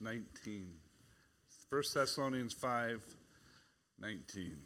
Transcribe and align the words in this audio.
19. 0.00 0.68
1 1.68 1.82
Thessalonians 1.94 2.52
5 2.52 3.02
19. 3.98 4.56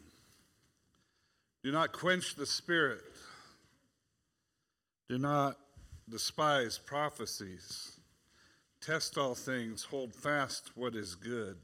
Do 1.63 1.71
not 1.71 1.93
quench 1.93 2.35
the 2.35 2.45
spirit. 2.45 3.01
Do 5.07 5.17
not 5.17 5.57
despise 6.09 6.77
prophecies. 6.77 7.99
Test 8.81 9.17
all 9.17 9.35
things. 9.35 9.83
Hold 9.83 10.13
fast 10.13 10.71
what 10.75 10.95
is 10.95 11.15
good. 11.15 11.57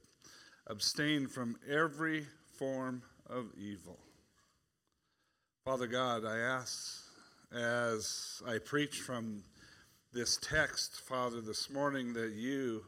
Abstain 0.67 1.27
from 1.27 1.57
every 1.69 2.25
form 2.57 3.01
of 3.29 3.47
evil. 3.57 3.97
Father 5.65 5.87
God, 5.87 6.25
I 6.25 6.37
ask 6.37 7.03
as 7.53 8.41
I 8.47 8.59
preach 8.59 8.99
from 8.99 9.43
this 10.13 10.37
text, 10.37 11.01
Father, 11.01 11.41
this 11.41 11.69
morning 11.69 12.13
that 12.13 12.33
you 12.33 12.85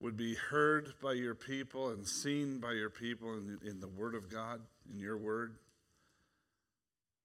would 0.00 0.16
be 0.16 0.34
heard 0.34 0.92
by 1.02 1.12
your 1.12 1.34
people 1.34 1.90
and 1.90 2.06
seen 2.06 2.58
by 2.58 2.72
your 2.72 2.90
people 2.90 3.34
in, 3.34 3.58
in 3.64 3.80
the 3.80 3.88
Word 3.88 4.14
of 4.14 4.30
God, 4.30 4.60
in 4.92 4.98
your 4.98 5.16
Word. 5.16 5.56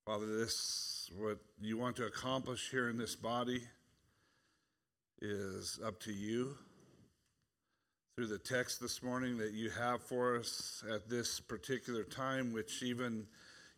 Father, 0.06 0.26
this, 0.26 1.10
what 1.16 1.38
you 1.62 1.78
want 1.78 1.96
to 1.98 2.06
accomplish 2.06 2.70
here 2.72 2.90
in 2.90 2.98
this 2.98 3.16
body, 3.16 3.62
is 5.22 5.80
up 5.86 6.00
to 6.00 6.12
you 6.12 6.56
through 8.16 8.28
the 8.28 8.40
text 8.40 8.82
this 8.82 9.04
morning 9.04 9.38
that 9.38 9.54
you 9.54 9.70
have 9.70 10.02
for 10.02 10.38
us 10.38 10.84
at 10.92 11.08
this 11.10 11.40
particular 11.40 12.04
time, 12.04 12.52
which 12.52 12.82
even 12.82 13.28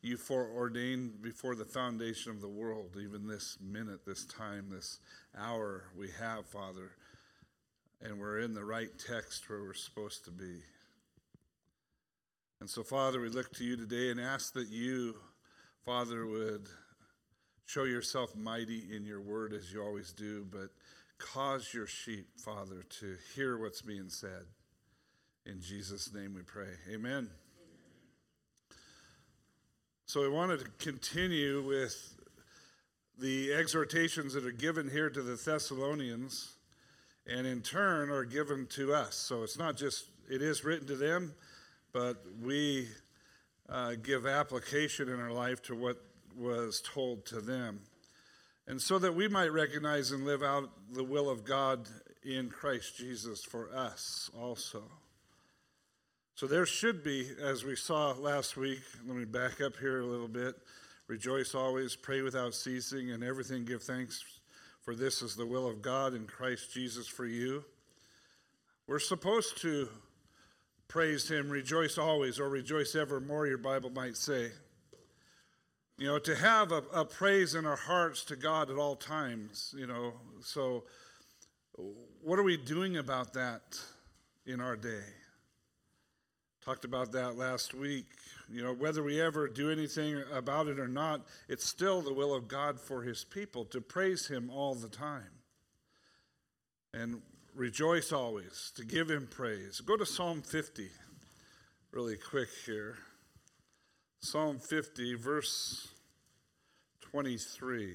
you 0.02 0.18
foreordained 0.18 1.22
before 1.22 1.56
the 1.56 1.66
foundation 1.66 2.32
of 2.32 2.42
the 2.42 2.48
world, 2.48 2.96
even 3.02 3.28
this 3.28 3.58
minute, 3.62 4.06
this 4.06 4.26
time, 4.26 4.70
this 4.70 5.00
hour 5.38 5.84
we 5.98 6.10
have, 6.20 6.46
Father. 6.46 6.92
And 8.04 8.20
we're 8.20 8.40
in 8.40 8.54
the 8.54 8.66
right 8.66 8.90
text 9.00 9.50
where 9.50 9.62
we're 9.62 9.74
supposed 9.74 10.26
to 10.26 10.32
be. 10.32 10.60
And 12.60 12.70
so, 12.70 12.84
Father, 12.84 13.22
we 13.22 13.30
look 13.30 13.54
to 13.54 13.64
you 13.64 13.78
today 13.78 14.12
and 14.12 14.20
ask 14.20 14.54
that 14.54 14.68
you, 14.68 15.16
Father, 15.86 16.28
would 16.28 16.68
show 17.66 17.86
yourself 17.86 18.36
mighty 18.36 18.84
in 18.94 19.06
your 19.06 19.22
word 19.22 19.54
as 19.54 19.72
you 19.72 19.82
always 19.82 20.12
do, 20.12 20.46
but 20.52 20.70
cause 21.18 21.74
your 21.74 21.88
sheep, 21.88 22.28
Father, 22.38 22.84
to 23.00 23.16
hear 23.36 23.58
what's 23.58 23.82
being 23.82 24.10
said. 24.10 24.46
In 25.46 25.62
Jesus' 25.62 26.14
name 26.14 26.34
we 26.34 26.42
pray. 26.42 26.72
Amen. 26.94 27.30
So 30.06 30.26
I 30.26 30.28
wanted 30.28 30.60
to 30.60 30.66
continue 30.78 31.66
with 31.66 32.16
the 33.18 33.54
exhortations 33.54 34.34
that 34.34 34.46
are 34.46 34.52
given 34.52 34.90
here 34.90 35.10
to 35.10 35.22
the 35.22 35.36
Thessalonians 35.36 36.54
and 37.28 37.48
in 37.48 37.62
turn 37.62 38.10
are 38.10 38.26
given 38.26 38.68
to 38.68 38.94
us. 38.94 39.16
So 39.16 39.44
it's 39.44 39.58
not 39.58 39.78
just, 39.78 40.06
it 40.30 40.42
is 40.42 40.64
written 40.64 40.88
to 40.88 40.96
them, 40.96 41.34
but 41.92 42.24
we 42.42 42.88
uh, 43.70 43.94
give 44.02 44.26
application 44.26 45.10
in 45.10 45.20
our 45.20 45.32
life 45.32 45.62
to 45.64 45.76
what 45.76 45.98
was 46.38 46.82
told 46.82 47.26
to 47.28 47.42
them. 47.42 47.80
And 48.68 48.82
so 48.82 48.98
that 49.00 49.14
we 49.14 49.28
might 49.28 49.52
recognize 49.52 50.12
and 50.12 50.26
live 50.26 50.42
out 50.42 50.70
the 50.94 51.04
will 51.04 51.30
of 51.30 51.44
God 51.44 51.88
in 52.24 52.50
Christ 52.50 52.98
Jesus 52.98 53.44
for 53.44 53.70
us 53.76 54.30
also. 54.40 54.84
So 56.36 56.48
there 56.48 56.66
should 56.66 57.04
be, 57.04 57.30
as 57.42 57.64
we 57.64 57.76
saw 57.76 58.12
last 58.14 58.58
week, 58.58 58.82
let 59.06 59.16
me 59.16 59.26
back 59.26 59.62
up 59.62 59.78
here 59.78 60.00
a 60.00 60.06
little 60.06 60.28
bit. 60.28 60.56
Rejoice 61.08 61.54
always, 61.54 61.96
pray 61.96 62.22
without 62.22 62.56
ceasing, 62.56 63.12
and 63.12 63.24
everything 63.24 63.66
give 63.66 63.84
thanks, 63.84 64.24
for 64.84 64.96
this 64.96 65.22
is 65.22 65.36
the 65.36 65.46
will 65.46 65.68
of 65.68 65.82
God 65.82 66.14
in 66.14 66.26
Christ 66.26 66.74
Jesus 66.74 67.08
for 67.08 67.26
you. 67.26 67.64
We're 68.86 69.00
supposed 69.00 69.62
to 69.62 69.88
praise 70.90 71.30
Him, 71.30 71.50
rejoice 71.50 71.98
always, 71.98 72.40
or 72.40 72.50
rejoice 72.50 72.94
evermore, 72.94 73.48
your 73.48 73.58
Bible 73.58 73.90
might 73.90 74.18
say. 74.18 74.52
You 75.98 76.08
know, 76.08 76.20
to 76.20 76.36
have 76.36 76.72
a, 76.74 76.84
a 76.94 77.06
praise 77.06 77.56
in 77.56 77.66
our 77.66 77.78
hearts 77.78 78.26
to 78.26 78.36
God 78.36 78.70
at 78.70 78.78
all 78.78 78.96
times, 78.96 79.74
you 79.78 79.88
know. 79.88 80.14
So, 80.42 80.84
what 82.22 82.38
are 82.38 82.44
we 82.44 82.58
doing 82.58 82.98
about 82.98 83.34
that 83.34 83.62
in 84.46 84.60
our 84.60 84.76
day? 84.76 85.04
Talked 86.66 86.84
about 86.84 87.14
that 87.14 87.38
last 87.38 87.74
week. 87.74 88.08
You 88.52 88.64
know, 88.64 88.74
whether 88.74 89.04
we 89.04 89.22
ever 89.22 89.48
do 89.48 89.72
anything 89.72 90.22
about 90.32 90.68
it 90.68 90.80
or 90.80 90.88
not, 90.88 91.22
it's 91.48 91.66
still 91.66 92.02
the 92.02 92.14
will 92.14 92.34
of 92.34 92.48
God 92.48 92.80
for 92.80 93.04
his 93.04 93.24
people 93.24 93.66
to 93.66 93.82
praise 93.82 94.28
him 94.28 94.50
all 94.50 94.76
the 94.76 94.90
time. 94.90 95.30
And 96.94 97.22
rejoice 97.56 98.12
always, 98.12 98.72
to 98.76 98.86
give 98.86 99.10
him 99.10 99.28
praise. 99.30 99.82
Go 99.82 99.98
to 99.98 100.06
Psalm 100.06 100.42
50 100.42 100.90
really 101.94 102.18
quick 102.18 102.50
here. 102.66 102.98
Psalm 104.20 104.58
50, 104.58 105.14
verse 105.14 105.90
23. 107.02 107.94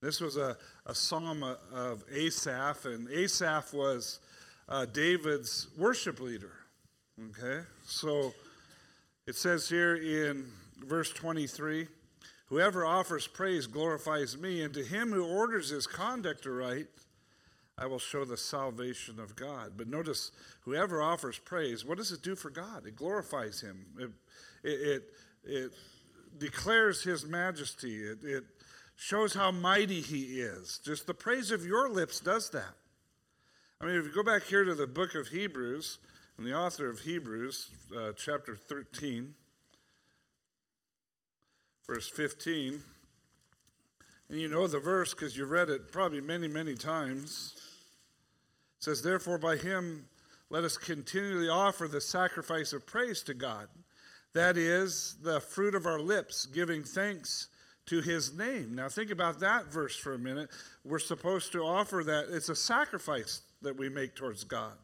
This 0.00 0.20
was 0.20 0.36
a, 0.36 0.56
a 0.86 0.94
psalm 0.94 1.44
of 1.44 2.02
Asaph, 2.12 2.84
and 2.86 3.08
Asaph 3.10 3.72
was 3.72 4.18
uh, 4.68 4.84
David's 4.86 5.68
worship 5.76 6.20
leader. 6.20 6.52
Okay? 7.30 7.64
So 7.86 8.34
it 9.26 9.34
says 9.34 9.68
here 9.68 9.96
in 9.96 10.46
verse 10.86 11.10
23 11.10 11.88
Whoever 12.46 12.86
offers 12.86 13.26
praise 13.26 13.66
glorifies 13.66 14.38
me, 14.38 14.62
and 14.62 14.72
to 14.72 14.82
him 14.82 15.12
who 15.12 15.26
orders 15.26 15.68
his 15.68 15.86
conduct 15.86 16.46
aright, 16.46 16.86
I 17.76 17.84
will 17.84 17.98
show 17.98 18.24
the 18.24 18.38
salvation 18.38 19.20
of 19.20 19.36
God. 19.36 19.72
But 19.76 19.86
notice, 19.86 20.32
whoever 20.62 21.02
offers 21.02 21.38
praise, 21.38 21.84
what 21.84 21.98
does 21.98 22.10
it 22.10 22.22
do 22.22 22.34
for 22.34 22.48
God? 22.48 22.86
It 22.86 22.96
glorifies 22.96 23.60
him, 23.60 23.84
it, 23.98 24.10
it, 24.64 24.70
it, 24.70 25.02
it 25.44 25.72
declares 26.38 27.02
his 27.02 27.26
majesty, 27.26 27.96
it, 27.96 28.24
it 28.24 28.44
shows 28.96 29.34
how 29.34 29.50
mighty 29.50 30.00
he 30.00 30.40
is. 30.40 30.80
Just 30.82 31.06
the 31.06 31.12
praise 31.12 31.50
of 31.50 31.66
your 31.66 31.90
lips 31.90 32.18
does 32.18 32.48
that. 32.50 32.74
I 33.80 33.86
mean, 33.86 33.94
if 33.94 34.06
you 34.06 34.12
go 34.12 34.24
back 34.24 34.42
here 34.42 34.64
to 34.64 34.74
the 34.74 34.88
book 34.88 35.14
of 35.14 35.28
Hebrews, 35.28 35.98
and 36.36 36.44
the 36.44 36.52
author 36.52 36.90
of 36.90 36.98
Hebrews, 36.98 37.70
uh, 37.96 38.10
chapter 38.16 38.56
13, 38.56 39.34
verse 41.86 42.08
15, 42.08 42.80
and 44.28 44.40
you 44.40 44.48
know 44.48 44.66
the 44.66 44.80
verse 44.80 45.14
because 45.14 45.36
you've 45.36 45.50
read 45.50 45.70
it 45.70 45.92
probably 45.92 46.20
many, 46.20 46.48
many 46.48 46.74
times. 46.74 47.54
It 48.78 48.84
says, 48.84 49.00
Therefore, 49.00 49.38
by 49.38 49.56
him 49.56 50.06
let 50.50 50.64
us 50.64 50.76
continually 50.76 51.48
offer 51.48 51.86
the 51.86 52.00
sacrifice 52.00 52.72
of 52.72 52.84
praise 52.84 53.22
to 53.22 53.34
God. 53.34 53.68
That 54.34 54.56
is 54.56 55.18
the 55.22 55.40
fruit 55.40 55.76
of 55.76 55.86
our 55.86 56.00
lips, 56.00 56.46
giving 56.46 56.82
thanks 56.82 57.46
to 57.86 58.00
his 58.00 58.36
name. 58.36 58.74
Now, 58.74 58.88
think 58.88 59.12
about 59.12 59.38
that 59.38 59.66
verse 59.66 59.94
for 59.94 60.14
a 60.14 60.18
minute. 60.18 60.50
We're 60.84 60.98
supposed 60.98 61.52
to 61.52 61.62
offer 61.62 62.02
that. 62.04 62.26
It's 62.34 62.48
a 62.48 62.56
sacrifice 62.56 63.42
that 63.62 63.76
we 63.76 63.88
make 63.88 64.14
towards 64.14 64.44
God, 64.44 64.76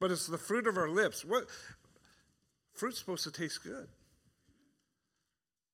but 0.00 0.10
it's 0.10 0.26
the 0.26 0.38
fruit 0.38 0.66
of 0.66 0.76
our 0.76 0.88
lips. 0.88 1.24
What 1.24 1.46
fruit's 2.74 2.98
supposed 2.98 3.24
to 3.24 3.30
taste 3.30 3.62
good? 3.64 3.88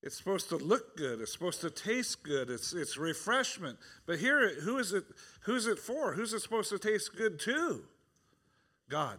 It's 0.02 0.18
supposed 0.18 0.50
to 0.50 0.56
look 0.56 0.98
good. 0.98 1.22
It's 1.22 1.32
supposed 1.32 1.62
to 1.62 1.70
taste 1.70 2.22
good. 2.22 2.50
It's, 2.50 2.74
it's 2.74 2.98
refreshment. 2.98 3.78
But 4.04 4.18
here, 4.18 4.60
who 4.60 4.76
is 4.76 4.92
it? 4.92 5.04
Who's 5.42 5.66
it 5.66 5.78
for? 5.78 6.12
Who's 6.12 6.34
it 6.34 6.40
supposed 6.40 6.68
to 6.70 6.78
taste 6.78 7.16
good 7.16 7.40
to? 7.40 7.84
God. 8.90 9.18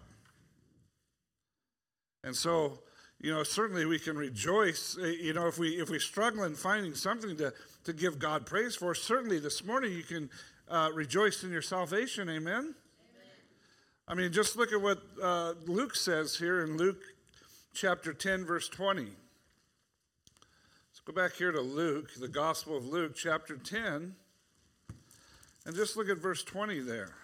And 2.23 2.35
so 2.35 2.79
you 3.19 3.33
know, 3.33 3.43
certainly 3.43 3.85
we 3.85 3.97
can 3.97 4.17
rejoice. 4.17 4.97
Eh, 5.01 5.15
you 5.21 5.33
know, 5.33 5.47
if 5.47 5.57
we 5.57 5.69
if 5.81 5.89
we 5.89 5.99
struggle 5.99 6.43
in 6.43 6.53
finding 6.55 6.93
something 6.93 7.35
to 7.37 7.53
to 7.85 7.93
give 7.93 8.19
God 8.19 8.45
praise 8.45 8.75
for, 8.75 8.93
certainly 8.93 9.39
this 9.39 9.63
morning 9.63 9.93
you 9.93 10.03
can 10.03 10.29
uh, 10.69 10.89
rejoice 10.93 11.43
in 11.43 11.51
your 11.51 11.61
salvation. 11.61 12.29
Amen? 12.29 12.75
I 14.07 14.13
mean, 14.13 14.31
just 14.31 14.55
look 14.55 14.71
at 14.71 14.79
what 14.79 15.01
uh, 15.21 15.53
Luke 15.65 15.95
says 15.95 16.37
here 16.37 16.63
in 16.63 16.77
Luke 16.77 17.01
chapter 17.73 18.13
ten, 18.13 18.45
verse 18.45 18.69
twenty. 18.69 19.07
Let's 20.91 20.99
go 21.03 21.11
back 21.11 21.33
here 21.33 21.51
to 21.51 21.61
Luke, 21.61 22.11
the 22.19 22.27
Gospel 22.27 22.77
of 22.77 22.85
Luke, 22.85 23.15
chapter 23.15 23.57
ten, 23.57 24.13
and 25.65 25.75
just 25.75 25.97
look 25.97 26.07
at 26.07 26.19
verse 26.19 26.43
twenty 26.43 26.81
there. 26.81 27.15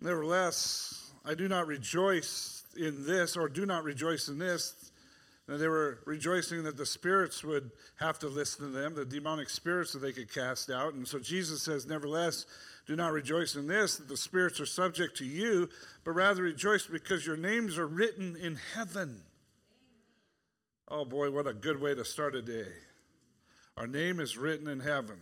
Nevertheless, 0.00 1.12
I 1.22 1.34
do 1.34 1.46
not 1.46 1.66
rejoice 1.66 2.64
in 2.78 3.06
this, 3.06 3.36
or 3.36 3.46
do 3.46 3.66
not 3.66 3.84
rejoice 3.84 4.28
in 4.28 4.38
this. 4.38 4.90
And 5.48 5.60
they 5.60 5.68
were 5.68 6.00
rejoicing 6.06 6.64
that 6.64 6.76
the 6.76 6.86
spirits 6.86 7.44
would 7.44 7.70
have 8.00 8.18
to 8.20 8.28
listen 8.28 8.66
to 8.66 8.72
them, 8.72 8.94
the 8.94 9.04
demonic 9.04 9.48
spirits 9.48 9.92
that 9.92 10.00
they 10.00 10.12
could 10.12 10.32
cast 10.32 10.70
out. 10.70 10.94
And 10.94 11.06
so 11.06 11.20
Jesus 11.20 11.62
says, 11.62 11.86
Nevertheless, 11.86 12.46
do 12.86 12.94
not 12.94 13.12
rejoice 13.12 13.56
in 13.56 13.66
this, 13.66 13.96
that 13.96 14.08
the 14.08 14.16
spirits 14.16 14.60
are 14.60 14.66
subject 14.66 15.16
to 15.18 15.24
you, 15.24 15.68
but 16.04 16.12
rather 16.12 16.44
rejoice 16.44 16.86
because 16.86 17.26
your 17.26 17.36
names 17.36 17.78
are 17.78 17.86
written 17.86 18.36
in 18.36 18.58
heaven. 18.74 19.22
Oh 20.88 21.04
boy, 21.04 21.30
what 21.32 21.48
a 21.48 21.52
good 21.52 21.80
way 21.80 21.94
to 21.94 22.04
start 22.04 22.36
a 22.36 22.42
day. 22.42 22.68
Our 23.76 23.88
name 23.88 24.20
is 24.20 24.38
written 24.38 24.68
in 24.68 24.80
heaven. 24.80 25.18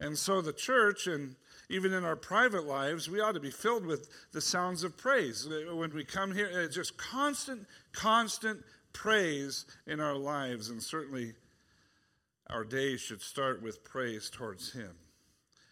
And 0.00 0.16
so 0.16 0.40
the 0.40 0.52
church, 0.52 1.06
and 1.06 1.36
even 1.68 1.92
in 1.92 2.04
our 2.04 2.16
private 2.16 2.64
lives, 2.64 3.10
we 3.10 3.20
ought 3.20 3.32
to 3.32 3.40
be 3.40 3.50
filled 3.50 3.84
with 3.84 4.08
the 4.32 4.40
sounds 4.40 4.84
of 4.84 4.96
praise. 4.96 5.46
When 5.46 5.92
we 5.94 6.04
come 6.04 6.34
here, 6.34 6.66
just 6.68 6.96
constant, 6.96 7.66
constant 7.92 8.64
praise 8.92 9.66
in 9.86 10.00
our 10.00 10.16
lives. 10.16 10.70
And 10.70 10.82
certainly 10.82 11.34
our 12.48 12.64
days 12.64 13.00
should 13.00 13.20
start 13.20 13.62
with 13.62 13.84
praise 13.84 14.30
towards 14.30 14.72
Him. 14.72 14.92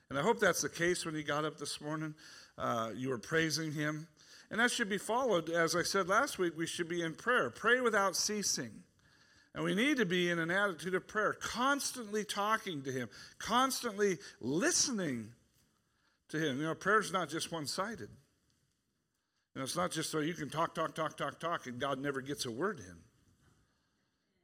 And 0.09 0.19
I 0.19 0.23
hope 0.23 0.39
that's 0.39 0.63
the 0.63 0.69
case 0.69 1.05
when 1.05 1.15
you 1.15 1.23
got 1.23 1.45
up 1.45 1.59
this 1.59 1.81
morning. 1.81 2.15
Uh, 2.57 2.91
you 2.95 3.09
were 3.09 3.19
praising 3.19 3.73
Him. 3.73 4.07
And 4.51 4.61
that 4.61 4.71
should 4.71 4.89
be 4.89 4.99
followed, 4.99 5.51
as 5.51 5.75
I 5.75 5.83
said 5.83 6.09
last 6.09 6.39
week, 6.39 6.57
we 6.57 6.67
should 6.67 6.89
be 6.89 7.03
in 7.03 7.15
prayer. 7.15 7.51
Pray 7.51 7.81
without 7.81 8.15
ceasing. 8.15 8.71
And 9.55 9.65
we 9.65 9.75
need 9.75 9.97
to 9.97 10.07
be 10.07 10.31
in 10.31 10.39
an 10.39 10.51
attitude 10.51 10.95
of 10.95 11.09
prayer, 11.09 11.33
constantly 11.33 12.25
talking 12.25 12.83
to 12.83 12.93
Him, 12.93 13.09
constantly 13.39 14.19
listening 14.41 15.33
to 16.29 16.39
Him. 16.39 16.59
You 16.59 16.65
know, 16.65 16.75
prayer 16.75 17.01
is 17.01 17.13
not 17.13 17.29
just 17.29 17.51
one 17.51 17.67
sided. 17.67 18.11
You 19.55 19.61
know, 19.61 19.63
it's 19.63 19.77
not 19.77 19.91
just 19.91 20.11
so 20.11 20.19
you 20.21 20.35
can 20.35 20.51
talk, 20.51 20.75
talk, 20.75 20.95
talk, 20.95 21.17
talk, 21.17 21.41
talk, 21.41 21.67
and 21.67 21.81
God 21.81 21.99
never 21.99 22.21
gets 22.21 22.45
a 22.45 22.51
word 22.51 22.79
in. 22.79 22.97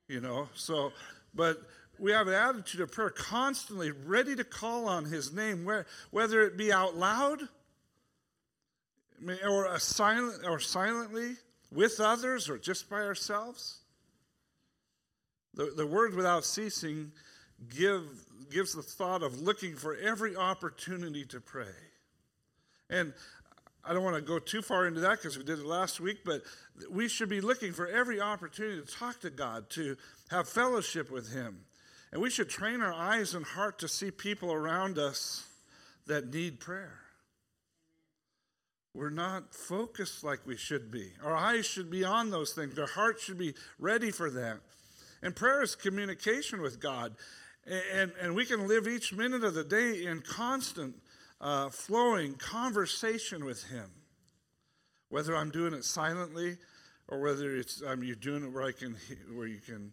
You 0.09 0.21
know, 0.21 0.49
so, 0.55 0.93
but 1.35 1.59
we 1.99 2.13
have 2.13 2.27
an 2.27 2.35
attitude 2.35 2.81
of 2.81 2.93
prayer, 2.93 3.11
constantly 3.11 3.91
ready 3.91 4.35
to 4.37 4.45
call 4.45 4.89
on 4.89 5.05
His 5.05 5.33
name, 5.33 5.69
whether 6.11 6.43
it 6.43 6.57
be 6.57 6.73
out 6.73 6.97
loud 6.97 7.43
or, 9.47 9.79
silent, 9.79 10.45
or 10.47 10.59
silently 10.59 11.37
with 11.71 12.01
others 12.01 12.49
or 12.49 12.59
just 12.59 12.91
by 12.91 13.03
ourselves. 13.03 13.79
The, 15.55 15.73
the 15.77 15.87
word 15.87 16.15
without 16.15 16.45
ceasing 16.45 17.13
give, 17.69 18.03
gives 18.51 18.75
the 18.75 18.83
thought 18.83 19.23
of 19.23 19.41
looking 19.41 19.77
for 19.77 19.97
every 19.97 20.35
opportunity 20.35 21.25
to 21.27 21.41
pray. 21.41 21.75
And 22.89 23.13
I 23.85 23.93
don't 23.93 24.05
want 24.05 24.17
to 24.17 24.23
go 24.23 24.39
too 24.39 24.63
far 24.63 24.87
into 24.87 25.01
that 25.01 25.19
because 25.19 25.37
we 25.37 25.45
did 25.45 25.59
it 25.59 25.67
last 25.67 26.01
week, 26.01 26.19
but 26.25 26.43
we 26.91 27.09
should 27.09 27.29
be 27.29 27.41
looking 27.41 27.73
for 27.73 27.87
every 27.87 28.21
opportunity 28.21 28.81
to 28.81 28.87
talk 28.87 29.21
to 29.21 29.31
God, 29.31 29.69
to 29.71 29.97
have 30.31 30.49
fellowship 30.49 31.11
with 31.11 31.33
Him. 31.33 31.59
And 32.13 32.21
we 32.21 32.31
should 32.31 32.51
train 32.51 32.83
our 32.83 32.93
eyes 32.93 33.35
and 33.35 33.45
heart 33.45 33.79
to 33.79 33.89
see 33.89 34.11
people 34.11 34.53
around 34.53 34.99
us 34.99 35.47
that 36.07 36.33
need 36.33 36.61
prayer. 36.61 36.99
We're 38.95 39.11
not 39.11 39.55
focused 39.55 40.23
like 40.23 40.47
we 40.47 40.57
should 40.57 40.91
be. 40.91 41.13
Our 41.25 41.35
eyes 41.35 41.65
should 41.65 41.91
be 41.91 42.05
on 42.05 42.31
those 42.31 42.53
things, 42.53 42.79
our 42.79 42.87
heart 42.87 43.19
should 43.21 43.39
be 43.39 43.55
ready 43.79 44.11
for 44.11 44.31
that. 44.31 44.61
And 45.23 45.35
prayer 45.35 45.63
is 45.63 45.75
communication 45.75 46.61
with 46.61 46.81
God. 46.81 47.15
And, 47.65 48.13
and 48.21 48.35
we 48.35 48.45
can 48.45 48.67
live 48.67 48.89
each 48.89 49.13
minute 49.13 49.45
of 49.45 49.55
the 49.55 49.63
day 49.63 50.05
in 50.05 50.21
constant, 50.21 50.97
uh, 51.41 51.71
flowing 51.71 52.35
conversation 52.35 53.45
with 53.45 53.63
Him. 53.71 53.89
Whether 55.11 55.37
I'm 55.37 55.51
doing 55.51 55.73
it 55.73 55.85
silently 55.85 56.59
or 57.07 57.21
whether 57.21 57.55
it's 57.55 57.83
um, 57.87 58.03
you're 58.03 58.17
doing 58.17 58.45
it 58.45 58.53
where, 58.53 58.65
I 58.65 58.73
can, 58.73 58.97
where 59.33 59.47
you 59.47 59.61
can 59.65 59.93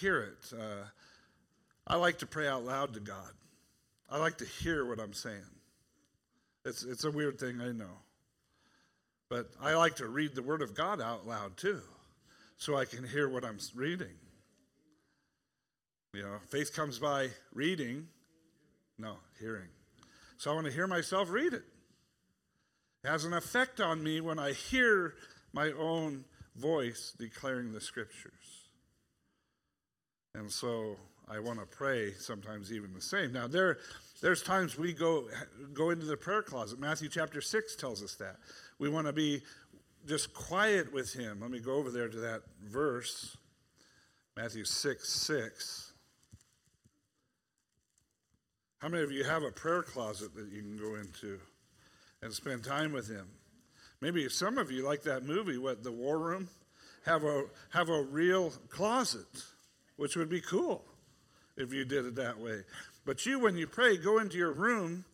hear 0.00 0.20
it. 0.20 0.58
Uh, 0.58 0.86
I 1.90 1.96
like 1.96 2.18
to 2.18 2.26
pray 2.26 2.46
out 2.46 2.64
loud 2.64 2.94
to 2.94 3.00
God. 3.00 3.32
I 4.08 4.18
like 4.18 4.38
to 4.38 4.44
hear 4.44 4.86
what 4.86 5.00
I'm 5.00 5.12
saying. 5.12 5.42
It's, 6.64 6.84
it's 6.84 7.02
a 7.02 7.10
weird 7.10 7.40
thing, 7.40 7.60
I 7.60 7.72
know. 7.72 7.90
But 9.28 9.48
I 9.60 9.74
like 9.74 9.96
to 9.96 10.06
read 10.06 10.36
the 10.36 10.42
Word 10.42 10.62
of 10.62 10.72
God 10.72 11.00
out 11.00 11.26
loud 11.26 11.56
too, 11.56 11.80
so 12.58 12.76
I 12.76 12.84
can 12.84 13.02
hear 13.02 13.28
what 13.28 13.44
I'm 13.44 13.58
reading. 13.74 14.14
You 16.14 16.22
know, 16.22 16.36
faith 16.48 16.72
comes 16.72 17.00
by 17.00 17.30
reading, 17.52 18.06
no, 18.96 19.16
hearing. 19.40 19.68
So 20.38 20.52
I 20.52 20.54
want 20.54 20.66
to 20.66 20.72
hear 20.72 20.86
myself 20.86 21.28
read 21.28 21.54
it. 21.54 21.64
It 23.02 23.08
has 23.08 23.24
an 23.24 23.32
effect 23.32 23.80
on 23.80 24.00
me 24.00 24.20
when 24.20 24.38
I 24.38 24.52
hear 24.52 25.14
my 25.52 25.72
own 25.72 26.24
voice 26.54 27.12
declaring 27.18 27.72
the 27.72 27.80
scriptures. 27.80 28.68
And 30.36 30.52
so 30.52 30.96
I 31.30 31.38
want 31.38 31.60
to 31.60 31.66
pray 31.66 32.12
sometimes 32.14 32.72
even 32.72 32.92
the 32.92 33.00
same. 33.00 33.32
Now 33.32 33.46
there 33.46 33.78
there's 34.20 34.42
times 34.42 34.76
we 34.76 34.92
go 34.92 35.28
go 35.72 35.90
into 35.90 36.06
the 36.06 36.16
prayer 36.16 36.42
closet. 36.42 36.80
Matthew 36.80 37.08
chapter 37.08 37.40
6 37.40 37.76
tells 37.76 38.02
us 38.02 38.16
that. 38.16 38.36
We 38.78 38.88
want 38.88 39.06
to 39.06 39.12
be 39.12 39.42
just 40.06 40.34
quiet 40.34 40.92
with 40.92 41.12
him. 41.12 41.40
Let 41.40 41.52
me 41.52 41.60
go 41.60 41.74
over 41.74 41.90
there 41.90 42.08
to 42.08 42.18
that 42.18 42.42
verse. 42.64 43.36
Matthew 44.36 44.64
6 44.64 45.08
6. 45.08 45.92
How 48.78 48.88
many 48.88 49.04
of 49.04 49.12
you 49.12 49.22
have 49.24 49.44
a 49.44 49.52
prayer 49.52 49.82
closet 49.82 50.34
that 50.34 50.48
you 50.50 50.62
can 50.62 50.78
go 50.78 50.96
into 50.96 51.38
and 52.22 52.32
spend 52.32 52.64
time 52.64 52.92
with 52.92 53.08
Him? 53.08 53.26
Maybe 54.00 54.26
some 54.30 54.56
of 54.56 54.70
you, 54.70 54.86
like 54.86 55.02
that 55.02 55.22
movie, 55.22 55.58
what 55.58 55.84
the 55.84 55.92
War 55.92 56.18
Room, 56.18 56.48
have 57.04 57.24
a 57.24 57.44
have 57.68 57.90
a 57.90 58.02
real 58.02 58.50
closet, 58.70 59.26
which 59.96 60.16
would 60.16 60.30
be 60.30 60.40
cool 60.40 60.82
if 61.56 61.72
you 61.72 61.84
did 61.84 62.06
it 62.06 62.14
that 62.16 62.38
way. 62.38 62.62
But 63.04 63.26
you, 63.26 63.38
when 63.38 63.56
you 63.56 63.66
pray, 63.66 63.96
go 63.96 64.18
into 64.18 64.36
your 64.36 64.52
room, 64.52 65.04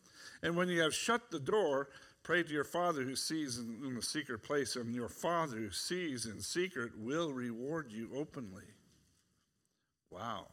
and 0.43 0.55
when 0.55 0.69
you 0.69 0.81
have 0.81 0.93
shut 0.93 1.31
the 1.31 1.39
door, 1.39 1.89
pray 2.23 2.43
to 2.43 2.51
your 2.51 2.63
Father 2.63 3.03
who 3.03 3.15
sees 3.15 3.57
in, 3.57 3.79
in 3.85 3.95
the 3.95 4.01
secret 4.01 4.43
place, 4.43 4.75
and 4.75 4.93
your 4.93 5.09
Father 5.09 5.57
who 5.57 5.71
sees 5.71 6.25
in 6.25 6.41
secret 6.41 6.91
will 6.97 7.31
reward 7.31 7.91
you 7.91 8.09
openly. 8.15 8.63
Wow. 10.11 10.47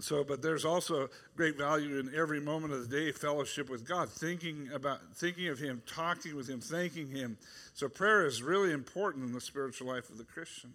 So, 0.00 0.24
but 0.24 0.42
there's 0.42 0.64
also 0.64 1.08
great 1.36 1.56
value 1.56 2.00
in 2.00 2.12
every 2.14 2.40
moment 2.40 2.72
of 2.72 2.88
the 2.88 2.96
day 2.96 3.12
fellowship 3.12 3.70
with 3.70 3.86
God, 3.86 4.10
thinking 4.10 4.68
about 4.74 5.00
thinking 5.14 5.46
of 5.48 5.58
Him, 5.60 5.82
talking 5.86 6.34
with 6.34 6.48
Him, 6.48 6.60
thanking 6.60 7.08
Him. 7.08 7.38
So 7.74 7.88
prayer 7.88 8.26
is 8.26 8.42
really 8.42 8.72
important 8.72 9.24
in 9.24 9.32
the 9.32 9.40
spiritual 9.40 9.86
life 9.86 10.10
of 10.10 10.18
the 10.18 10.24
Christian. 10.24 10.72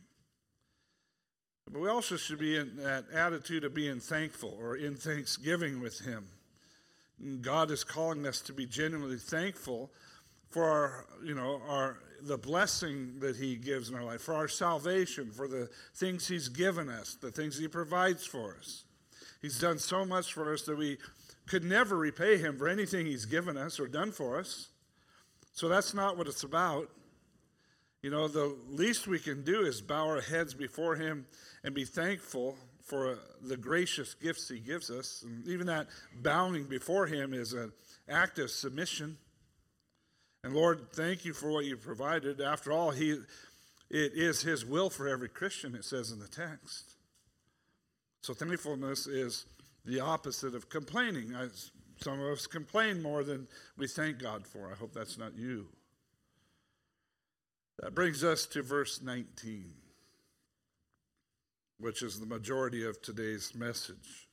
But 1.71 1.81
we 1.81 1.89
also 1.89 2.17
should 2.17 2.39
be 2.39 2.57
in 2.57 2.77
that 2.77 3.05
attitude 3.13 3.63
of 3.63 3.73
being 3.73 3.99
thankful 3.99 4.57
or 4.59 4.75
in 4.75 4.95
thanksgiving 4.95 5.81
with 5.81 5.99
Him. 5.99 6.25
God 7.41 7.69
is 7.69 7.83
calling 7.83 8.25
us 8.25 8.41
to 8.41 8.53
be 8.53 8.65
genuinely 8.65 9.17
thankful 9.17 9.91
for 10.49 10.63
our, 10.63 11.05
you 11.23 11.35
know, 11.35 11.61
our 11.67 11.99
the 12.21 12.37
blessing 12.37 13.19
that 13.19 13.37
He 13.37 13.55
gives 13.55 13.89
in 13.89 13.95
our 13.95 14.03
life, 14.03 14.21
for 14.21 14.33
our 14.33 14.47
salvation, 14.47 15.31
for 15.31 15.47
the 15.47 15.69
things 15.95 16.27
He's 16.27 16.49
given 16.49 16.89
us, 16.89 17.15
the 17.15 17.31
things 17.31 17.57
He 17.57 17.67
provides 17.67 18.25
for 18.25 18.55
us. 18.57 18.83
He's 19.41 19.59
done 19.59 19.79
so 19.79 20.05
much 20.05 20.33
for 20.33 20.53
us 20.53 20.63
that 20.63 20.77
we 20.77 20.97
could 21.49 21.63
never 21.63 21.97
repay 21.97 22.37
him 22.37 22.57
for 22.57 22.67
anything 22.67 23.05
he's 23.05 23.25
given 23.25 23.57
us 23.57 23.79
or 23.79 23.87
done 23.87 24.11
for 24.11 24.39
us. 24.39 24.69
So 25.53 25.67
that's 25.67 25.93
not 25.93 26.17
what 26.17 26.27
it's 26.27 26.43
about. 26.43 26.89
You 28.01 28.09
know, 28.11 28.27
the 28.27 28.55
least 28.69 29.07
we 29.07 29.19
can 29.19 29.43
do 29.43 29.61
is 29.61 29.81
bow 29.81 30.07
our 30.07 30.21
heads 30.21 30.53
before 30.53 30.95
him 30.95 31.25
and 31.63 31.75
be 31.75 31.83
thankful 31.83 32.55
for 32.81 33.19
the 33.41 33.57
gracious 33.57 34.13
gifts 34.13 34.47
he 34.47 34.59
gives 34.59 34.89
us. 34.89 35.23
And 35.25 35.45
even 35.47 35.67
that 35.67 35.87
bowing 36.21 36.63
before 36.63 37.07
him 37.07 37.33
is 37.33 37.53
an 37.53 37.71
act 38.07 38.39
of 38.39 38.49
submission. 38.49 39.17
And 40.43 40.53
Lord, 40.53 40.91
thank 40.93 41.25
you 41.25 41.33
for 41.33 41.51
what 41.51 41.65
you 41.65 41.75
provided. 41.75 42.39
After 42.39 42.71
all, 42.71 42.91
he, 42.91 43.11
it 43.89 44.13
is 44.13 44.41
his 44.41 44.65
will 44.65 44.89
for 44.89 45.07
every 45.07 45.29
Christian, 45.29 45.75
it 45.75 45.83
says 45.83 46.11
in 46.11 46.19
the 46.19 46.27
text. 46.27 46.95
So 48.21 48.33
thankfulness 48.33 49.07
is 49.07 49.45
the 49.85 49.99
opposite 49.99 50.55
of 50.55 50.69
complaining. 50.69 51.35
I, 51.35 51.47
some 51.99 52.21
of 52.21 52.31
us 52.31 52.47
complain 52.47 53.01
more 53.01 53.23
than 53.23 53.47
we 53.77 53.87
thank 53.87 54.19
God 54.19 54.47
for. 54.47 54.71
I 54.71 54.75
hope 54.75 54.93
that's 54.93 55.17
not 55.17 55.37
you. 55.37 55.67
That 57.81 57.95
brings 57.95 58.23
us 58.23 58.45
to 58.47 58.61
verse 58.61 59.01
19, 59.01 59.71
which 61.79 62.03
is 62.03 62.19
the 62.19 62.25
majority 62.25 62.85
of 62.85 63.01
today's 63.01 63.55
message. 63.55 64.27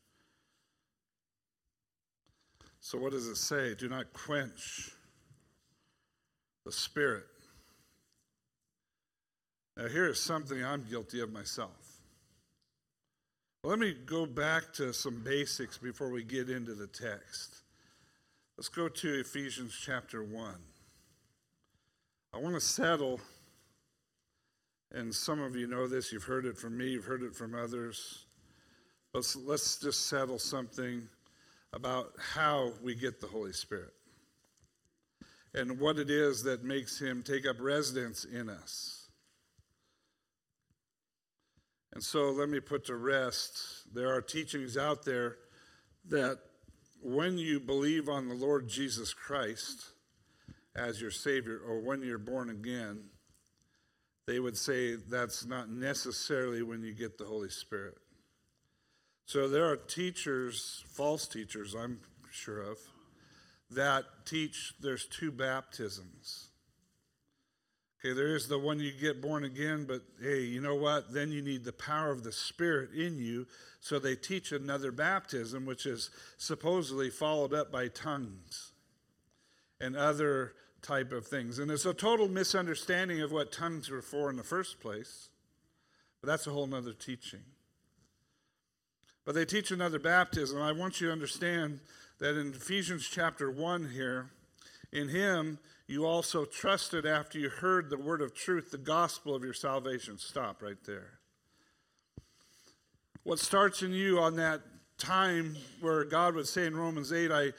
So, 2.80 2.98
what 2.98 3.12
does 3.12 3.28
it 3.28 3.36
say? 3.36 3.74
Do 3.74 3.88
not 3.88 4.12
quench 4.12 4.90
the 6.64 6.72
spirit. 6.72 7.24
Now, 9.76 9.88
here 9.88 10.08
is 10.08 10.20
something 10.20 10.64
I'm 10.64 10.84
guilty 10.88 11.20
of 11.20 11.32
myself. 11.32 12.00
Let 13.62 13.78
me 13.78 13.94
go 14.06 14.26
back 14.26 14.72
to 14.74 14.92
some 14.92 15.22
basics 15.24 15.78
before 15.78 16.10
we 16.10 16.24
get 16.24 16.50
into 16.50 16.74
the 16.74 16.86
text. 16.86 17.62
Let's 18.56 18.68
go 18.68 18.88
to 18.88 19.20
Ephesians 19.20 19.76
chapter 19.80 20.24
1. 20.24 20.54
I 22.32 22.38
want 22.38 22.54
to 22.54 22.60
settle, 22.60 23.20
and 24.92 25.14
some 25.14 25.40
of 25.40 25.56
you 25.56 25.66
know 25.66 25.86
this, 25.86 26.12
you've 26.12 26.24
heard 26.24 26.46
it 26.46 26.56
from 26.56 26.76
me, 26.76 26.90
you've 26.90 27.04
heard 27.04 27.22
it 27.22 27.34
from 27.34 27.54
others. 27.54 28.26
Let's, 29.12 29.36
let's 29.36 29.78
just 29.78 30.08
settle 30.08 30.38
something 30.38 31.08
about 31.72 32.12
how 32.18 32.72
we 32.82 32.94
get 32.94 33.20
the 33.20 33.26
Holy 33.26 33.52
Spirit 33.52 33.92
and 35.54 35.80
what 35.80 35.98
it 35.98 36.10
is 36.10 36.42
that 36.44 36.64
makes 36.64 36.98
him 37.00 37.22
take 37.22 37.46
up 37.46 37.56
residence 37.58 38.24
in 38.24 38.48
us. 38.48 39.08
And 41.92 42.02
so 42.02 42.30
let 42.30 42.50
me 42.50 42.60
put 42.60 42.84
to 42.86 42.96
rest 42.96 43.94
there 43.94 44.14
are 44.14 44.20
teachings 44.20 44.76
out 44.76 45.04
there 45.04 45.36
that 46.08 46.38
when 47.02 47.38
you 47.38 47.58
believe 47.58 48.08
on 48.08 48.28
the 48.28 48.34
Lord 48.34 48.68
Jesus 48.68 49.14
Christ 49.14 49.86
as 50.74 51.00
your 51.00 51.10
Savior, 51.10 51.58
or 51.66 51.80
when 51.80 52.02
you're 52.02 52.18
born 52.18 52.50
again, 52.50 53.04
they 54.26 54.40
would 54.40 54.56
say 54.56 54.96
that's 54.96 55.46
not 55.46 55.70
necessarily 55.70 56.62
when 56.62 56.82
you 56.82 56.92
get 56.92 57.16
the 57.16 57.24
Holy 57.24 57.48
Spirit. 57.48 57.96
So 59.24 59.48
there 59.48 59.66
are 59.66 59.76
teachers, 59.76 60.84
false 60.88 61.26
teachers, 61.26 61.74
I'm 61.74 62.00
sure 62.30 62.60
of, 62.60 62.78
that 63.70 64.04
teach 64.24 64.74
there's 64.80 65.06
two 65.06 65.30
baptisms. 65.30 66.48
Okay, 67.98 68.14
there 68.14 68.36
is 68.36 68.46
the 68.46 68.58
one 68.58 68.78
you 68.78 68.92
get 68.92 69.22
born 69.22 69.44
again, 69.44 69.84
but 69.84 70.02
hey, 70.22 70.42
you 70.42 70.60
know 70.60 70.74
what? 70.74 71.12
Then 71.12 71.32
you 71.32 71.42
need 71.42 71.64
the 71.64 71.72
power 71.72 72.10
of 72.10 72.22
the 72.22 72.30
Spirit 72.30 72.90
in 72.92 73.18
you. 73.18 73.46
So 73.80 73.98
they 73.98 74.14
teach 74.14 74.52
another 74.52 74.92
baptism, 74.92 75.66
which 75.66 75.86
is 75.86 76.10
supposedly 76.36 77.10
followed 77.10 77.54
up 77.54 77.72
by 77.72 77.88
tongues 77.88 78.72
and 79.80 79.96
other 79.96 80.52
type 80.86 81.12
of 81.12 81.26
things. 81.26 81.58
And 81.58 81.70
it's 81.70 81.84
a 81.84 81.92
total 81.92 82.28
misunderstanding 82.28 83.20
of 83.20 83.32
what 83.32 83.52
tongues 83.52 83.90
were 83.90 84.02
for 84.02 84.30
in 84.30 84.36
the 84.36 84.44
first 84.44 84.80
place. 84.80 85.28
But 86.20 86.28
that's 86.28 86.46
a 86.46 86.50
whole 86.50 86.72
other 86.72 86.92
teaching. 86.92 87.42
But 89.24 89.34
they 89.34 89.44
teach 89.44 89.72
another 89.72 89.98
baptism. 89.98 90.62
I 90.62 90.72
want 90.72 91.00
you 91.00 91.08
to 91.08 91.12
understand 91.12 91.80
that 92.20 92.38
in 92.38 92.54
Ephesians 92.54 93.08
chapter 93.08 93.50
1 93.50 93.90
here, 93.90 94.30
in 94.92 95.08
him 95.08 95.58
you 95.88 96.06
also 96.06 96.44
trusted 96.44 97.04
after 97.04 97.38
you 97.38 97.48
heard 97.48 97.90
the 97.90 97.98
word 97.98 98.22
of 98.22 98.34
truth, 98.34 98.70
the 98.70 98.78
gospel 98.78 99.34
of 99.34 99.42
your 99.42 99.52
salvation. 99.52 100.18
Stop 100.18 100.62
right 100.62 100.82
there. 100.86 101.18
What 103.24 103.40
starts 103.40 103.82
in 103.82 103.92
you 103.92 104.20
on 104.20 104.36
that 104.36 104.62
time 104.98 105.56
where 105.80 106.04
God 106.04 106.36
would 106.36 106.46
say 106.46 106.66
in 106.66 106.76
Romans 106.76 107.12
8, 107.12 107.30
I 107.32 107.52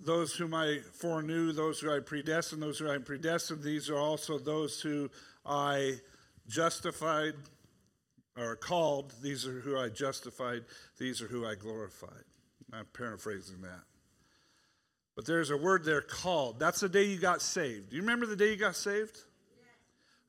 those 0.00 0.34
whom 0.34 0.54
I 0.54 0.80
foreknew, 0.92 1.52
those 1.52 1.80
who 1.80 1.94
I 1.94 2.00
predestined, 2.00 2.62
those 2.62 2.78
who 2.78 2.90
I 2.90 2.98
predestined, 2.98 3.62
these 3.62 3.88
are 3.90 3.98
also 3.98 4.38
those 4.38 4.80
who 4.80 5.10
I 5.44 6.00
justified 6.48 7.34
or 8.36 8.56
called. 8.56 9.12
These 9.22 9.46
are 9.46 9.60
who 9.60 9.78
I 9.78 9.88
justified. 9.88 10.64
These 10.98 11.22
are 11.22 11.28
who 11.28 11.46
I 11.46 11.54
glorified. 11.54 12.24
I'm 12.72 12.86
paraphrasing 12.92 13.62
that. 13.62 13.82
But 15.14 15.26
there's 15.26 15.50
a 15.50 15.56
word 15.56 15.84
there 15.84 16.00
called. 16.00 16.58
That's 16.58 16.80
the 16.80 16.88
day 16.88 17.04
you 17.04 17.18
got 17.18 17.40
saved. 17.40 17.90
Do 17.90 17.96
you 17.96 18.02
remember 18.02 18.26
the 18.26 18.36
day 18.36 18.50
you 18.50 18.56
got 18.56 18.76
saved? 18.76 19.18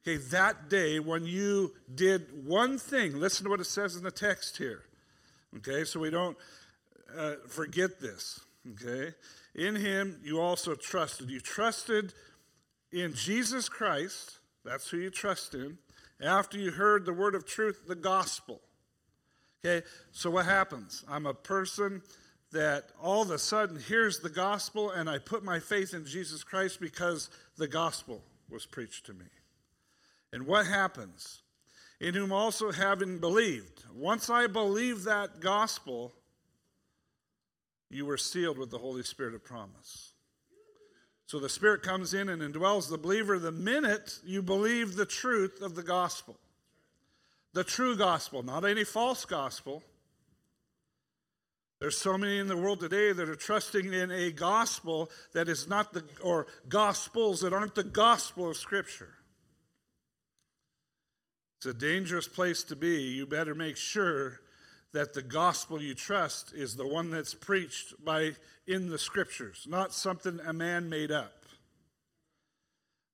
Okay, 0.07 0.17
that 0.29 0.69
day 0.69 0.99
when 0.99 1.25
you 1.25 1.73
did 1.93 2.45
one 2.45 2.77
thing, 2.77 3.19
listen 3.19 3.45
to 3.45 3.49
what 3.49 3.59
it 3.59 3.65
says 3.65 3.95
in 3.95 4.03
the 4.03 4.11
text 4.11 4.57
here. 4.57 4.83
Okay, 5.57 5.83
so 5.83 5.99
we 5.99 6.11
don't 6.11 6.37
uh, 7.17 7.35
forget 7.47 7.99
this. 7.99 8.39
Okay, 8.73 9.15
in 9.55 9.75
him 9.75 10.19
you 10.23 10.39
also 10.39 10.75
trusted. 10.75 11.29
You 11.29 11.39
trusted 11.39 12.13
in 12.91 13.13
Jesus 13.13 13.69
Christ. 13.69 14.39
That's 14.63 14.89
who 14.89 14.97
you 14.97 15.09
trust 15.09 15.53
in. 15.55 15.77
After 16.21 16.57
you 16.57 16.71
heard 16.71 17.05
the 17.05 17.13
word 17.13 17.35
of 17.35 17.45
truth, 17.45 17.87
the 17.87 17.95
gospel. 17.95 18.61
Okay, 19.65 19.85
so 20.11 20.29
what 20.29 20.45
happens? 20.45 21.03
I'm 21.09 21.25
a 21.25 21.33
person 21.33 22.01
that 22.51 22.89
all 23.01 23.23
of 23.23 23.31
a 23.31 23.39
sudden 23.39 23.79
hears 23.79 24.19
the 24.19 24.29
gospel 24.29 24.91
and 24.91 25.09
I 25.09 25.17
put 25.17 25.43
my 25.43 25.59
faith 25.59 25.93
in 25.93 26.05
Jesus 26.05 26.43
Christ 26.43 26.79
because 26.79 27.29
the 27.57 27.67
gospel 27.67 28.21
was 28.49 28.65
preached 28.65 29.05
to 29.07 29.13
me. 29.13 29.25
And 30.31 30.45
what 30.45 30.67
happens? 30.67 31.41
In 31.99 32.13
whom 32.13 32.31
also 32.31 32.71
having 32.71 33.19
believed. 33.19 33.83
Once 33.93 34.29
I 34.29 34.47
believe 34.47 35.03
that 35.03 35.39
gospel, 35.39 36.13
you 37.89 38.05
were 38.05 38.17
sealed 38.17 38.57
with 38.57 38.71
the 38.71 38.77
Holy 38.77 39.03
Spirit 39.03 39.35
of 39.35 39.43
promise. 39.43 40.13
So 41.27 41.39
the 41.39 41.49
Spirit 41.49 41.81
comes 41.81 42.13
in 42.13 42.29
and 42.29 42.41
indwells 42.41 42.89
the 42.89 42.97
believer 42.97 43.39
the 43.39 43.51
minute 43.51 44.19
you 44.23 44.41
believe 44.41 44.95
the 44.95 45.05
truth 45.05 45.61
of 45.61 45.75
the 45.75 45.83
gospel. 45.83 46.37
The 47.53 47.63
true 47.63 47.95
gospel, 47.95 48.43
not 48.43 48.65
any 48.65 48.83
false 48.83 49.25
gospel. 49.25 49.81
There's 51.79 51.97
so 51.97 52.17
many 52.17 52.37
in 52.39 52.47
the 52.47 52.57
world 52.57 52.79
today 52.79 53.11
that 53.11 53.29
are 53.29 53.35
trusting 53.35 53.93
in 53.93 54.11
a 54.11 54.31
gospel 54.31 55.09
that 55.33 55.49
is 55.49 55.67
not 55.67 55.93
the, 55.93 56.03
or 56.23 56.47
gospels 56.69 57.41
that 57.41 57.53
aren't 57.53 57.75
the 57.75 57.83
gospel 57.83 58.49
of 58.49 58.57
Scripture. 58.57 59.13
It's 61.57 61.65
a 61.65 61.73
dangerous 61.73 62.27
place 62.27 62.63
to 62.63 62.75
be. 62.75 63.01
You 63.01 63.25
better 63.25 63.55
make 63.55 63.77
sure 63.77 64.41
that 64.95 65.13
the 65.13 65.21
gospel 65.21 65.81
you 65.81 65.93
trust 65.93 66.53
is 66.53 66.73
the 66.73 66.87
one 66.87 67.11
that's 67.11 67.33
preached 67.33 67.93
by 68.05 68.31
in 68.65 68.89
the 68.89 68.97
scriptures, 68.97 69.67
not 69.69 69.93
something 69.93 70.39
a 70.47 70.53
man 70.53 70.87
made 70.87 71.11
up. 71.11 71.33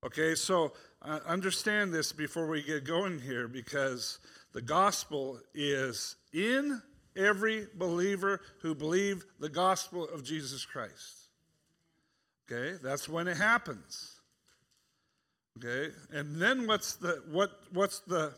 Okay, 0.05 0.35
so 0.35 0.73
uh, 1.01 1.19
understand 1.25 1.91
this 1.91 2.13
before 2.13 2.45
we 2.45 2.61
get 2.61 2.83
going 2.83 3.19
here 3.19 3.47
because 3.47 4.19
the 4.53 4.61
gospel 4.61 5.39
is 5.55 6.17
in 6.33 6.79
every 7.15 7.65
believer 7.73 8.41
who 8.61 8.75
believe 8.75 9.25
the 9.39 9.49
gospel 9.49 10.07
of 10.09 10.23
Jesus 10.23 10.63
Christ. 10.63 11.29
Okay, 12.49 12.77
that's 12.83 13.09
when 13.09 13.27
it 13.27 13.37
happens. 13.37 14.19
Okay, 15.57 15.91
and 16.11 16.39
then 16.39 16.67
what's 16.67 16.93
the 16.93 17.23
what 17.31 17.59
what's 17.73 18.01
the 18.01 18.33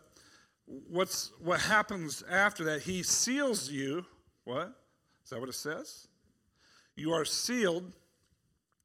what's 0.66 1.32
what 1.40 1.60
happens 1.60 2.24
after 2.30 2.64
that? 2.66 2.84
He 2.84 3.04
seals 3.04 3.70
you. 3.70 4.06
What? 4.44 4.74
Is 5.24 5.30
that 5.30 5.40
what 5.40 5.50
it 5.50 5.56
says? 5.56 6.08
You 6.96 7.12
are 7.12 7.26
sealed 7.26 7.92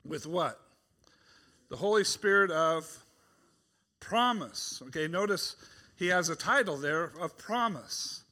with 0.04 0.26
what? 0.26 0.60
The 1.70 1.76
Holy 1.76 2.04
Spirit 2.04 2.50
of 2.50 3.04
promise. 4.00 4.82
Okay, 4.86 5.08
notice 5.08 5.56
he 5.96 6.08
has 6.08 6.28
a 6.28 6.36
title 6.36 6.76
there 6.76 7.12
of 7.20 7.36
promise. 7.36 8.22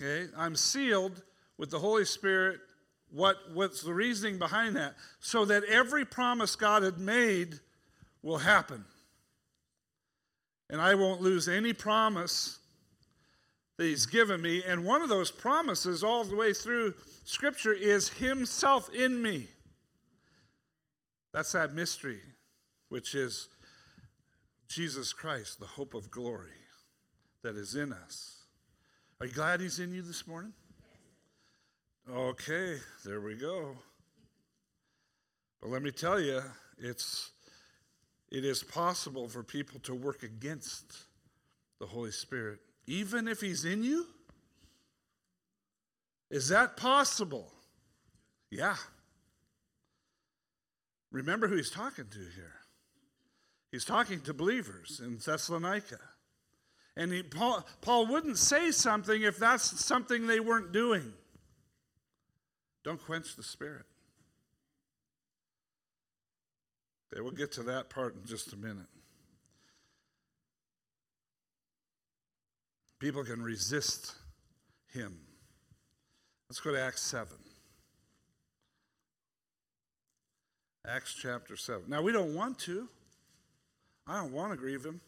Okay, 0.00 0.30
I'm 0.36 0.56
sealed 0.56 1.22
with 1.56 1.70
the 1.70 1.78
Holy 1.78 2.04
Spirit. 2.04 2.60
What, 3.10 3.36
what's 3.52 3.82
the 3.82 3.92
reasoning 3.92 4.38
behind 4.38 4.74
that? 4.76 4.94
So 5.20 5.44
that 5.44 5.64
every 5.64 6.04
promise 6.04 6.56
God 6.56 6.82
had 6.82 6.98
made 6.98 7.60
will 8.22 8.38
happen 8.38 8.84
and 10.72 10.80
I 10.80 10.94
won't 10.94 11.20
lose 11.20 11.48
any 11.48 11.74
promise 11.74 12.58
that 13.76 13.84
He's 13.84 14.06
given 14.06 14.40
me. 14.40 14.64
And 14.66 14.86
one 14.86 15.02
of 15.02 15.10
those 15.10 15.30
promises, 15.30 16.02
all 16.02 16.24
the 16.24 16.34
way 16.34 16.54
through 16.54 16.94
Scripture, 17.24 17.74
is 17.74 18.08
Himself 18.08 18.92
in 18.92 19.20
me. 19.20 19.48
That's 21.34 21.52
that 21.52 21.74
mystery, 21.74 22.20
which 22.88 23.14
is 23.14 23.48
Jesus 24.66 25.12
Christ, 25.12 25.60
the 25.60 25.66
hope 25.66 25.92
of 25.92 26.10
glory 26.10 26.48
that 27.42 27.54
is 27.54 27.74
in 27.74 27.92
us. 27.92 28.44
Are 29.20 29.26
you 29.26 29.32
glad 29.32 29.60
He's 29.60 29.78
in 29.78 29.92
you 29.92 30.00
this 30.00 30.26
morning? 30.26 30.54
Okay, 32.10 32.78
there 33.04 33.20
we 33.20 33.34
go. 33.34 33.76
But 35.60 35.70
let 35.70 35.82
me 35.82 35.90
tell 35.90 36.18
you, 36.18 36.40
it's 36.78 37.30
it 38.32 38.46
is 38.46 38.62
possible 38.62 39.28
for 39.28 39.42
people 39.42 39.78
to 39.80 39.94
work 39.94 40.22
against 40.22 40.96
the 41.78 41.86
Holy 41.86 42.10
Spirit, 42.10 42.60
even 42.86 43.28
if 43.28 43.42
He's 43.42 43.66
in 43.66 43.84
you? 43.84 44.06
Is 46.30 46.48
that 46.48 46.78
possible? 46.78 47.52
Yeah. 48.50 48.76
Remember 51.10 51.46
who 51.46 51.56
He's 51.56 51.70
talking 51.70 52.06
to 52.10 52.18
here. 52.18 52.54
He's 53.70 53.84
talking 53.84 54.22
to 54.22 54.32
believers 54.32 55.02
in 55.04 55.18
Thessalonica. 55.18 55.98
And 56.96 57.12
he, 57.12 57.22
Paul, 57.22 57.66
Paul 57.82 58.06
wouldn't 58.06 58.38
say 58.38 58.70
something 58.70 59.22
if 59.22 59.38
that's 59.38 59.84
something 59.84 60.26
they 60.26 60.40
weren't 60.40 60.72
doing. 60.72 61.12
Don't 62.82 63.02
quench 63.02 63.36
the 63.36 63.42
Spirit. 63.42 63.84
Okay, 67.12 67.20
we'll 67.20 67.32
get 67.32 67.52
to 67.52 67.62
that 67.64 67.90
part 67.90 68.14
in 68.14 68.24
just 68.24 68.52
a 68.52 68.56
minute. 68.56 68.86
People 73.00 73.24
can 73.24 73.42
resist 73.42 74.14
him. 74.92 75.18
Let's 76.48 76.60
go 76.60 76.72
to 76.72 76.80
Acts 76.80 77.02
7. 77.02 77.28
Acts 80.86 81.14
chapter 81.20 81.56
7. 81.56 81.82
Now, 81.88 82.00
we 82.00 82.12
don't 82.12 82.34
want 82.34 82.58
to. 82.60 82.88
I 84.06 84.20
don't 84.20 84.32
want 84.32 84.52
to 84.52 84.56
grieve 84.56 84.84
him. 84.84 85.00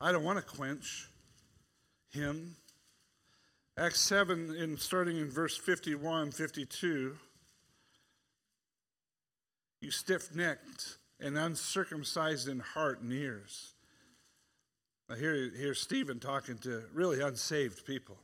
I 0.00 0.12
don't 0.12 0.24
want 0.24 0.38
to 0.38 0.44
quench 0.44 1.08
him. 2.10 2.56
Acts 3.78 4.00
7, 4.00 4.54
in, 4.56 4.76
starting 4.76 5.18
in 5.18 5.30
verse 5.30 5.56
51, 5.56 6.32
52 6.32 7.16
you 9.80 9.90
stiff 9.90 10.34
necked 10.34 10.98
and 11.20 11.36
uncircumcised 11.36 12.48
in 12.48 12.60
heart 12.60 13.00
and 13.00 13.12
ears. 13.12 13.74
Now, 15.08 15.16
here, 15.16 15.50
here's 15.56 15.80
Stephen 15.80 16.18
talking 16.18 16.58
to 16.58 16.82
really 16.92 17.20
unsaved 17.20 17.86
people. 17.86 18.18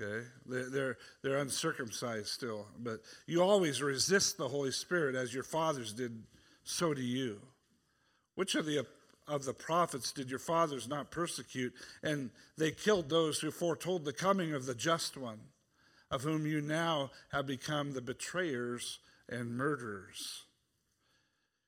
Okay? 0.00 0.26
They're, 0.46 0.98
they're 1.22 1.38
uncircumcised 1.38 2.26
still. 2.26 2.66
But 2.78 3.00
you 3.26 3.42
always 3.42 3.80
resist 3.82 4.36
the 4.36 4.48
Holy 4.48 4.72
Spirit 4.72 5.14
as 5.14 5.32
your 5.32 5.44
fathers 5.44 5.92
did, 5.92 6.22
so 6.62 6.94
do 6.94 7.02
you. 7.02 7.40
Which 8.34 8.54
of 8.54 8.66
the, 8.66 8.84
of 9.26 9.44
the 9.44 9.54
prophets 9.54 10.12
did 10.12 10.28
your 10.28 10.40
fathers 10.40 10.88
not 10.88 11.10
persecute? 11.10 11.72
And 12.02 12.30
they 12.58 12.72
killed 12.72 13.08
those 13.08 13.38
who 13.38 13.50
foretold 13.50 14.04
the 14.04 14.12
coming 14.12 14.52
of 14.52 14.66
the 14.66 14.74
just 14.74 15.16
one, 15.16 15.40
of 16.10 16.22
whom 16.22 16.46
you 16.46 16.60
now 16.60 17.10
have 17.32 17.46
become 17.46 17.92
the 17.92 18.02
betrayers 18.02 18.98
and 19.28 19.56
murderers. 19.56 20.44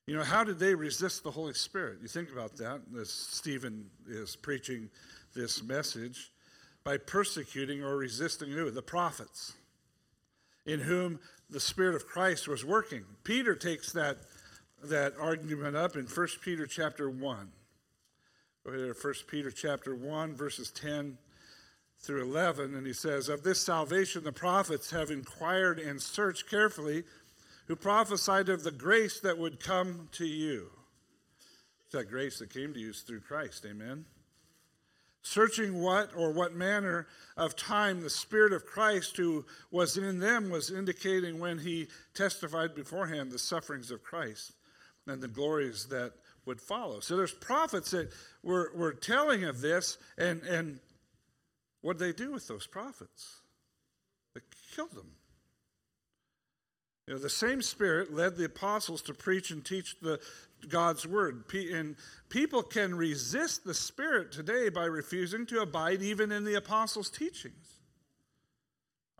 You 0.07 0.17
know, 0.17 0.23
how 0.23 0.45
did 0.45 0.59
they 0.59 0.75
resist 0.75 1.25
the 1.25 1.33
Holy 1.33 1.55
Spirit? 1.55 1.99
You 2.01 2.09
think 2.09 2.31
about 2.31 2.57
that 2.59 2.81
as 3.01 3.11
Stephen 3.11 3.91
is 4.09 4.37
preaching 4.37 4.89
this 5.35 5.63
message 5.63 6.31
by 6.85 6.97
persecuting 6.97 7.83
or 7.83 7.97
resisting 7.97 8.51
who? 8.51 8.71
The 8.71 8.83
prophets, 8.83 9.55
in 10.65 10.81
whom 10.81 11.19
the 11.51 11.59
Spirit 11.59 11.97
of 11.97 12.07
Christ 12.07 12.47
was 12.47 12.65
working. 12.65 13.05
Peter 13.25 13.57
takes 13.57 13.93
that, 13.93 14.19
that 14.85 15.15
argument 15.21 15.77
up 15.77 15.97
in 15.97 16.07
1 16.07 16.29
Peter 16.43 16.67
chapter 16.67 17.11
1. 17.11 17.49
Go 18.65 18.73
ahead 18.73 18.95
to 18.95 19.07
1 19.07 19.15
Peter 19.29 19.51
chapter 19.51 19.95
1, 19.95 20.35
verses 20.35 20.71
10 20.71 21.19
through 22.01 22.23
11, 22.23 22.77
and 22.77 22.87
he 22.87 22.93
says, 22.93 23.29
Of 23.29 23.43
this 23.43 23.61
salvation 23.61 24.23
the 24.23 24.33
prophets 24.33 24.91
have 24.93 25.11
inquired 25.11 25.81
and 25.81 26.01
searched 26.01 26.49
carefully 26.49 27.05
who 27.67 27.77
prophesied 27.77 28.49
of 28.49 28.63
the 28.63 28.71
grace 28.71 29.21
that 29.21 29.39
would 29.39 29.61
come 29.61 30.09
to 30.13 30.27
you. 30.27 30.71
That 31.93 32.09
grace 32.11 32.39
that 32.39 32.51
came 32.51 32.75
to 32.75 32.81
you 32.81 32.91
is 32.91 33.01
through 33.01 33.21
Christ. 33.21 33.65
Amen. 33.69 34.05
Searching 35.23 35.81
what 35.81 36.11
or 36.17 36.33
what 36.33 36.55
manner 36.55 37.07
of 37.37 37.57
time 37.57 38.01
the 38.01 38.11
Spirit 38.11 38.53
of 38.53 38.65
Christ 38.65 39.17
who 39.17 39.45
was 39.71 39.97
in 39.97 40.21
them 40.21 40.51
was 40.51 40.71
indicating 40.71 41.41
when 41.41 41.59
he 41.59 41.89
testified 42.15 42.75
beforehand 42.75 43.33
the 43.33 43.39
sufferings 43.39 43.91
of 43.91 44.03
Christ 44.03 44.53
and 45.07 45.21
the 45.21 45.29
glories 45.29 45.87
that 45.87 46.13
would 46.45 46.61
follow. 46.61 47.01
So 47.01 47.17
there's 47.17 47.33
prophets 47.33 47.91
that 47.91 48.13
were, 48.43 48.71
were 48.75 48.93
telling 48.93 49.45
of 49.45 49.61
this, 49.61 49.99
and, 50.17 50.43
and 50.43 50.79
what 51.81 51.99
did 51.99 52.07
they 52.07 52.25
do 52.25 52.33
with 52.33 52.47
those 52.47 52.67
prophets? 52.67 53.41
They 54.35 54.41
killed 54.75 54.93
them. 54.93 55.11
You 57.07 57.15
know, 57.15 57.21
the 57.21 57.31
same 57.31 57.63
Spirit 57.63 58.13
led 58.13 58.37
the 58.37 58.47
apostles 58.47 59.01
to 59.03 59.15
preach 59.15 59.51
and 59.51 59.65
teach 59.65 59.97
the 60.01 60.21
God's 60.69 61.07
word. 61.07 61.45
And 61.55 61.97
people 62.29 62.63
can 62.63 62.95
resist 62.95 63.65
the 63.65 63.75
Spirit 63.75 64.33
today 64.33 64.69
by 64.69 64.87
refusing 64.87 65.47
to 65.47 65.61
abide 65.61 66.03
even 66.03 66.33
in 66.33 66.45
the 66.45 66.55
apostles' 66.55 67.11
teachings. 67.11 67.75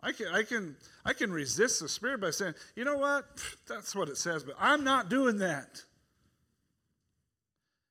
I 0.01 0.11
can, 0.11 0.27
I 0.27 0.43
can, 0.43 0.75
I 1.05 1.13
can 1.13 1.31
resist 1.31 1.79
the 1.79 1.89
Spirit 1.89 2.21
by 2.21 2.31
saying, 2.31 2.55
you 2.75 2.83
know 2.85 2.97
what? 2.97 3.25
That's 3.67 3.95
what 3.95 4.09
it 4.09 4.17
says, 4.17 4.43
but 4.43 4.55
I'm 4.59 4.83
not 4.83 5.09
doing 5.09 5.37
that. 5.37 5.81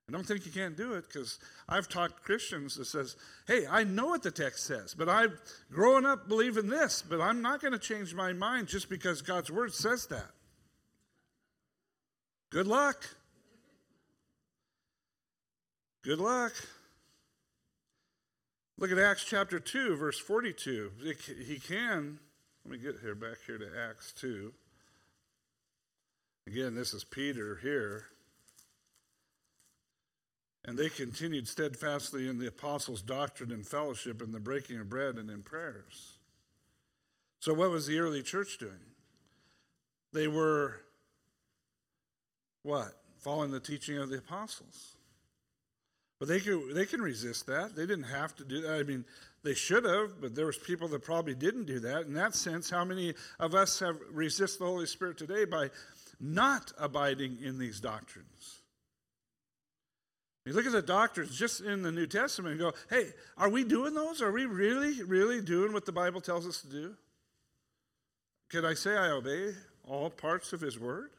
I 0.09 0.13
don't 0.13 0.25
think 0.25 0.47
you 0.47 0.53
can't 0.53 0.77
do 0.77 0.95
it 0.95 1.07
because 1.09 1.41
I've 1.69 1.89
taught 1.89 2.23
Christians 2.23 2.77
that 2.77 2.85
says, 2.85 3.17
hey, 3.49 3.67
I 3.69 3.83
know 3.83 4.07
what 4.07 4.23
the 4.23 4.31
text 4.31 4.65
says, 4.65 4.95
but 4.95 5.09
I've 5.09 5.37
grown 5.73 6.07
up 6.07 6.29
believing 6.29 6.69
this, 6.69 7.03
but 7.03 7.21
I'm 7.21 7.43
not 7.43 7.61
going 7.61 7.73
to 7.73 7.79
change 7.79 8.15
my 8.15 8.33
mind 8.33 8.69
just 8.69 8.89
because 8.89 9.21
God's 9.21 9.51
word 9.51 9.75
says 9.75 10.07
that. 10.07 10.31
Good 12.51 12.69
luck. 12.69 13.05
Good 16.05 16.21
luck. 16.21 16.53
Look 18.79 18.93
at 18.93 18.99
Acts 18.99 19.25
chapter 19.25 19.59
2, 19.59 19.97
verse 19.97 20.21
42. 20.21 20.93
He 21.45 21.59
can, 21.59 22.21
let 22.65 22.73
me 22.73 22.79
get 22.79 23.01
here 23.03 23.17
back 23.17 23.39
here 23.45 23.59
to 23.59 23.67
Acts 23.89 24.13
2. 24.21 24.53
Again, 26.47 26.77
this 26.77 26.95
is 26.95 27.03
Peter 27.03 27.59
here. 27.61 28.05
And 30.67 30.77
they 30.77 30.89
continued 30.89 31.47
steadfastly 31.47 32.29
in 32.29 32.39
the 32.39 32.49
apostles' 32.49 33.01
doctrine 33.01 33.53
and 33.53 33.65
fellowship, 33.65 34.21
in 34.21 34.33
the 34.33 34.41
breaking 34.41 34.81
of 34.81 34.89
bread, 34.89 35.15
and 35.15 35.31
in 35.31 35.43
prayers. 35.43 36.19
So, 37.39 37.55
what 37.55 37.71
was 37.71 37.87
the 37.87 38.01
early 38.01 38.23
church 38.23 38.59
doing? 38.59 38.73
They 40.13 40.27
were 40.27 40.81
what? 42.67 42.93
Following 43.21 43.53
the 43.53 43.61
teaching 43.61 43.99
of 43.99 44.09
the 44.09 44.19
apostles. 44.19 44.97
But 46.19 46.27
they 46.27 46.41
can, 46.41 46.75
they 46.75 46.87
can 46.87 47.01
resist 47.01 47.47
that. 47.47 47.77
They 47.77 47.87
didn't 47.87 48.05
have 48.05 48.35
to 48.37 48.45
do 48.45 48.63
that. 48.63 48.73
I 48.73 48.83
mean, 48.83 49.05
they 49.45 49.55
should 49.55 49.85
have, 49.85 50.21
but 50.21 50.35
there 50.35 50.47
was 50.47 50.57
people 50.57 50.89
that 50.89 51.05
probably 51.05 51.35
didn't 51.35 51.67
do 51.67 51.79
that. 51.81 52.07
In 52.07 52.15
that 52.15 52.35
sense, 52.35 52.69
how 52.69 52.85
many 52.85 53.15
of 53.39 53.55
us 53.55 53.79
have 53.79 53.99
resist 54.11 54.59
the 54.59 54.65
Holy 54.65 54.87
Spirit 54.87 55.17
today 55.19 55.45
by 55.45 55.71
not 56.19 56.73
abiding 56.77 57.39
in 57.41 57.59
these 57.59 57.79
doctrines? 57.79 58.56
You 60.47 60.53
look 60.53 60.65
at 60.65 60.73
the 60.73 60.81
doctrines 60.81 61.37
just 61.37 61.61
in 61.61 61.83
the 61.83 61.91
New 61.91 62.07
Testament 62.07 62.53
and 62.53 62.61
go, 62.61 62.73
hey, 62.89 63.09
are 63.37 63.49
we 63.49 63.65
doing 63.65 63.95
those? 63.95 64.23
Are 64.23 64.31
we 64.31 64.47
really, 64.47 65.03
really 65.03 65.41
doing 65.41 65.73
what 65.73 65.85
the 65.85 65.93
Bible 65.93 66.21
tells 66.21 66.47
us 66.47 66.61
to 66.61 66.69
do? 66.69 66.95
Can 68.49 68.65
I 68.65 68.75
say 68.75 68.97
I 68.97 69.11
obey 69.11 69.55
all 69.85 70.09
parts 70.09 70.53
of 70.53 70.61
His 70.61 70.79
Word? 70.79 71.11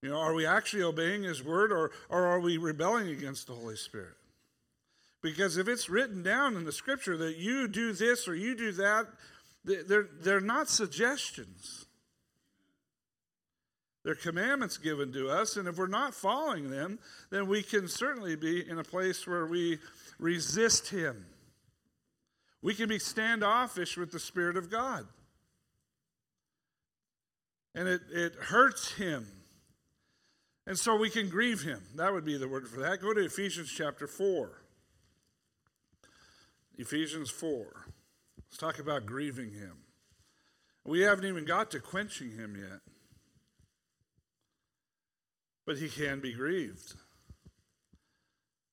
You 0.00 0.08
know, 0.08 0.16
are 0.16 0.32
we 0.32 0.46
actually 0.46 0.84
obeying 0.84 1.22
His 1.22 1.44
Word 1.44 1.70
or, 1.70 1.90
or 2.08 2.26
are 2.26 2.40
we 2.40 2.56
rebelling 2.56 3.08
against 3.08 3.46
the 3.46 3.52
Holy 3.52 3.76
Spirit? 3.76 4.14
Because 5.20 5.58
if 5.58 5.68
it's 5.68 5.90
written 5.90 6.22
down 6.22 6.56
in 6.56 6.64
the 6.64 6.72
Scripture 6.72 7.18
that 7.18 7.36
you 7.36 7.68
do 7.68 7.92
this 7.92 8.26
or 8.26 8.34
you 8.34 8.56
do 8.56 8.72
that, 8.72 9.06
they're, 9.64 10.08
they're 10.22 10.40
not 10.40 10.70
suggestions. 10.70 11.87
They're 14.04 14.14
commandments 14.14 14.78
given 14.78 15.12
to 15.12 15.28
us, 15.28 15.56
and 15.56 15.68
if 15.68 15.76
we're 15.76 15.86
not 15.86 16.14
following 16.14 16.70
them, 16.70 16.98
then 17.30 17.48
we 17.48 17.62
can 17.62 17.88
certainly 17.88 18.36
be 18.36 18.68
in 18.68 18.78
a 18.78 18.84
place 18.84 19.26
where 19.26 19.46
we 19.46 19.78
resist 20.18 20.88
Him. 20.88 21.26
We 22.62 22.74
can 22.74 22.88
be 22.88 22.98
standoffish 22.98 23.96
with 23.96 24.12
the 24.12 24.20
Spirit 24.20 24.56
of 24.56 24.70
God. 24.70 25.06
And 27.74 27.88
it, 27.88 28.00
it 28.12 28.34
hurts 28.34 28.92
Him. 28.92 29.26
And 30.66 30.78
so 30.78 30.96
we 30.96 31.10
can 31.10 31.28
grieve 31.28 31.62
Him. 31.62 31.82
That 31.96 32.12
would 32.12 32.24
be 32.24 32.36
the 32.36 32.48
word 32.48 32.68
for 32.68 32.80
that. 32.80 33.00
Go 33.00 33.12
to 33.12 33.24
Ephesians 33.24 33.72
chapter 33.74 34.06
4. 34.06 34.62
Ephesians 36.76 37.30
4. 37.30 37.66
Let's 38.36 38.56
talk 38.56 38.78
about 38.78 39.06
grieving 39.06 39.50
Him. 39.50 39.78
We 40.84 41.00
haven't 41.00 41.26
even 41.26 41.44
got 41.44 41.70
to 41.72 41.80
quenching 41.80 42.30
Him 42.30 42.56
yet 42.58 42.80
but 45.68 45.76
he 45.76 45.90
can 45.90 46.18
be 46.18 46.32
grieved. 46.32 46.94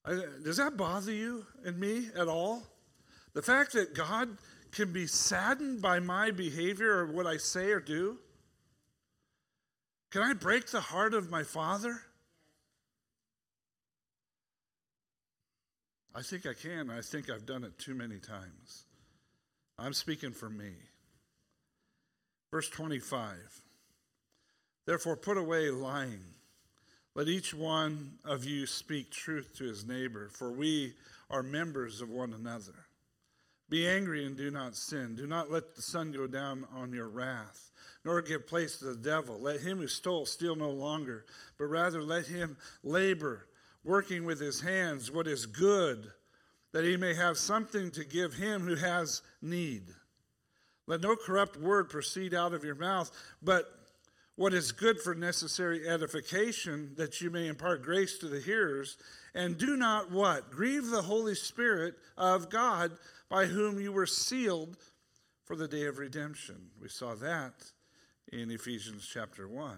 Does 0.05 0.55
that 0.55 0.77
bother 0.77 1.11
you 1.11 1.45
and 1.65 1.77
me 1.77 2.07
at 2.17 2.29
all? 2.29 2.63
The 3.33 3.41
fact 3.41 3.73
that 3.73 3.93
God 3.93 4.37
can 4.71 4.93
be 4.93 5.05
saddened 5.05 5.81
by 5.81 5.99
my 5.99 6.31
behavior 6.31 6.99
or 6.99 7.11
what 7.11 7.27
I 7.27 7.35
say 7.35 7.71
or 7.71 7.81
do? 7.81 8.17
Can 10.09 10.21
I 10.21 10.31
break 10.31 10.67
the 10.67 10.79
heart 10.79 11.13
of 11.13 11.29
my 11.29 11.43
father? 11.43 11.99
I 16.15 16.21
think 16.21 16.45
I 16.45 16.53
can. 16.53 16.89
I 16.89 17.01
think 17.01 17.29
I've 17.29 17.45
done 17.45 17.65
it 17.65 17.77
too 17.77 17.93
many 17.93 18.19
times. 18.19 18.85
I'm 19.77 19.93
speaking 19.93 20.31
for 20.31 20.49
me. 20.49 20.71
Verse 22.51 22.69
25 22.69 23.35
Therefore, 24.85 25.17
put 25.17 25.37
away 25.37 25.71
lying 25.71 26.21
let 27.15 27.29
each 27.29 27.53
one 27.53 28.11
of 28.25 28.43
you 28.43 28.67
speak 28.67 29.09
truth 29.09 29.55
to 29.57 29.63
his 29.63 29.85
neighbor, 29.85 30.29
for 30.29 30.51
we 30.51 30.93
are 31.29 31.41
members 31.41 32.01
of 32.01 32.09
one 32.09 32.33
another. 32.33 32.75
Be 33.69 33.87
angry 33.87 34.25
and 34.25 34.35
do 34.35 34.51
not 34.51 34.75
sin. 34.75 35.15
Do 35.15 35.25
not 35.25 35.49
let 35.49 35.75
the 35.75 35.81
sun 35.81 36.11
go 36.11 36.27
down 36.27 36.65
on 36.75 36.93
your 36.93 37.07
wrath, 37.07 37.71
nor 38.03 38.21
give 38.21 38.45
place 38.45 38.77
to 38.77 38.85
the 38.85 38.95
devil. 38.95 39.39
Let 39.39 39.61
him 39.61 39.79
who 39.79 39.87
stole 39.87 40.25
steal 40.25 40.55
no 40.55 40.69
longer, 40.69 41.25
but 41.57 41.65
rather 41.65 42.03
let 42.03 42.27
him 42.27 42.57
labor, 42.83 43.47
working 43.83 44.25
with 44.25 44.39
his 44.39 44.59
hands 44.59 45.09
what 45.09 45.25
is 45.25 45.45
good, 45.45 46.11
that 46.73 46.83
he 46.83 46.97
may 46.97 47.15
have 47.15 47.37
something 47.37 47.91
to 47.91 48.03
give 48.03 48.33
him 48.33 48.63
who 48.63 48.75
has 48.75 49.21
need. 49.41 49.83
Let 50.85 51.01
no 51.01 51.15
corrupt 51.15 51.57
word 51.57 51.89
proceed 51.89 52.33
out 52.33 52.53
of 52.53 52.65
your 52.65 52.75
mouth, 52.75 53.09
but 53.41 53.65
what 54.35 54.53
is 54.53 54.71
good 54.71 54.99
for 54.99 55.15
necessary 55.15 55.87
edification, 55.87 56.91
that 56.97 57.21
you 57.21 57.29
may 57.29 57.47
impart 57.47 57.83
grace 57.83 58.17
to 58.19 58.27
the 58.27 58.39
hearers, 58.39 58.97
and 59.33 59.57
do 59.57 59.77
not 59.77 60.11
what? 60.11 60.51
Grieve 60.51 60.87
the 60.87 61.01
Holy 61.01 61.35
Spirit 61.35 61.95
of 62.17 62.49
God, 62.49 62.91
by 63.29 63.45
whom 63.45 63.79
you 63.79 63.91
were 63.91 64.05
sealed 64.05 64.77
for 65.45 65.55
the 65.55 65.67
day 65.67 65.85
of 65.85 65.99
redemption. 65.99 66.69
We 66.81 66.89
saw 66.89 67.15
that 67.15 67.53
in 68.31 68.51
Ephesians 68.51 69.07
chapter 69.11 69.47
1. 69.47 69.77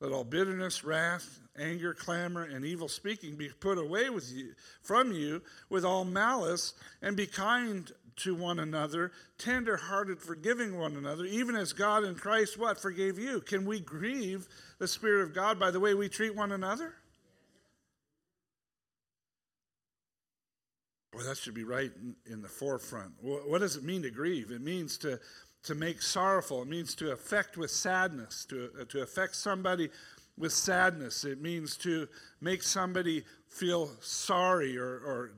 Let 0.00 0.12
all 0.12 0.24
bitterness, 0.24 0.84
wrath, 0.84 1.40
anger, 1.58 1.92
clamor, 1.92 2.44
and 2.44 2.64
evil 2.64 2.88
speaking 2.88 3.36
be 3.36 3.48
put 3.48 3.78
away 3.78 4.10
with 4.10 4.30
you, 4.32 4.52
from 4.82 5.12
you 5.12 5.42
with 5.70 5.84
all 5.84 6.04
malice, 6.04 6.74
and 7.02 7.16
be 7.16 7.26
kind 7.26 7.90
to 8.18 8.34
one 8.34 8.58
another, 8.58 9.12
tender 9.38 9.76
hearted, 9.76 10.20
forgiving 10.20 10.78
one 10.78 10.96
another, 10.96 11.24
even 11.24 11.56
as 11.56 11.72
God 11.72 12.04
in 12.04 12.14
Christ 12.14 12.58
what 12.58 12.80
forgave 12.80 13.18
you. 13.18 13.40
Can 13.40 13.64
we 13.64 13.80
grieve 13.80 14.46
the 14.78 14.88
Spirit 14.88 15.22
of 15.22 15.34
God 15.34 15.58
by 15.58 15.70
the 15.70 15.80
way 15.80 15.94
we 15.94 16.08
treat 16.08 16.34
one 16.34 16.52
another? 16.52 16.94
Well, 21.14 21.26
that 21.26 21.36
should 21.36 21.54
be 21.54 21.64
right 21.64 21.90
in, 22.00 22.14
in 22.32 22.42
the 22.42 22.48
forefront. 22.48 23.12
What 23.20 23.58
does 23.58 23.76
it 23.76 23.82
mean 23.82 24.02
to 24.02 24.10
grieve? 24.10 24.52
It 24.52 24.60
means 24.60 24.96
to, 24.98 25.18
to 25.64 25.74
make 25.74 26.00
sorrowful. 26.00 26.62
It 26.62 26.68
means 26.68 26.94
to 26.96 27.10
affect 27.10 27.56
with 27.56 27.72
sadness, 27.72 28.44
to, 28.50 28.70
uh, 28.80 28.84
to 28.90 29.02
affect 29.02 29.34
somebody 29.34 29.90
with 30.36 30.52
sadness. 30.52 31.24
It 31.24 31.40
means 31.40 31.76
to 31.78 32.06
make 32.40 32.62
somebody 32.62 33.24
feel 33.48 33.90
sorry 34.00 34.78
or, 34.78 34.84
or 34.84 35.32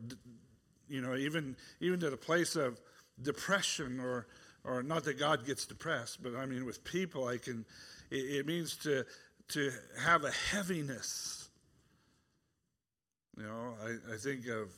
you 0.91 1.01
know, 1.01 1.17
even, 1.17 1.57
even 1.81 2.01
to 2.01 2.11
the 2.11 2.17
place 2.17 2.57
of 2.57 2.81
depression 3.23 4.01
or, 4.01 4.27
or 4.65 4.83
not 4.83 5.05
that 5.05 5.19
God 5.19 5.47
gets 5.47 5.65
depressed, 5.65 6.23
but 6.23 6.35
I 6.35 6.47
mean, 6.47 6.67
with 6.67 6.83
people, 6.85 7.29
I 7.29 7.39
can, 7.39 7.65
it, 8.11 8.17
it 8.17 8.47
means 8.47 8.77
to, 8.79 9.05
to 9.49 9.71
have 9.99 10.25
a 10.25 10.31
heaviness. 10.31 11.49
You 13.37 13.45
know, 13.45 13.75
I, 13.83 14.15
I 14.15 14.17
think 14.17 14.47
of, 14.49 14.69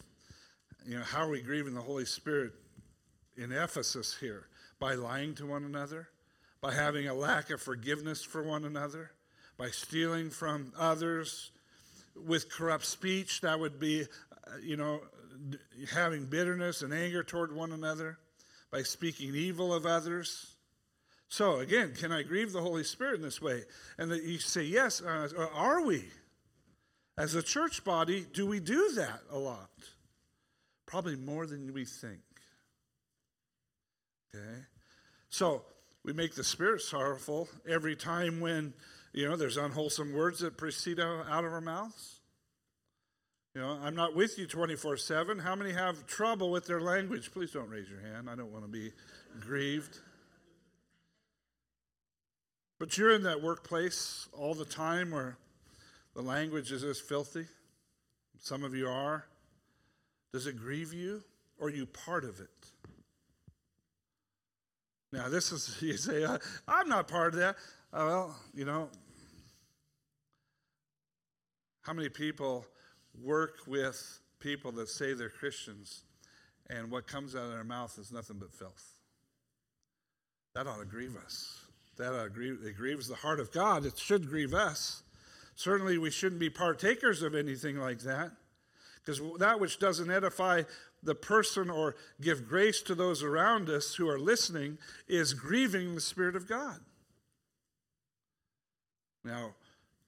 you 0.87 0.99
know, 0.99 1.03
how 1.03 1.23
are 1.23 1.31
we 1.31 1.41
grieving 1.41 1.75
the 1.75 1.81
Holy 1.81 2.05
Spirit 2.05 2.53
in 3.37 3.51
Ephesus 3.51 4.17
here? 4.19 4.47
By 4.79 4.95
lying 4.95 5.35
to 5.37 5.47
one 5.47 5.65
another, 5.65 6.09
by 6.61 6.75
having 6.75 7.09
a 7.09 7.15
lack 7.15 7.51
of 7.51 7.61
forgiveness 7.61 8.23
for 8.23 8.43
one 8.43 8.65
another, 8.65 9.13
by 9.57 9.69
stealing 9.69 10.31
from 10.31 10.73
others, 10.79 11.53
with 12.15 12.51
corrupt 12.51 12.85
speech, 12.85 13.41
that 13.41 13.59
would 13.59 13.79
be, 13.81 14.03
uh, 14.03 14.57
you 14.63 14.77
know, 14.77 15.01
having 15.93 16.27
bitterness 16.27 16.83
and 16.83 16.93
anger 16.93 17.23
toward 17.23 17.55
one 17.55 17.73
another, 17.73 18.19
by 18.71 18.83
speaking 18.83 19.35
evil 19.35 19.73
of 19.73 19.85
others. 19.85 20.55
So, 21.29 21.61
again, 21.61 21.93
can 21.95 22.11
I 22.11 22.23
grieve 22.23 22.53
the 22.53 22.61
Holy 22.61 22.85
Spirit 22.85 23.17
in 23.17 23.23
this 23.23 23.41
way? 23.41 23.65
And 23.99 24.11
that 24.11 24.23
you 24.23 24.39
say, 24.39 24.63
yes, 24.63 25.01
uh, 25.01 25.29
are 25.55 25.83
we? 25.83 26.05
As 27.17 27.35
a 27.35 27.43
church 27.43 27.85
body, 27.85 28.27
do 28.33 28.47
we 28.47 28.61
do 28.61 28.93
that 28.97 29.21
a 29.31 29.39
lot? 29.39 29.71
Probably 30.87 31.17
more 31.17 31.47
than 31.47 31.73
we 31.73 31.85
think. 31.85 32.21
Okay? 34.35 34.63
So, 35.29 35.63
we 36.05 36.13
make 36.13 36.35
the 36.35 36.45
Spirit 36.45 36.81
sorrowful 36.81 37.49
every 37.69 37.95
time 37.95 38.41
when, 38.41 38.73
you 39.13 39.29
know, 39.29 39.37
there's 39.37 39.59
unwholesome 39.59 40.13
words 40.15 40.41
that 40.41 40.57
proceed 40.57 40.99
out 40.99 41.45
of 41.45 41.53
our 41.53 41.61
mouths. 41.61 42.21
You 43.55 43.61
know, 43.61 43.79
I'm 43.83 43.95
not 43.95 44.17
with 44.17 44.39
you 44.39 44.47
24 44.47 44.97
7. 44.97 45.39
How 45.39 45.55
many 45.55 45.73
have 45.73 46.07
trouble 46.07 46.51
with 46.51 46.67
their 46.67 46.81
language? 46.81 47.31
Please 47.33 47.53
don't 47.53 47.69
raise 47.69 47.89
your 47.89 48.01
hand. 48.01 48.31
I 48.31 48.35
don't 48.35 48.51
want 48.51 48.65
to 48.65 48.71
be 48.71 48.93
grieved. 49.41 49.99
But 52.79 52.97
you're 52.97 53.15
in 53.15 53.25
that 53.25 53.43
workplace 53.43 54.27
all 54.33 54.55
the 54.55 54.65
time 54.65 55.11
where 55.11 55.37
the 56.15 56.23
language 56.23 56.73
is 56.73 56.81
just 56.81 57.07
filthy. 57.07 57.47
Some 58.39 58.65
of 58.65 58.75
you 58.75 58.89
are. 58.89 59.27
Does 60.33 60.47
it 60.47 60.59
grieve 60.59 60.95
you 60.95 61.23
or 61.59 61.69
are 61.69 61.71
you 61.71 61.85
part 61.85 62.25
of 62.25 62.41
it? 62.41 62.49
Now, 65.13 65.29
this 65.29 65.53
is, 65.53 65.77
you 65.83 65.99
say, 65.99 66.27
I'm 66.67 66.89
not 66.89 67.07
part 67.07 67.35
of 67.35 67.41
that. 67.41 67.57
Uh, 67.93 68.07
well, 68.07 68.37
you 68.55 68.65
know, 68.65 68.89
how 71.83 71.93
many 71.93 72.09
people 72.09 72.65
work 73.21 73.59
with 73.67 74.21
people 74.41 74.73
that 74.73 74.89
say 74.89 75.15
they're 75.15 75.29
Christians, 75.29 76.03
and 76.71 76.91
what 76.91 77.07
comes 77.07 77.35
out 77.35 77.45
of 77.45 77.51
their 77.53 77.65
mouth 77.65 77.99
is 77.99 78.13
nothing 78.13 78.37
but 78.39 78.53
filth. 78.53 78.99
That 80.55 80.67
ought 80.67 80.79
to 80.79 80.85
grieve 80.85 81.17
us. 81.17 81.61
That 81.99 82.15
ought 82.15 82.25
to 82.25 82.31
grieve, 82.31 82.61
it 82.65 82.77
grieves 82.77 83.09
the 83.09 83.15
heart 83.15 83.41
of 83.41 83.53
God. 83.53 83.85
It 83.85 83.99
should 83.99 84.29
grieve 84.29 84.55
us. 84.55 85.03
Certainly, 85.55 85.99
we 85.99 86.11
shouldn't 86.11 86.41
be 86.41 86.51
partakers 86.51 87.23
of 87.23 87.35
anything 87.35 87.79
like 87.79 88.01
that, 88.01 88.33
because 89.05 89.21
that 89.39 89.61
which 89.61 89.79
doesn't 89.79 90.11
edify 90.11 90.63
the 91.03 91.15
person 91.15 91.69
or 91.69 91.97
give 92.21 92.49
grace 92.49 92.81
to 92.83 92.95
those 92.95 93.23
around 93.23 93.69
us 93.69 93.95
who 93.97 94.09
are 94.09 94.19
listening 94.19 94.79
is 95.09 95.35
grieving 95.35 95.95
the 95.95 96.01
Spirit 96.01 96.37
of 96.37 96.49
God. 96.49 96.79
Now, 99.25 99.55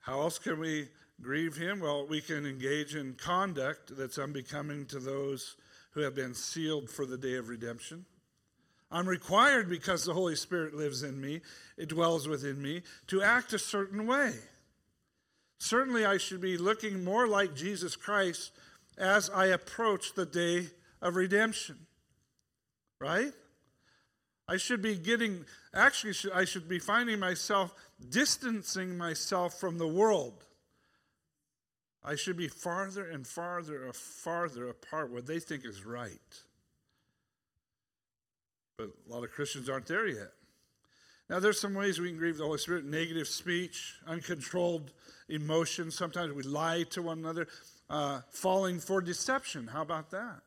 how 0.01 0.21
else 0.21 0.39
can 0.39 0.59
we 0.59 0.89
grieve 1.21 1.57
him? 1.57 1.81
Well, 1.81 2.07
we 2.07 2.21
can 2.21 2.47
engage 2.47 2.95
in 2.95 3.15
conduct 3.15 3.97
that's 3.97 4.19
unbecoming 4.19 4.87
to 4.87 4.99
those 4.99 5.57
who 5.93 6.01
have 6.01 6.15
been 6.15 6.35
sealed 6.35 6.91
for 6.91 7.07
the 7.07 7.17
day 7.17 7.35
of 7.35 7.49
redemption. 7.49 8.05
I'm 8.91 9.09
required 9.09 9.69
because 9.69 10.05
the 10.05 10.15
Holy 10.15 10.37
Spirit 10.37 10.75
lives 10.75 11.03
in 11.03 11.21
me, 11.21 11.41
it 11.77 11.89
dwells 11.89 12.29
within 12.29 12.61
me, 12.61 12.83
to 13.09 13.23
act 13.23 13.53
a 13.53 13.59
certain 13.59 14.07
way. 14.07 14.33
Certainly, 15.59 16.05
I 16.05 16.19
should 16.19 16.41
be 16.41 16.59
looking 16.59 17.03
more 17.03 17.27
like 17.27 17.55
Jesus 17.55 17.97
Christ 17.97 18.53
as 18.99 19.31
I 19.31 19.47
approach 19.47 20.15
the 20.15 20.27
day 20.27 20.69
of 21.01 21.17
redemption. 21.17 21.87
Right? 23.01 23.33
I 24.47 24.59
should 24.59 24.83
be 24.83 24.95
getting, 24.95 25.45
actually, 25.75 26.15
I 26.35 26.45
should 26.45 26.69
be 26.69 26.79
finding 26.79 27.19
myself 27.19 27.75
distancing 28.11 28.99
myself 28.99 29.59
from 29.59 29.79
the 29.79 29.89
world 29.89 30.45
I 32.05 32.17
should 32.17 32.37
be 32.37 32.49
farther 32.49 33.09
and 33.09 33.27
farther 33.27 33.85
and 33.85 33.95
farther 33.95 34.69
apart 34.69 35.11
what 35.11 35.27
they 35.27 35.41
think 35.41 35.65
is 35.65 35.85
right. 35.87 36.43
But 38.77 38.89
a 39.09 39.13
lot 39.13 39.25
of 39.25 39.31
Christians 39.31 39.69
aren't 39.69 39.87
there 39.87 40.07
yet. 40.07 40.33
Now, 41.31 41.41
there's 41.41 41.59
some 41.59 41.73
ways 41.73 41.99
we 41.99 42.11
can 42.11 42.19
grieve 42.19 42.37
the 42.37 42.45
Holy 42.45 42.59
Spirit 42.59 42.85
negative 42.85 43.27
speech, 43.27 43.95
uncontrolled 44.07 44.93
emotions. 45.31 45.97
Sometimes 45.97 46.35
we 46.35 46.43
lie 46.43 46.83
to 46.91 47.01
one 47.01 47.19
another, 47.19 47.49
uh, 47.89 48.21
falling 48.31 48.79
for 48.79 49.01
deception. 49.01 49.69
How 49.69 49.81
about 49.81 50.11
that? 50.11 50.41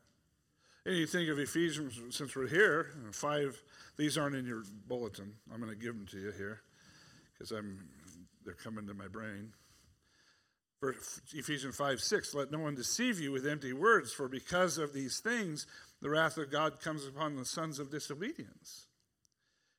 And 0.86 0.96
you 0.96 1.06
think 1.06 1.28
of 1.28 1.38
Ephesians, 1.40 2.00
since 2.10 2.36
we're 2.36 2.46
here, 2.46 2.92
five, 3.10 3.60
these 3.96 4.16
aren't 4.16 4.36
in 4.36 4.46
your 4.46 4.62
bulletin. 4.86 5.32
I'm 5.52 5.60
going 5.60 5.72
to 5.72 5.78
give 5.78 5.94
them 5.94 6.06
to 6.12 6.18
you 6.18 6.30
here 6.30 6.60
because 7.32 7.50
I'm, 7.50 7.88
they're 8.44 8.54
coming 8.54 8.86
to 8.86 8.94
my 8.94 9.08
brain. 9.08 9.52
Ephesians 11.34 11.76
5 11.76 12.00
6, 12.00 12.34
let 12.34 12.50
no 12.52 12.60
one 12.60 12.74
deceive 12.74 13.18
you 13.18 13.32
with 13.32 13.46
empty 13.46 13.72
words, 13.72 14.12
for 14.12 14.28
because 14.28 14.78
of 14.78 14.92
these 14.92 15.18
things, 15.18 15.66
the 16.00 16.08
wrath 16.08 16.38
of 16.38 16.50
God 16.50 16.80
comes 16.80 17.06
upon 17.06 17.36
the 17.36 17.44
sons 17.44 17.78
of 17.78 17.90
disobedience. 17.90 18.86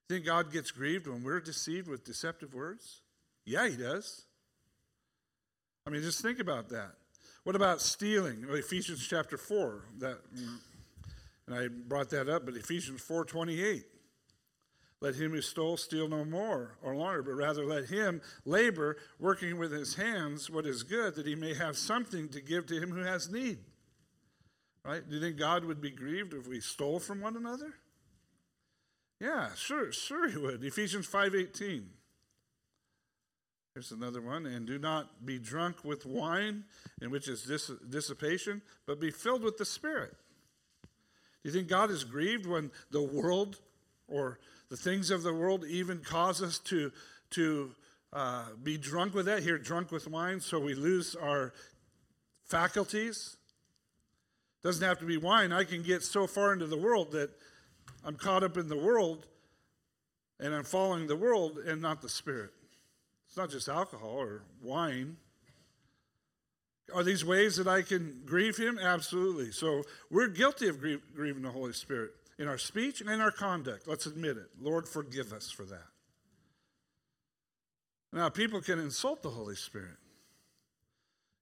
Think 0.09 0.25
God 0.25 0.51
gets 0.51 0.71
grieved 0.71 1.07
when 1.07 1.23
we're 1.23 1.39
deceived 1.39 1.87
with 1.87 2.03
deceptive 2.03 2.53
words? 2.53 3.01
Yeah, 3.45 3.69
he 3.69 3.77
does. 3.77 4.25
I 5.87 5.89
mean, 5.89 6.01
just 6.01 6.21
think 6.21 6.39
about 6.39 6.69
that. 6.69 6.91
What 7.43 7.55
about 7.55 7.79
stealing? 7.79 8.45
Well, 8.45 8.57
Ephesians 8.57 9.05
chapter 9.07 9.37
4, 9.37 9.85
that, 9.99 10.17
and 11.47 11.55
I 11.55 11.67
brought 11.67 12.09
that 12.09 12.27
up, 12.27 12.45
but 12.45 12.55
Ephesians 12.55 13.01
4 13.01 13.23
28. 13.23 13.85
Let 15.01 15.15
him 15.15 15.31
who 15.31 15.41
stole 15.41 15.77
steal 15.77 16.09
no 16.09 16.25
more 16.25 16.77
or 16.81 16.95
longer, 16.95 17.23
but 17.23 17.33
rather 17.33 17.65
let 17.65 17.85
him 17.85 18.21
labor, 18.43 18.97
working 19.17 19.57
with 19.57 19.71
his 19.71 19.95
hands 19.95 20.49
what 20.49 20.65
is 20.65 20.83
good, 20.83 21.15
that 21.15 21.25
he 21.25 21.35
may 21.35 21.53
have 21.53 21.77
something 21.77 22.27
to 22.29 22.41
give 22.41 22.65
to 22.67 22.79
him 22.79 22.91
who 22.91 23.03
has 23.03 23.31
need. 23.31 23.59
Right? 24.83 25.07
Do 25.07 25.15
you 25.15 25.21
think 25.21 25.37
God 25.37 25.63
would 25.63 25.81
be 25.81 25.91
grieved 25.91 26.33
if 26.33 26.47
we 26.47 26.59
stole 26.59 26.99
from 26.99 27.21
one 27.21 27.37
another? 27.37 27.73
Yeah, 29.21 29.53
sure, 29.55 29.91
sure 29.91 30.29
he 30.29 30.37
would. 30.37 30.63
Ephesians 30.63 31.07
5:18. 31.07 31.89
Here's 33.73 33.91
another 33.91 34.21
one. 34.21 34.45
And 34.45 34.65
do 34.65 34.79
not 34.79 35.25
be 35.25 35.39
drunk 35.39 35.83
with 35.83 36.05
wine, 36.05 36.65
in 37.01 37.11
which 37.11 37.27
is 37.27 37.43
dis- 37.43 37.71
dissipation, 37.89 38.61
but 38.85 38.99
be 38.99 39.11
filled 39.11 39.43
with 39.43 39.57
the 39.57 39.65
Spirit. 39.65 40.15
Do 40.81 40.89
you 41.43 41.51
think 41.51 41.67
God 41.67 41.91
is 41.91 42.03
grieved 42.03 42.45
when 42.45 42.71
the 42.91 43.01
world 43.01 43.59
or 44.09 44.39
the 44.69 44.77
things 44.77 45.11
of 45.11 45.23
the 45.23 45.33
world 45.33 45.65
even 45.65 45.99
cause 45.99 46.41
us 46.41 46.59
to, 46.59 46.91
to 47.31 47.71
uh, 48.13 48.45
be 48.63 48.77
drunk 48.77 49.13
with 49.13 49.25
that. 49.25 49.43
Here, 49.43 49.57
drunk 49.57 49.91
with 49.91 50.07
wine, 50.07 50.39
so 50.39 50.59
we 50.59 50.73
lose 50.73 51.15
our 51.15 51.53
faculties. 52.45 53.37
Doesn't 54.63 54.85
have 54.85 54.99
to 54.99 55.05
be 55.05 55.17
wine. 55.17 55.51
I 55.51 55.63
can 55.63 55.83
get 55.83 56.03
so 56.03 56.27
far 56.27 56.53
into 56.53 56.67
the 56.67 56.77
world 56.77 57.11
that 57.11 57.29
I'm 58.03 58.15
caught 58.15 58.43
up 58.43 58.57
in 58.57 58.67
the 58.67 58.77
world 58.77 59.25
and 60.39 60.53
I'm 60.53 60.63
following 60.63 61.07
the 61.07 61.15
world 61.15 61.59
and 61.59 61.81
not 61.81 62.01
the 62.01 62.09
Spirit. 62.09 62.51
It's 63.27 63.37
not 63.37 63.49
just 63.49 63.67
alcohol 63.67 64.09
or 64.09 64.43
wine. 64.61 65.17
Are 66.93 67.03
these 67.03 67.23
ways 67.23 67.57
that 67.57 67.67
I 67.67 67.83
can 67.83 68.21
grieve 68.25 68.57
Him? 68.57 68.79
Absolutely. 68.79 69.51
So 69.51 69.83
we're 70.09 70.27
guilty 70.27 70.67
of 70.67 70.79
grieving 70.79 71.43
the 71.43 71.51
Holy 71.51 71.73
Spirit 71.73 72.11
in 72.39 72.47
our 72.47 72.57
speech 72.57 73.01
and 73.01 73.09
in 73.09 73.19
our 73.19 73.31
conduct. 73.31 73.87
Let's 73.87 74.05
admit 74.05 74.37
it. 74.37 74.47
Lord, 74.59 74.87
forgive 74.87 75.33
us 75.33 75.51
for 75.51 75.63
that. 75.63 75.87
Now, 78.13 78.29
people 78.29 78.61
can 78.61 78.79
insult 78.79 79.21
the 79.21 79.29
Holy 79.29 79.55
Spirit. 79.55 79.97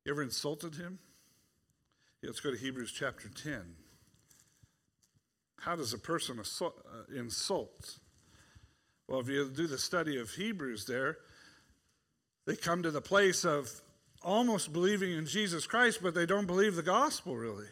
You 0.04 0.12
ever 0.12 0.24
insulted 0.24 0.76
him? 0.76 1.00
Yeah, 2.22 2.30
let's 2.30 2.40
go 2.40 2.52
to 2.52 2.58
Hebrews 2.58 2.92
chapter 2.92 3.30
10. 3.30 3.62
How 5.60 5.76
does 5.76 5.94
a 5.94 5.98
person 6.00 6.40
assault, 6.40 6.84
uh, 6.86 7.16
insult? 7.16 8.00
Well, 9.08 9.20
if 9.20 9.30
you 9.30 9.50
do 9.50 9.68
the 9.68 9.78
study 9.78 10.20
of 10.20 10.32
Hebrews 10.32 10.86
there, 10.86 11.18
they 12.46 12.56
come 12.56 12.84
to 12.84 12.92
the 12.92 13.02
place 13.02 13.46
of 13.46 13.70
almost 14.24 14.74
believing 14.74 15.12
in 15.12 15.26
Jesus 15.26 15.68
Christ, 15.68 16.00
but 16.02 16.16
they 16.16 16.26
don't 16.26 16.48
believe 16.48 16.76
the 16.76 16.84
gospel 16.84 17.36
really. 17.36 17.68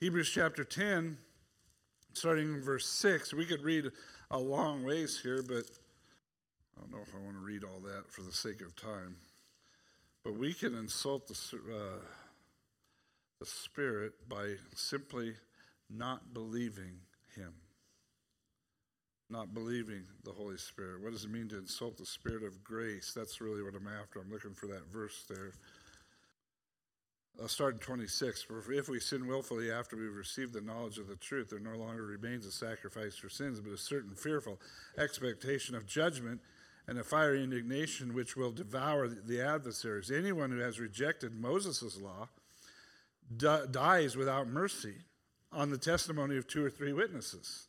Hebrews 0.00 0.30
chapter 0.30 0.62
10, 0.62 1.18
starting 2.12 2.54
in 2.54 2.62
verse 2.62 2.86
6. 2.86 3.34
We 3.34 3.44
could 3.44 3.62
read 3.62 3.90
a 4.30 4.38
long 4.38 4.84
ways 4.84 5.20
here, 5.22 5.42
but 5.42 5.64
I 6.76 6.80
don't 6.80 6.92
know 6.92 7.02
if 7.02 7.14
I 7.14 7.18
want 7.18 7.36
to 7.36 7.44
read 7.44 7.64
all 7.64 7.80
that 7.80 8.10
for 8.10 8.22
the 8.22 8.32
sake 8.32 8.60
of 8.60 8.76
time. 8.76 9.16
But 10.24 10.36
we 10.36 10.52
can 10.52 10.74
insult 10.74 11.28
the, 11.28 11.34
uh, 11.56 12.04
the 13.40 13.46
Spirit 13.46 14.12
by 14.28 14.54
simply 14.74 15.34
not 15.88 16.34
believing 16.34 17.00
Him. 17.34 17.52
Not 19.30 19.54
believing 19.54 20.04
the 20.24 20.32
Holy 20.32 20.56
Spirit. 20.56 21.02
What 21.02 21.12
does 21.12 21.24
it 21.24 21.30
mean 21.30 21.48
to 21.48 21.58
insult 21.58 21.98
the 21.98 22.06
Spirit 22.06 22.42
of 22.42 22.64
grace? 22.64 23.12
That's 23.14 23.40
really 23.40 23.62
what 23.62 23.74
I'm 23.74 23.88
after. 23.88 24.20
I'm 24.20 24.30
looking 24.30 24.54
for 24.54 24.66
that 24.66 24.86
verse 24.92 25.24
there. 25.28 25.52
I'll 27.40 27.46
start 27.46 27.74
in 27.74 27.78
26. 27.80 28.42
For 28.42 28.72
if 28.72 28.88
we 28.88 28.98
sin 28.98 29.28
willfully 29.28 29.70
after 29.70 29.96
we've 29.96 30.14
received 30.14 30.52
the 30.52 30.60
knowledge 30.60 30.98
of 30.98 31.06
the 31.06 31.14
truth, 31.14 31.50
there 31.50 31.60
no 31.60 31.76
longer 31.76 32.04
remains 32.04 32.44
a 32.44 32.50
sacrifice 32.50 33.16
for 33.16 33.28
sins, 33.28 33.60
but 33.60 33.72
a 33.72 33.78
certain 33.78 34.16
fearful 34.16 34.60
expectation 34.98 35.76
of 35.76 35.86
judgment 35.86 36.40
and 36.88 36.98
a 36.98 37.04
fiery 37.04 37.44
indignation 37.44 38.12
which 38.12 38.36
will 38.36 38.50
devour 38.50 39.06
the 39.08 39.40
adversaries. 39.40 40.10
Anyone 40.10 40.50
who 40.50 40.58
has 40.58 40.80
rejected 40.80 41.32
Moses' 41.32 42.00
law 42.00 42.28
dies 43.70 44.16
without 44.16 44.48
mercy 44.48 44.94
on 45.52 45.70
the 45.70 45.78
testimony 45.78 46.36
of 46.38 46.48
two 46.48 46.64
or 46.64 46.70
three 46.70 46.92
witnesses. 46.92 47.68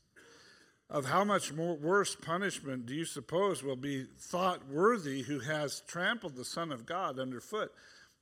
Of 0.90 1.06
how 1.06 1.24
much 1.24 1.54
more 1.54 1.76
worse 1.76 2.16
punishment 2.16 2.88
do 2.88 2.96
you 2.96 3.06
suppose 3.06 3.62
will 3.62 3.76
be 3.76 4.08
thought 4.18 4.68
worthy 4.68 5.22
who 5.22 5.42
has 5.42 5.82
trampled 5.82 6.36
the 6.36 6.46
Son 6.46 6.72
of 6.72 6.88
God 6.88 7.20
underfoot? 7.20 7.72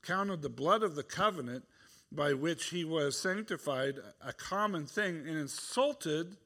Counted 0.03 0.41
the 0.41 0.49
blood 0.49 0.83
of 0.83 0.95
the 0.95 1.03
covenant 1.03 1.65
by 2.11 2.33
which 2.33 2.69
he 2.69 2.85
was 2.85 3.17
sanctified 3.17 3.95
a 4.25 4.33
common 4.33 4.85
thing 4.85 5.17
and 5.27 5.37
insulted 5.37 6.37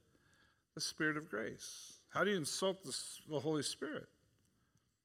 the 0.75 0.81
Spirit 0.81 1.17
of 1.17 1.29
grace. 1.29 1.99
How 2.09 2.23
do 2.23 2.31
you 2.31 2.37
insult 2.37 2.83
the, 2.83 2.97
the 3.29 3.39
Holy 3.39 3.63
Spirit? 3.63 4.07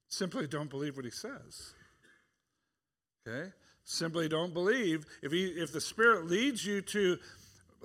Simply 0.09 0.46
don't 0.46 0.70
believe 0.70 0.96
what 0.96 1.04
he 1.04 1.11
says. 1.11 1.74
Okay? 3.26 3.50
Simply 3.85 4.28
don't 4.28 4.54
believe. 4.54 5.04
If, 5.22 5.32
he, 5.32 5.46
if 5.46 5.72
the 5.72 5.80
Spirit 5.80 6.26
leads 6.26 6.64
you 6.64 6.80
to 6.82 7.18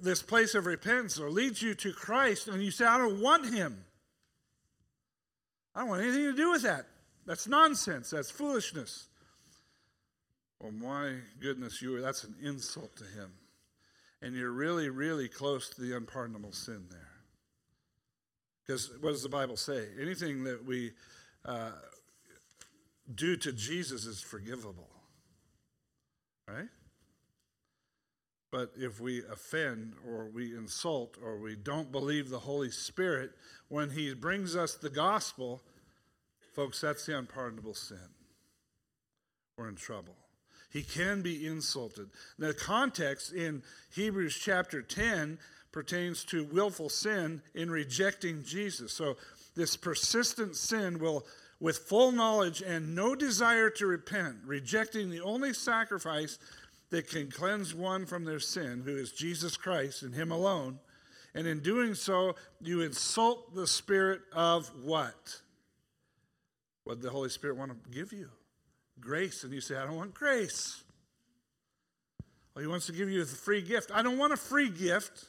this 0.02 0.24
place 0.24 0.56
of 0.56 0.66
repentance 0.66 1.20
or 1.20 1.30
leads 1.30 1.62
you 1.62 1.76
to 1.76 1.92
Christ 1.92 2.48
and 2.48 2.64
you 2.64 2.72
say, 2.72 2.86
I 2.86 2.98
don't 2.98 3.22
want 3.22 3.54
him, 3.54 3.84
I 5.76 5.82
don't 5.82 5.90
want 5.90 6.04
anything 6.04 6.24
to 6.24 6.36
do 6.36 6.52
with 6.52 6.64
that. 6.64 6.86
That's 7.26 7.48
nonsense. 7.48 8.10
That's 8.10 8.32
foolishness. 8.32 9.08
Well, 10.62 10.72
my 10.72 11.14
goodness, 11.40 11.82
you 11.82 12.00
that's 12.02 12.24
an 12.24 12.36
insult 12.42 12.96
to 12.98 13.04
him. 13.04 13.32
And 14.22 14.36
you're 14.36 14.52
really, 14.52 14.90
really 14.90 15.28
close 15.28 15.70
to 15.70 15.82
the 15.82 15.98
unpardonable 15.98 16.52
sin 16.52 16.86
there. 16.92 17.10
Because 18.66 18.92
what 19.02 19.10
does 19.10 19.24
the 19.24 19.30
Bible 19.30 19.58
say? 19.58 19.88
Anything 20.00 20.44
that 20.44 20.64
we 20.64 20.92
uh, 21.46 21.72
do 23.16 23.36
to 23.38 23.52
Jesus 23.52 24.06
is 24.06 24.22
forgivable. 24.22 24.90
Right? 26.48 26.70
But 28.52 28.74
if 28.78 29.00
we 29.00 29.24
offend 29.32 29.94
or 30.08 30.30
we 30.30 30.56
insult 30.56 31.18
or 31.24 31.40
we 31.40 31.56
don't 31.56 31.92
believe 31.92 32.30
the 32.30 32.40
Holy 32.40 32.70
Spirit 32.70 33.32
when 33.70 33.90
He 33.90 34.14
brings 34.14 34.56
us 34.56 34.76
the 34.76 34.90
gospel, 34.90 35.64
folks, 36.54 36.82
that's 36.82 37.08
the 37.08 37.18
unpardonable 37.18 37.74
sin. 37.74 37.98
We're 39.58 39.70
in 39.70 39.76
trouble. 39.76 40.21
He 40.72 40.84
can 40.84 41.22
be 41.22 41.46
insulted. 41.46 42.10
The 42.40 42.54
context 42.54 43.34
in 43.34 43.62
Hebrews 43.94 44.40
chapter 44.42 44.82
10 44.82 45.38
pertains 45.72 46.24
to 46.26 46.46
willful 46.46 46.90
sin 46.90 47.42
in 47.54 47.70
rejecting 47.70 48.44
Jesus. 48.44 48.94
So, 48.94 49.18
this 49.54 49.76
persistent 49.76 50.56
sin 50.56 51.00
will, 51.00 51.26
with 51.60 51.78
full 51.78 52.14
knowledge 52.14 52.62
and 52.62 52.96
no 52.96 53.16
desire 53.16 53.70
to 53.72 53.86
repent, 53.86 54.38
rejecting 54.46 55.10
the 55.10 55.22
only 55.22 55.54
sacrifice 55.54 56.40
that 56.90 57.10
can 57.10 57.30
cleanse 57.30 57.74
one 57.76 58.06
from 58.06 58.24
their 58.24 58.40
sin, 58.40 58.82
who 58.86 58.96
is 58.96 59.12
Jesus 59.12 59.58
Christ 59.58 60.04
and 60.04 60.14
Him 60.14 60.32
alone. 60.32 60.80
And 61.36 61.48
in 61.48 61.60
doing 61.60 61.96
so, 61.96 62.36
you 62.62 62.82
insult 62.82 63.56
the 63.56 63.68
Spirit 63.68 64.22
of 64.34 64.70
what? 64.84 65.42
What 66.84 67.02
the 67.02 67.10
Holy 67.10 67.30
Spirit 67.30 67.58
want 67.58 67.72
to 67.72 67.90
give 67.90 68.14
you? 68.14 68.30
Grace, 69.02 69.44
and 69.44 69.54
you 69.54 69.62
say, 69.62 69.76
I 69.76 69.86
don't 69.86 69.98
want 69.98 70.14
grace. 70.14 70.84
Well, 72.54 72.62
he 72.62 72.68
wants 72.68 72.86
to 72.88 72.92
give 72.92 73.10
you 73.10 73.22
a 73.22 73.26
free 73.26 73.62
gift. 73.62 73.92
I 73.94 74.02
don't 74.02 74.18
want 74.18 74.34
a 74.34 74.38
free 74.38 74.70
gift. 74.70 75.26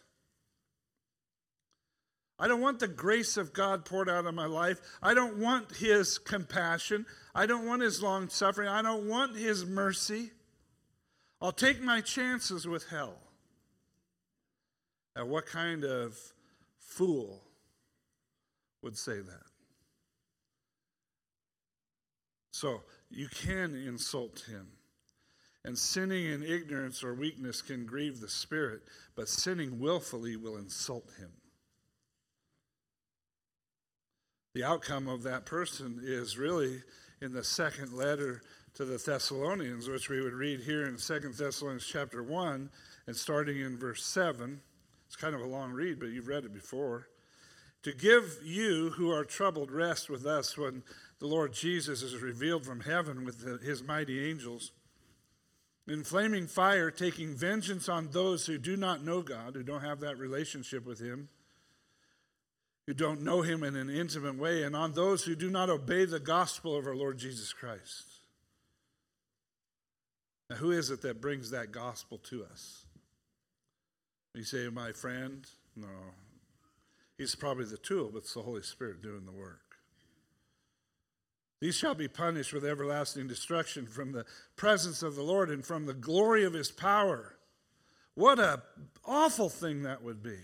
I 2.39 2.49
don't 2.49 2.61
want 2.61 2.81
the 2.81 2.89
grace 2.89 3.37
of 3.37 3.53
God 3.53 3.85
poured 3.85 4.09
out 4.09 4.27
on 4.27 4.35
my 4.35 4.47
life. 4.47 4.81
I 5.01 5.15
don't 5.15 5.39
want 5.39 5.77
his 5.77 6.19
compassion. 6.19 7.07
I 7.35 7.47
don't 7.47 7.67
want 7.67 7.83
his 7.83 8.03
long 8.03 8.29
suffering. 8.29 8.69
I 8.69 8.83
don't 8.83 9.09
want 9.09 9.37
his 9.37 9.65
mercy. 9.65 10.31
I'll 11.41 11.53
take 11.53 11.81
my 11.81 12.01
chances 12.01 12.67
with 12.67 12.89
hell. 12.89 13.17
Now, 15.15 15.27
what 15.27 15.47
kind 15.47 15.85
of 15.85 16.19
fool 16.79 17.43
would 18.83 18.97
say 18.97 19.21
that? 19.21 19.47
So, 22.53 22.83
you 23.12 23.29
can 23.29 23.75
insult 23.75 24.44
him. 24.48 24.66
And 25.64 25.79
sinning 25.79 26.27
in 26.27 26.42
ignorance 26.42 27.05
or 27.05 27.14
weakness 27.14 27.62
can 27.62 27.87
grieve 27.87 28.20
the 28.20 28.29
Spirit, 28.29 28.83
but 29.14 29.29
sinning 29.29 29.79
willfully 29.79 30.37
will 30.37 30.57
insult 30.57 31.09
him. 31.18 31.31
The 34.55 34.64
outcome 34.64 35.09
of 35.09 35.22
that 35.22 35.46
person 35.46 36.01
is 36.03 36.37
really 36.37 36.83
in 37.20 37.33
the 37.33 37.44
second 37.44 37.92
letter 37.92 38.42
to 38.75 38.85
the 38.85 38.98
Thessalonians, 38.98 39.88
which 39.88 40.09
we 40.09 40.20
would 40.20 40.35
read 40.35 40.61
here 40.61 40.87
in 40.87 40.98
Second 40.98 41.35
Thessalonians 41.35 41.87
chapter 41.87 42.22
1 42.22 42.68
and 43.07 43.16
starting 43.16 43.61
in 43.61 43.79
verse 43.79 44.05
7. 44.05 44.61
It's 45.07 45.16
kind 45.16 45.35
of 45.35 45.40
a 45.40 45.46
long 45.46 45.72
read, 45.72 46.01
but 46.01 46.09
you've 46.09 46.29
read 46.29 46.44
it 46.44 46.53
before. 46.53 47.09
To 47.85 47.92
give 47.92 48.38
you 48.44 48.90
who 48.90 49.11
are 49.11 49.25
troubled 49.25 49.70
rest 49.70 50.09
with 50.09 50.27
us 50.27 50.57
when 50.57 50.83
the 51.23 51.29
Lord 51.29 51.53
Jesus 51.53 52.03
is 52.03 52.21
revealed 52.21 52.67
from 52.67 52.81
heaven 52.81 53.25
with 53.25 53.45
the, 53.45 53.65
his 53.65 53.81
mighty 53.81 54.29
angels 54.29 54.73
in 55.87 56.03
flaming 56.03 56.49
fire, 56.49 56.91
taking 56.91 57.37
vengeance 57.37 57.89
on 57.89 58.09
those 58.11 58.47
who 58.47 58.59
do 58.59 58.77
not 58.77 59.05
know 59.05 59.23
God, 59.23 59.55
who 59.55 59.63
don't 59.63 59.85
have 59.85 60.01
that 60.01 60.19
relationship 60.19 60.85
with 60.85 60.99
Him, 60.99 61.29
who 62.89 62.93
don't 62.93 63.23
know 63.23 63.43
Him 63.43 63.63
in 63.63 63.77
an 63.77 63.89
intimate 63.89 64.37
way, 64.37 64.65
and 64.65 64.75
on 64.75 64.95
those 64.95 65.23
who 65.23 65.37
do 65.37 65.49
not 65.49 65.71
obey 65.71 66.07
the 66.07 66.19
gospel 66.19 66.77
of 66.77 66.89
our 66.89 66.97
Lord 66.97 67.19
Jesus 67.19 67.53
Christ. 67.53 68.07
Now, 70.51 70.57
who 70.57 70.73
is 70.73 70.91
it 70.91 71.03
that 71.03 71.21
brings 71.21 71.51
that 71.51 71.71
gospel 71.71 72.19
to 72.31 72.45
us? 72.51 72.85
You 74.35 74.43
say, 74.43 74.69
my 74.71 74.91
friend? 74.91 75.47
No. 75.77 75.87
He's 77.17 77.37
probably 77.37 77.67
the 77.67 77.77
tool, 77.77 78.11
but 78.13 78.23
it's 78.23 78.35
the 78.35 78.43
Holy 78.43 78.63
Spirit 78.63 79.03
doing 79.03 79.25
the 79.25 79.31
work. 79.31 79.62
These 81.62 81.77
shall 81.77 81.94
be 81.94 82.09
punished 82.09 82.53
with 82.53 82.64
everlasting 82.64 83.29
destruction 83.29 83.87
from 83.87 84.11
the 84.11 84.25
presence 84.57 85.01
of 85.05 85.14
the 85.14 85.22
Lord 85.22 85.48
and 85.48 85.64
from 85.64 85.87
the 85.87 85.94
glory 85.94 86.42
of 86.42 86.55
his 86.55 86.72
power. 86.72 87.37
What 88.14 88.40
a 88.40 88.64
awful 89.05 89.48
thing 89.48 89.85
that 89.85 90.03
would 90.03 90.25
be. 90.25 90.38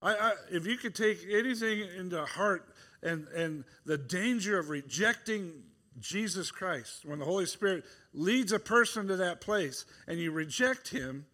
I, 0.00 0.14
I, 0.14 0.32
if 0.50 0.64
you 0.64 0.78
could 0.78 0.94
take 0.94 1.18
anything 1.30 1.80
into 1.98 2.24
heart 2.24 2.66
and, 3.02 3.28
and 3.36 3.64
the 3.84 3.98
danger 3.98 4.58
of 4.58 4.70
rejecting 4.70 5.52
Jesus 6.00 6.50
Christ, 6.50 7.04
when 7.04 7.18
the 7.18 7.26
Holy 7.26 7.44
Spirit 7.44 7.84
leads 8.14 8.52
a 8.52 8.58
person 8.58 9.06
to 9.08 9.16
that 9.16 9.42
place 9.42 9.84
and 10.06 10.18
you 10.18 10.30
reject 10.30 10.88
him, 10.88 11.26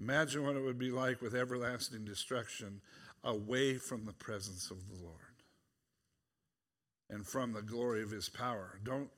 imagine 0.00 0.42
what 0.42 0.56
it 0.56 0.64
would 0.64 0.80
be 0.80 0.90
like 0.90 1.22
with 1.22 1.36
everlasting 1.36 2.04
destruction 2.04 2.80
away 3.22 3.76
from 3.76 4.04
the 4.04 4.12
presence 4.12 4.72
of 4.72 4.78
the 4.88 5.00
Lord 5.00 5.33
and 7.10 7.26
from 7.26 7.52
the 7.52 7.62
glory 7.62 8.02
of 8.02 8.10
his 8.10 8.28
power. 8.28 8.78
Don't, 8.82 9.10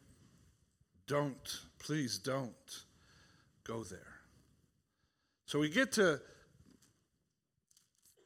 don't, 1.07 1.61
please 1.79 2.19
don't 2.19 2.55
go 3.65 3.83
there. 3.85 4.15
So 5.47 5.61
we 5.61 5.69
get 5.69 5.93
to 5.93 6.21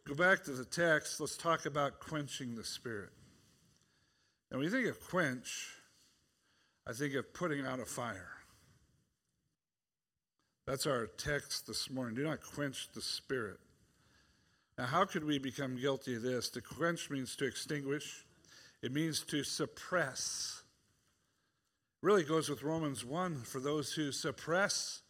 go 0.07 0.15
back 0.15 0.45
to 0.45 0.53
the 0.53 0.65
text. 0.65 1.21
Let's 1.21 1.37
talk 1.37 1.67
about 1.67 2.01
quenching 2.01 2.55
the 2.55 2.65
spirit. 2.65 3.11
And 4.51 4.59
when 4.59 4.65
you 4.65 4.71
think 4.71 4.89
of 4.89 5.01
quench, 5.09 5.77
I 6.87 6.93
think 6.93 7.15
of 7.15 7.33
putting 7.33 7.67
out 7.67 7.79
a 7.79 7.85
fire. 7.85 8.31
That's 10.67 10.87
our 10.87 11.07
text 11.07 11.67
this 11.67 11.91
morning. 11.91 12.15
Do 12.15 12.25
not 12.25 12.41
quench 12.43 12.89
the 12.95 13.03
spirit. 13.03 13.59
Now, 14.79 14.87
how 14.87 15.05
could 15.05 15.25
we 15.25 15.39
become 15.39 15.77
guilty 15.77 16.17
of 16.17 16.23
this? 16.23 16.49
To 16.51 16.63
quench 16.63 17.11
means 17.11 17.37
to 17.37 17.45
extinguish, 17.45 18.25
it 18.83 18.93
means 18.93 19.21
to 19.25 19.45
suppress. 19.45 20.63
Really 22.03 22.25
goes 22.25 22.49
with 22.49 22.63
Romans 22.63 23.05
1 23.05 23.43
for 23.43 23.61
those 23.61 23.93
who 23.93 24.11
suppress 24.11 25.03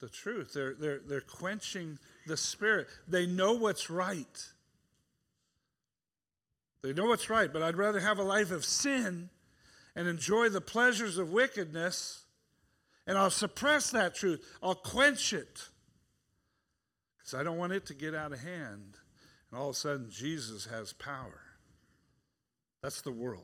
the 0.00 0.08
truth. 0.08 0.52
They're, 0.52 0.74
they're, 0.74 1.00
they're 1.06 1.20
quenching 1.20 1.98
the 2.26 2.36
spirit. 2.36 2.86
They 3.08 3.26
know 3.26 3.54
what's 3.54 3.88
right. 3.88 4.48
They 6.82 6.92
know 6.92 7.06
what's 7.06 7.30
right, 7.30 7.50
but 7.50 7.62
I'd 7.62 7.78
rather 7.78 8.00
have 8.00 8.18
a 8.18 8.22
life 8.22 8.50
of 8.50 8.64
sin 8.64 9.30
and 9.96 10.06
enjoy 10.06 10.50
the 10.50 10.60
pleasures 10.60 11.16
of 11.16 11.30
wickedness, 11.30 12.24
and 13.06 13.16
I'll 13.16 13.30
suppress 13.30 13.90
that 13.92 14.14
truth. 14.14 14.44
I'll 14.62 14.74
quench 14.74 15.32
it 15.32 15.68
because 17.16 17.32
I 17.32 17.42
don't 17.42 17.56
want 17.56 17.72
it 17.72 17.86
to 17.86 17.94
get 17.94 18.14
out 18.14 18.32
of 18.32 18.40
hand. 18.40 18.98
And 19.50 19.58
all 19.58 19.70
of 19.70 19.76
a 19.76 19.78
sudden, 19.78 20.10
Jesus 20.10 20.66
has 20.66 20.92
power. 20.92 21.40
That's 22.84 23.00
the 23.00 23.12
world. 23.12 23.40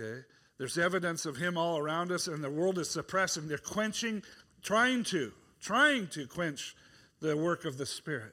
Okay? 0.00 0.22
There's 0.58 0.78
evidence 0.78 1.26
of 1.26 1.36
him 1.36 1.56
all 1.56 1.78
around 1.78 2.10
us, 2.10 2.26
and 2.26 2.42
the 2.42 2.50
world 2.50 2.76
is 2.80 2.90
suppressing. 2.90 3.46
They're 3.46 3.56
quenching, 3.56 4.24
trying 4.62 5.04
to, 5.04 5.32
trying 5.60 6.08
to 6.08 6.26
quench 6.26 6.74
the 7.20 7.36
work 7.36 7.64
of 7.64 7.78
the 7.78 7.86
Spirit. 7.86 8.32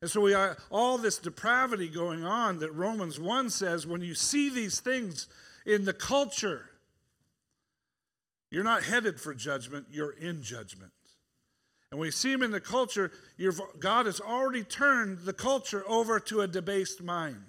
And 0.00 0.10
so 0.10 0.22
we 0.22 0.32
are 0.32 0.56
all 0.70 0.96
this 0.96 1.18
depravity 1.18 1.88
going 1.88 2.24
on 2.24 2.60
that 2.60 2.72
Romans 2.72 3.20
1 3.20 3.50
says 3.50 3.86
when 3.86 4.00
you 4.00 4.14
see 4.14 4.48
these 4.48 4.80
things 4.80 5.28
in 5.66 5.84
the 5.84 5.92
culture, 5.92 6.64
you're 8.50 8.64
not 8.64 8.84
headed 8.84 9.20
for 9.20 9.34
judgment, 9.34 9.88
you're 9.90 10.12
in 10.12 10.42
judgment. 10.42 10.92
And 11.90 12.00
we 12.00 12.10
see 12.10 12.32
him 12.32 12.42
in 12.42 12.52
the 12.52 12.60
culture, 12.60 13.12
God 13.78 14.06
has 14.06 14.18
already 14.18 14.64
turned 14.64 15.26
the 15.26 15.34
culture 15.34 15.84
over 15.86 16.18
to 16.20 16.40
a 16.40 16.48
debased 16.48 17.02
mind. 17.02 17.42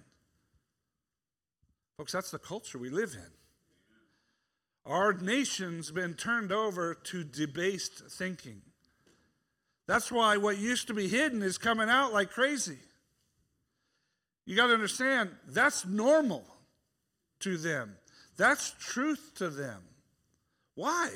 Folks, 2.02 2.14
that's 2.14 2.32
the 2.32 2.40
culture 2.40 2.80
we 2.80 2.90
live 2.90 3.14
in. 3.14 4.92
Our 4.92 5.14
nation's 5.14 5.92
been 5.92 6.16
turned 6.16 6.52
over 6.52 6.96
to 6.96 7.24
debased 7.24 8.02
thinking. 8.10 8.64
That's 9.86 10.12
why 10.12 10.38
what 10.38 10.58
used 10.58 10.88
to 10.88 10.96
be 10.96 11.08
hidden 11.08 11.44
is 11.44 11.60
coming 11.60 11.90
out 11.90 12.12
like 12.12 12.32
crazy. 12.32 12.80
You 14.48 14.56
got 14.56 14.66
to 14.66 14.74
understand, 14.74 15.30
that's 15.48 15.86
normal 15.86 16.44
to 17.42 17.56
them. 17.56 17.96
That's 18.36 18.74
truth 18.80 19.34
to 19.36 19.52
them. 19.52 19.84
Why? 20.74 21.12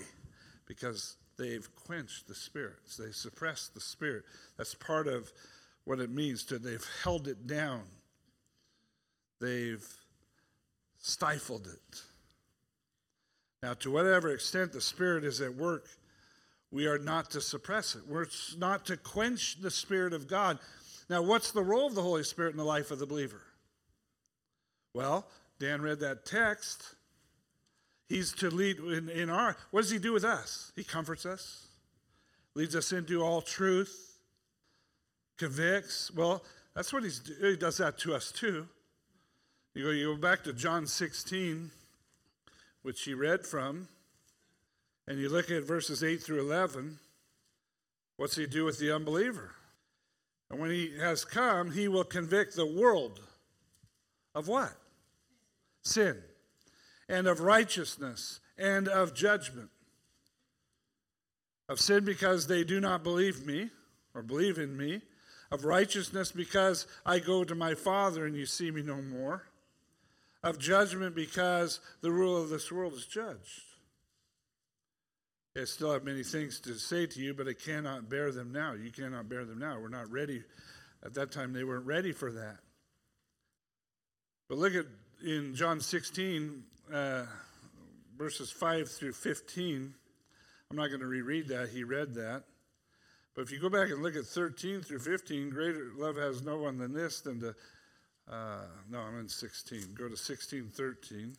Because 0.68 1.18
they've 1.40 1.68
quenched 1.88 2.28
the 2.28 2.36
spirits, 2.36 2.98
They've 2.98 3.16
suppressed 3.16 3.74
the 3.74 3.82
spirit. 3.82 4.24
That's 4.56 4.76
part 4.76 5.08
of 5.08 5.34
what 5.84 6.00
it 6.00 6.12
means 6.12 6.44
to 6.44 6.60
they've 6.60 6.88
held 7.04 7.28
it 7.28 7.48
down. 7.48 7.86
They've 9.42 9.84
stifled 11.06 11.68
it. 11.68 12.02
Now, 13.62 13.76
to 13.76 13.92
whatever 13.92 14.30
extent 14.30 14.74
the 14.74 14.82
Spirit 14.82 15.24
is 15.24 15.40
at 15.40 15.56
work, 15.56 15.88
we 16.72 16.88
are 16.88 16.98
not 16.98 17.30
to 17.32 17.42
suppress 17.42 17.96
it. 17.96 18.02
We're 18.08 18.26
not 18.58 18.88
to 18.88 18.98
quench 18.98 19.62
the 19.62 19.70
Spirit 19.70 20.14
of 20.14 20.28
God. 20.28 20.58
Now, 21.08 21.22
what's 21.22 21.52
the 21.52 21.62
role 21.62 21.86
of 21.86 21.94
the 21.94 22.02
Holy 22.02 22.24
Spirit 22.24 22.52
in 22.52 22.58
the 22.58 22.66
life 22.66 22.90
of 22.90 22.98
the 22.98 23.06
believer? 23.06 23.42
Well, 24.96 25.28
Dan 25.60 25.82
read 25.82 26.00
that 26.00 26.26
text. 26.26 26.96
He's 28.10 28.34
to 28.34 28.50
lead 28.50 28.80
in, 28.80 29.10
in 29.10 29.30
our, 29.30 29.56
what 29.70 29.82
does 29.82 29.92
he 29.92 30.00
do 30.00 30.12
with 30.12 30.26
us? 30.26 30.72
He 30.76 30.84
comforts 30.84 31.26
us, 31.26 31.68
leads 32.56 32.76
us 32.76 32.92
into 32.92 33.24
all 33.24 33.42
truth, 33.42 34.18
convicts. 35.38 36.12
Well, 36.12 36.44
that's 36.76 36.92
what 36.92 37.04
he's, 37.04 37.22
he 37.42 37.56
does 37.56 37.78
that 37.78 38.00
to 38.00 38.16
us 38.16 38.32
too. 38.32 38.68
You 39.76 39.84
go, 39.84 39.90
you 39.90 40.16
go 40.16 40.22
back 40.22 40.42
to 40.46 40.54
John 40.54 40.88
16, 40.88 41.70
which 42.82 43.04
he 43.04 43.14
read 43.14 43.46
from, 43.46 43.90
and 45.06 45.20
you 45.20 45.28
look 45.28 45.52
at 45.52 45.64
verses 45.64 46.02
8 46.02 46.24
through 46.24 46.40
11. 46.40 46.98
What's 48.16 48.38
he 48.38 48.48
do 48.48 48.64
with 48.64 48.80
the 48.80 48.96
unbeliever? 48.96 49.52
And 50.50 50.62
when 50.62 50.72
he 50.72 50.94
has 51.02 51.26
come, 51.26 51.72
he 51.72 51.90
will 51.90 52.06
convict 52.06 52.56
the 52.56 52.66
world 52.66 53.20
of 54.34 54.48
what? 54.48 54.72
Sin, 55.82 56.24
and 57.10 57.28
of 57.28 57.42
righteousness, 57.42 58.40
and 58.58 58.88
of 58.88 59.14
judgment. 59.14 59.72
Of 61.68 61.82
sin 61.82 62.06
because 62.06 62.48
they 62.48 62.64
do 62.64 62.80
not 62.80 63.04
believe 63.04 63.46
me, 63.46 63.72
or 64.14 64.22
believe 64.22 64.58
in 64.58 64.78
me. 64.78 65.02
Of 65.52 65.66
righteousness 65.66 66.32
because 66.32 66.88
I 67.06 67.20
go 67.20 67.44
to 67.44 67.56
my 67.56 67.76
Father 67.76 68.26
and 68.26 68.38
you 68.38 68.46
see 68.46 68.72
me 68.72 68.82
no 68.82 69.02
more 69.02 69.44
of 70.46 70.60
judgment 70.60 71.16
because 71.16 71.80
the 72.02 72.12
rule 72.12 72.42
of 72.42 72.50
this 72.50 72.72
world 72.72 72.94
is 72.94 73.06
judged. 73.06 73.64
I 75.58 75.64
still 75.64 75.92
have 75.92 76.04
many 76.04 76.22
things 76.22 76.60
to 76.62 76.76
say 76.76 77.08
to 77.08 77.20
you, 77.20 77.34
but 77.34 77.48
I 77.48 77.54
cannot 77.54 78.10
bear 78.10 78.32
them 78.32 78.52
now. 78.52 78.74
You 78.74 78.92
cannot 78.92 79.28
bear 79.28 79.44
them 79.44 79.58
now. 79.58 79.80
We're 79.80 79.90
not 79.90 80.12
ready. 80.12 80.44
At 81.04 81.16
that 81.16 81.32
time, 81.32 81.52
they 81.52 81.64
weren't 81.64 81.86
ready 81.86 82.12
for 82.12 82.32
that. 82.32 82.58
But 84.48 84.60
look 84.60 84.76
at 84.76 84.86
in 85.26 85.56
John 85.56 85.80
16, 85.80 86.64
uh, 86.94 87.24
verses 88.18 88.52
5 88.52 88.90
through 88.90 89.14
15. 89.14 89.94
I'm 90.70 90.78
not 90.78 90.88
going 90.88 91.00
to 91.00 91.08
reread 91.08 91.48
that. 91.48 91.70
He 91.70 91.84
read 91.84 92.14
that. 92.16 92.44
But 93.34 93.44
if 93.44 93.52
you 93.52 93.60
go 93.60 93.70
back 93.70 93.90
and 93.90 94.04
look 94.04 94.16
at 94.16 94.26
13 94.26 94.82
through 94.82 95.00
15, 95.00 95.50
greater 95.50 95.92
love 95.98 96.18
has 96.18 96.44
no 96.44 96.58
one 96.58 96.78
than 96.78 96.94
this, 96.94 97.22
than 97.22 97.40
to 97.40 97.56
uh, 98.32 98.66
no, 98.90 99.00
I'm 99.00 99.20
in 99.20 99.30
16. 99.30 99.94
Go 99.94 100.10
to 100.10 100.18
16, 100.18 100.72
13 100.74 101.36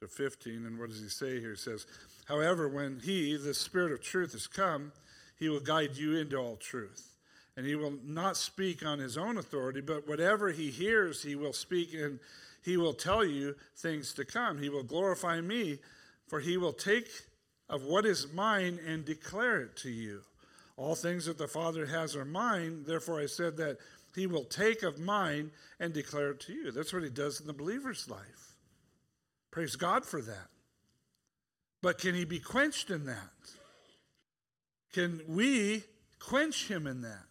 to 0.00 0.08
15. 0.08 0.66
And 0.66 0.78
what 0.78 0.90
does 0.90 1.00
he 1.00 1.08
say 1.08 1.40
here? 1.40 1.50
He 1.50 1.56
says, 1.56 1.86
However, 2.26 2.68
when 2.68 3.00
he, 3.02 3.36
the 3.36 3.54
Spirit 3.54 3.92
of 3.92 4.02
truth, 4.02 4.32
has 4.32 4.46
come, 4.46 4.92
he 5.38 5.48
will 5.48 5.60
guide 5.60 5.96
you 5.96 6.16
into 6.16 6.36
all 6.36 6.56
truth. 6.56 7.16
And 7.56 7.66
he 7.66 7.74
will 7.74 7.94
not 8.04 8.36
speak 8.36 8.84
on 8.86 8.98
his 8.98 9.18
own 9.18 9.36
authority, 9.36 9.80
but 9.80 10.06
whatever 10.06 10.50
he 10.50 10.70
hears, 10.70 11.22
he 11.22 11.34
will 11.34 11.52
speak 11.52 11.92
and 11.94 12.20
he 12.62 12.76
will 12.76 12.94
tell 12.94 13.24
you 13.24 13.56
things 13.76 14.12
to 14.14 14.24
come. 14.24 14.58
He 14.58 14.68
will 14.68 14.82
glorify 14.82 15.40
me, 15.40 15.78
for 16.28 16.40
he 16.40 16.56
will 16.56 16.72
take 16.72 17.08
of 17.68 17.84
what 17.84 18.04
is 18.04 18.32
mine 18.32 18.78
and 18.86 19.04
declare 19.04 19.62
it 19.62 19.76
to 19.76 19.90
you. 19.90 20.22
All 20.76 20.94
things 20.94 21.26
that 21.26 21.38
the 21.38 21.48
Father 21.48 21.86
has 21.86 22.16
are 22.16 22.24
mine. 22.24 22.84
Therefore, 22.86 23.20
I 23.20 23.26
said 23.26 23.56
that 23.58 23.78
he 24.14 24.26
will 24.26 24.44
take 24.44 24.82
of 24.82 24.98
mine 24.98 25.50
and 25.78 25.92
declare 25.92 26.30
it 26.32 26.40
to 26.40 26.52
you. 26.52 26.70
That's 26.70 26.92
what 26.92 27.02
he 27.02 27.10
does 27.10 27.40
in 27.40 27.46
the 27.46 27.52
believer's 27.52 28.08
life. 28.08 28.56
Praise 29.50 29.76
God 29.76 30.04
for 30.04 30.20
that. 30.22 30.48
But 31.82 31.98
can 31.98 32.14
he 32.14 32.24
be 32.24 32.40
quenched 32.40 32.90
in 32.90 33.06
that? 33.06 33.30
Can 34.92 35.22
we 35.28 35.84
quench 36.18 36.68
him 36.68 36.86
in 36.86 37.02
that? 37.02 37.24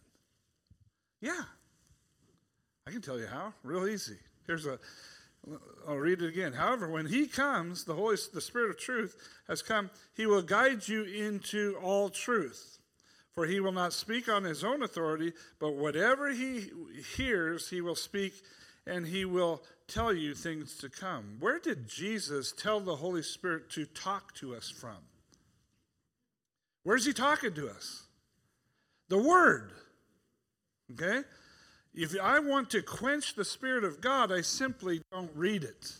Yeah. 1.20 1.42
I 2.86 2.90
can 2.90 3.02
tell 3.02 3.18
you 3.18 3.26
how. 3.26 3.52
Real 3.62 3.86
easy. 3.86 4.18
Here's 4.46 4.66
a 4.66 4.78
I'll 5.88 5.96
read 5.96 6.20
it 6.20 6.28
again. 6.28 6.52
However, 6.52 6.88
when 6.88 7.06
he 7.06 7.26
comes, 7.26 7.84
the 7.84 7.94
Holy 7.94 8.16
the 8.32 8.40
Spirit 8.40 8.70
of 8.70 8.78
truth 8.78 9.16
has 9.48 9.62
come, 9.62 9.90
he 10.14 10.26
will 10.26 10.42
guide 10.42 10.86
you 10.86 11.04
into 11.04 11.76
all 11.82 12.10
truth. 12.10 12.78
For 13.40 13.46
he 13.46 13.58
will 13.58 13.72
not 13.72 13.94
speak 13.94 14.28
on 14.28 14.44
his 14.44 14.62
own 14.62 14.82
authority, 14.82 15.32
but 15.58 15.72
whatever 15.72 16.28
he 16.30 16.66
hears, 17.16 17.70
he 17.70 17.80
will 17.80 17.94
speak 17.94 18.34
and 18.86 19.06
he 19.06 19.24
will 19.24 19.62
tell 19.88 20.12
you 20.12 20.34
things 20.34 20.76
to 20.76 20.90
come. 20.90 21.38
Where 21.40 21.58
did 21.58 21.88
Jesus 21.88 22.52
tell 22.52 22.80
the 22.80 22.96
Holy 22.96 23.22
Spirit 23.22 23.70
to 23.70 23.86
talk 23.86 24.34
to 24.34 24.54
us 24.54 24.68
from? 24.68 24.98
Where's 26.82 27.06
he 27.06 27.14
talking 27.14 27.54
to 27.54 27.70
us? 27.70 28.02
The 29.08 29.16
Word. 29.16 29.70
Okay? 30.92 31.22
If 31.94 32.14
I 32.20 32.40
want 32.40 32.68
to 32.72 32.82
quench 32.82 33.36
the 33.36 33.46
Spirit 33.46 33.84
of 33.84 34.02
God, 34.02 34.30
I 34.30 34.42
simply 34.42 35.00
don't 35.10 35.30
read 35.34 35.64
it 35.64 35.94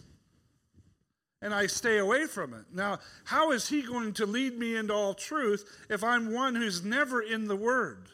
and 1.42 1.54
I 1.54 1.66
stay 1.66 1.98
away 1.98 2.26
from 2.26 2.52
it. 2.52 2.66
Now, 2.72 2.98
how 3.24 3.52
is 3.52 3.68
he 3.68 3.82
going 3.82 4.12
to 4.14 4.26
lead 4.26 4.58
me 4.58 4.76
into 4.76 4.92
all 4.92 5.14
truth 5.14 5.64
if 5.88 6.04
I'm 6.04 6.32
one 6.32 6.54
who's 6.54 6.84
never 6.84 7.22
in 7.22 7.48
the 7.48 7.56
Word? 7.56 8.08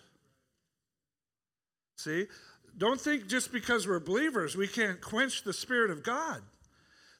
See? 1.97 2.27
Don't 2.79 3.01
think 3.01 3.27
just 3.27 3.53
because 3.53 3.89
we're 3.89 4.01
believers 4.01 4.55
we 4.55 4.69
can't 4.69 5.01
quench 5.01 5.43
the 5.43 5.53
Spirit 5.53 5.91
of 5.91 6.03
God, 6.03 6.43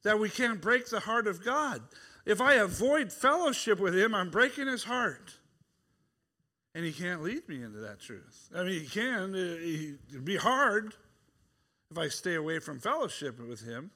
that 0.05 0.19
we 0.19 0.29
can't 0.29 0.61
break 0.61 0.89
the 0.89 1.01
heart 1.01 1.27
of 1.27 1.45
God. 1.45 1.83
If 2.25 2.41
I 2.41 2.55
avoid 2.55 3.13
fellowship 3.13 3.81
with 3.81 3.97
Him, 3.97 4.15
I'm 4.15 4.31
breaking 4.31 4.67
His 4.67 4.85
heart. 4.85 5.35
And 6.75 6.85
He 6.85 6.93
can't 6.93 7.23
lead 7.23 7.49
me 7.49 7.63
into 7.63 7.79
that 7.79 8.01
truth. 8.01 8.51
I 8.55 8.65
mean, 8.65 8.81
He 8.81 8.87
can, 8.87 9.35
uh, 9.35 10.11
it'd 10.11 10.25
be 10.25 10.37
hard 10.37 10.93
if 11.91 11.99
I 11.99 12.09
stay 12.09 12.35
away 12.35 12.59
from 12.59 12.79
fellowship 12.79 13.41
with 13.41 13.63
Him. 13.67 13.91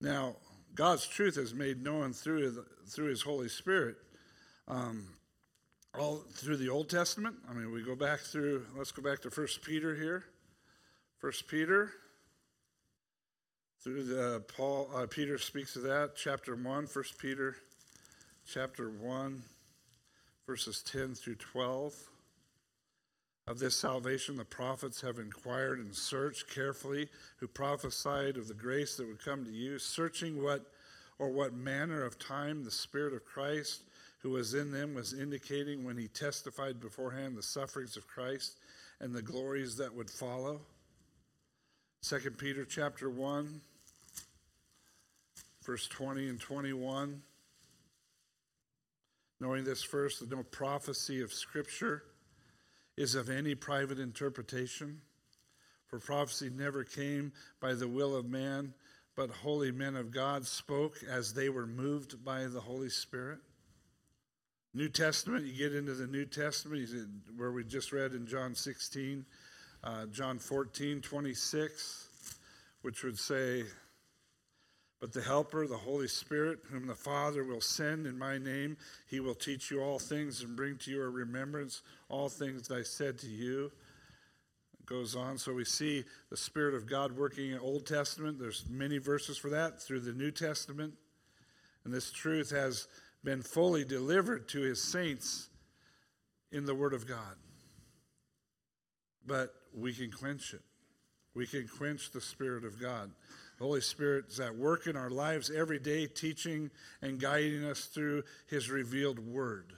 Now, 0.00 0.36
God's 0.74 1.06
truth 1.06 1.36
is 1.36 1.52
made 1.52 1.82
known 1.82 2.12
through, 2.12 2.50
the, 2.50 2.64
through 2.88 3.08
His 3.08 3.22
Holy 3.22 3.48
Spirit. 3.48 3.96
Um, 4.66 5.08
all 5.98 6.22
through 6.32 6.56
the 6.56 6.68
Old 6.68 6.88
Testament. 6.88 7.36
I 7.48 7.52
mean, 7.52 7.72
we 7.72 7.82
go 7.82 7.96
back 7.96 8.20
through, 8.20 8.64
let's 8.76 8.92
go 8.92 9.02
back 9.02 9.20
to 9.22 9.30
First 9.30 9.62
Peter 9.62 9.94
here. 9.94 10.24
First 11.18 11.48
Peter. 11.48 11.90
Through 13.82 14.04
the 14.04 14.44
Paul, 14.56 14.90
uh, 14.94 15.06
Peter 15.06 15.38
speaks 15.38 15.74
of 15.74 15.82
that, 15.82 16.12
chapter 16.14 16.54
1, 16.54 16.86
First 16.86 17.18
Peter, 17.18 17.56
chapter 18.46 18.90
1, 18.90 19.42
verses 20.46 20.82
10 20.82 21.14
through 21.14 21.36
12. 21.36 22.09
Of 23.50 23.58
this 23.58 23.74
salvation, 23.74 24.36
the 24.36 24.44
prophets 24.44 25.00
have 25.00 25.18
inquired 25.18 25.80
and 25.80 25.92
searched 25.92 26.48
carefully, 26.54 27.08
who 27.38 27.48
prophesied 27.48 28.36
of 28.36 28.46
the 28.46 28.54
grace 28.54 28.96
that 28.96 29.08
would 29.08 29.24
come 29.24 29.44
to 29.44 29.50
you, 29.50 29.80
searching 29.80 30.40
what 30.40 30.66
or 31.18 31.30
what 31.30 31.52
manner 31.52 32.04
of 32.04 32.16
time 32.16 32.62
the 32.62 32.70
Spirit 32.70 33.12
of 33.12 33.24
Christ 33.24 33.82
who 34.20 34.30
was 34.30 34.54
in 34.54 34.70
them 34.70 34.94
was 34.94 35.14
indicating 35.14 35.82
when 35.82 35.96
he 35.96 36.06
testified 36.06 36.78
beforehand 36.78 37.36
the 37.36 37.42
sufferings 37.42 37.96
of 37.96 38.06
Christ 38.06 38.56
and 39.00 39.12
the 39.12 39.20
glories 39.20 39.76
that 39.78 39.92
would 39.92 40.10
follow. 40.10 40.60
2 42.02 42.30
Peter 42.38 42.64
chapter 42.64 43.10
1 43.10 43.60
verse 45.64 45.88
20 45.88 46.28
and 46.28 46.40
21 46.40 47.20
knowing 49.40 49.64
this 49.64 49.82
first 49.82 50.20
that 50.20 50.30
no 50.30 50.44
prophecy 50.44 51.20
of 51.20 51.32
scripture 51.32 52.04
is 53.00 53.14
of 53.14 53.30
any 53.30 53.54
private 53.54 53.98
interpretation? 53.98 55.00
For 55.88 55.98
prophecy 55.98 56.50
never 56.50 56.84
came 56.84 57.32
by 57.60 57.74
the 57.74 57.88
will 57.88 58.14
of 58.14 58.26
man 58.26 58.74
but 59.16 59.28
holy 59.28 59.70
men 59.70 59.96
of 59.96 60.10
God 60.10 60.46
spoke 60.46 60.96
as 61.06 61.34
they 61.34 61.50
were 61.50 61.66
moved 61.66 62.24
by 62.24 62.44
the 62.44 62.60
Holy 62.60 62.88
Spirit. 62.88 63.38
New 64.72 64.88
Testament, 64.88 65.44
you 65.44 65.52
get 65.52 65.74
into 65.74 65.92
the 65.92 66.06
New 66.06 66.24
Testament, 66.24 66.88
where 67.36 67.52
we 67.52 67.64
just 67.64 67.92
read 67.92 68.12
in 68.12 68.26
John 68.26 68.54
16, 68.54 69.26
uh, 69.82 70.06
John 70.06 70.38
14, 70.38 71.02
26, 71.02 72.08
which 72.80 73.02
would 73.02 73.18
say, 73.18 73.64
But 75.00 75.14
the 75.14 75.22
Helper, 75.22 75.66
the 75.66 75.78
Holy 75.78 76.08
Spirit, 76.08 76.58
whom 76.70 76.86
the 76.86 76.94
Father 76.94 77.42
will 77.42 77.62
send 77.62 78.06
in 78.06 78.18
my 78.18 78.36
name, 78.36 78.76
he 79.08 79.18
will 79.18 79.34
teach 79.34 79.70
you 79.70 79.80
all 79.82 79.98
things 79.98 80.42
and 80.42 80.54
bring 80.54 80.76
to 80.78 80.90
your 80.90 81.10
remembrance 81.10 81.80
all 82.10 82.28
things 82.28 82.68
that 82.68 82.76
I 82.76 82.82
said 82.82 83.18
to 83.20 83.26
you. 83.26 83.72
It 84.78 84.84
goes 84.84 85.16
on. 85.16 85.38
So 85.38 85.54
we 85.54 85.64
see 85.64 86.04
the 86.28 86.36
Spirit 86.36 86.74
of 86.74 86.86
God 86.86 87.16
working 87.16 87.50
in 87.50 87.58
Old 87.58 87.86
Testament. 87.86 88.38
There's 88.38 88.66
many 88.68 88.98
verses 88.98 89.38
for 89.38 89.48
that 89.48 89.82
through 89.82 90.00
the 90.00 90.12
New 90.12 90.30
Testament. 90.30 90.92
And 91.84 91.94
this 91.94 92.12
truth 92.12 92.50
has 92.50 92.86
been 93.24 93.40
fully 93.40 93.84
delivered 93.84 94.48
to 94.50 94.60
his 94.60 94.82
saints 94.82 95.48
in 96.52 96.66
the 96.66 96.74
Word 96.74 96.92
of 96.92 97.06
God. 97.06 97.36
But 99.26 99.54
we 99.74 99.94
can 99.94 100.10
quench 100.10 100.52
it. 100.52 100.62
We 101.34 101.46
can 101.46 101.68
quench 101.68 102.10
the 102.10 102.20
Spirit 102.20 102.64
of 102.64 102.78
God. 102.80 103.10
The 103.60 103.66
Holy 103.66 103.82
Spirit 103.82 104.24
is 104.30 104.40
at 104.40 104.56
work 104.56 104.86
in 104.86 104.96
our 104.96 105.10
lives 105.10 105.50
every 105.50 105.78
day, 105.78 106.06
teaching 106.06 106.70
and 107.02 107.20
guiding 107.20 107.62
us 107.62 107.84
through 107.84 108.22
His 108.46 108.70
revealed 108.70 109.18
Word 109.18 109.74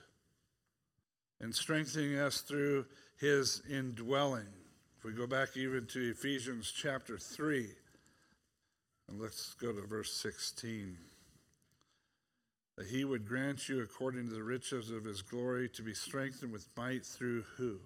and 1.40 1.52
strengthening 1.52 2.16
us 2.16 2.42
through 2.42 2.86
His 3.18 3.60
indwelling. 3.68 4.46
If 4.96 5.04
we 5.04 5.10
go 5.10 5.26
back 5.26 5.56
even 5.56 5.86
to 5.86 6.10
Ephesians 6.10 6.70
chapter 6.70 7.18
3, 7.18 7.70
and 9.08 9.20
let's 9.20 9.54
go 9.54 9.72
to 9.72 9.84
verse 9.84 10.12
16 10.12 10.96
that 12.76 12.86
he 12.86 13.04
would 13.04 13.26
grant 13.26 13.68
you 13.68 13.82
according 13.82 14.28
to 14.28 14.34
the 14.34 14.44
riches 14.44 14.90
of 14.90 15.04
his 15.04 15.22
glory 15.22 15.68
to 15.68 15.82
be 15.82 15.92
strengthened 15.92 16.52
with 16.52 16.68
might 16.76 17.04
through 17.04 17.42
who? 17.56 17.80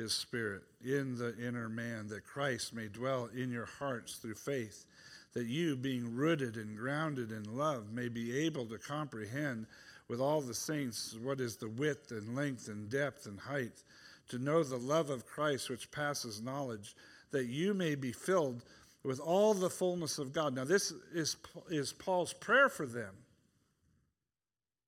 His 0.00 0.14
Spirit 0.14 0.62
in 0.82 1.16
the 1.16 1.36
inner 1.36 1.68
man, 1.68 2.08
that 2.08 2.24
Christ 2.24 2.74
may 2.74 2.88
dwell 2.88 3.28
in 3.36 3.50
your 3.50 3.66
hearts 3.66 4.16
through 4.16 4.34
faith, 4.34 4.86
that 5.34 5.44
you, 5.44 5.76
being 5.76 6.16
rooted 6.16 6.56
and 6.56 6.76
grounded 6.76 7.30
in 7.30 7.56
love, 7.56 7.92
may 7.92 8.08
be 8.08 8.36
able 8.46 8.64
to 8.66 8.78
comprehend 8.78 9.66
with 10.08 10.20
all 10.20 10.40
the 10.40 10.54
saints 10.54 11.16
what 11.22 11.38
is 11.38 11.56
the 11.56 11.68
width 11.68 12.10
and 12.10 12.34
length 12.34 12.68
and 12.68 12.88
depth 12.88 13.26
and 13.26 13.38
height, 13.38 13.82
to 14.28 14.38
know 14.38 14.62
the 14.62 14.76
love 14.76 15.10
of 15.10 15.26
Christ 15.26 15.68
which 15.68 15.90
passes 15.90 16.40
knowledge, 16.40 16.96
that 17.30 17.46
you 17.46 17.74
may 17.74 17.94
be 17.94 18.12
filled 18.12 18.64
with 19.04 19.20
all 19.20 19.54
the 19.54 19.70
fullness 19.70 20.18
of 20.18 20.32
God. 20.32 20.54
Now, 20.54 20.64
this 20.64 20.92
is, 21.12 21.36
is 21.68 21.92
Paul's 21.92 22.32
prayer 22.32 22.68
for 22.68 22.86
them. 22.86 23.14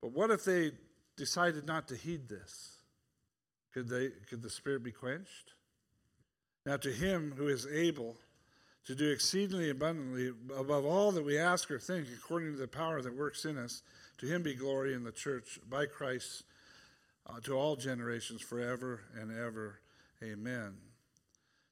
But 0.01 0.11
what 0.11 0.31
if 0.31 0.43
they 0.43 0.71
decided 1.17 1.67
not 1.67 1.87
to 1.89 1.95
heed 1.95 2.27
this? 2.27 2.72
Could, 3.73 3.89
they, 3.89 4.09
could 4.29 4.41
the 4.41 4.49
Spirit 4.49 4.83
be 4.83 4.91
quenched? 4.91 5.53
Now, 6.65 6.77
to 6.77 6.91
him 6.91 7.33
who 7.35 7.47
is 7.47 7.67
able 7.67 8.15
to 8.85 8.95
do 8.95 9.09
exceedingly 9.09 9.69
abundantly 9.69 10.31
above 10.57 10.85
all 10.85 11.11
that 11.11 11.25
we 11.25 11.37
ask 11.37 11.71
or 11.71 11.79
think, 11.79 12.07
according 12.15 12.53
to 12.53 12.59
the 12.59 12.67
power 12.67 13.01
that 13.01 13.15
works 13.15 13.45
in 13.45 13.57
us, 13.57 13.81
to 14.19 14.25
him 14.25 14.43
be 14.43 14.53
glory 14.53 14.93
in 14.93 15.03
the 15.03 15.11
church 15.11 15.59
by 15.69 15.85
Christ 15.85 16.43
uh, 17.27 17.39
to 17.41 17.53
all 17.53 17.75
generations 17.75 18.41
forever 18.41 19.01
and 19.19 19.31
ever. 19.31 19.79
Amen. 20.21 20.75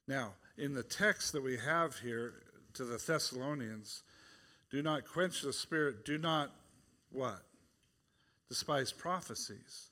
Now, 0.08 0.32
in 0.58 0.74
the 0.74 0.82
text 0.82 1.32
that 1.32 1.42
we 1.42 1.56
have 1.58 1.98
here 1.98 2.34
to 2.74 2.84
the 2.84 2.98
Thessalonians, 2.98 4.02
do 4.70 4.82
not 4.82 5.06
quench 5.06 5.42
the 5.42 5.52
spirit, 5.52 6.04
do 6.04 6.18
not 6.18 6.50
what? 7.10 7.42
despise 8.52 8.92
prophecies. 8.92 9.91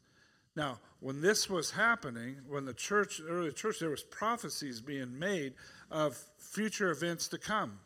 Now, 0.57 0.78
when 0.98 1.20
this 1.20 1.48
was 1.48 1.70
happening, 1.70 2.36
when 2.48 2.64
the 2.64 2.74
church, 2.74 3.20
early 3.26 3.53
church, 3.53 3.78
there 3.78 3.90
was 3.90 4.03
prophecies 4.03 4.80
being 4.80 5.18
made 5.18 5.55
of 5.90 6.18
future 6.38 6.90
events 6.90 7.28
to 7.28 7.38
come. 7.38 7.80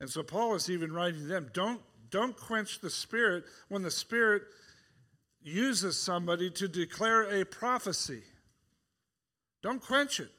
And 0.00 0.10
so 0.10 0.22
Paul 0.22 0.54
is 0.54 0.68
even 0.68 0.92
writing 0.92 1.20
to 1.20 1.26
them, 1.26 1.50
don't, 1.54 1.80
don't 2.10 2.36
quench 2.36 2.80
the 2.80 2.90
spirit 2.90 3.44
when 3.68 3.82
the 3.82 3.90
spirit 3.90 4.42
uses 5.42 5.98
somebody 5.98 6.50
to 6.50 6.68
declare 6.68 7.40
a 7.40 7.44
prophecy. 7.44 8.22
Don't 9.62 9.80
quench 9.80 10.20
it. 10.20 10.30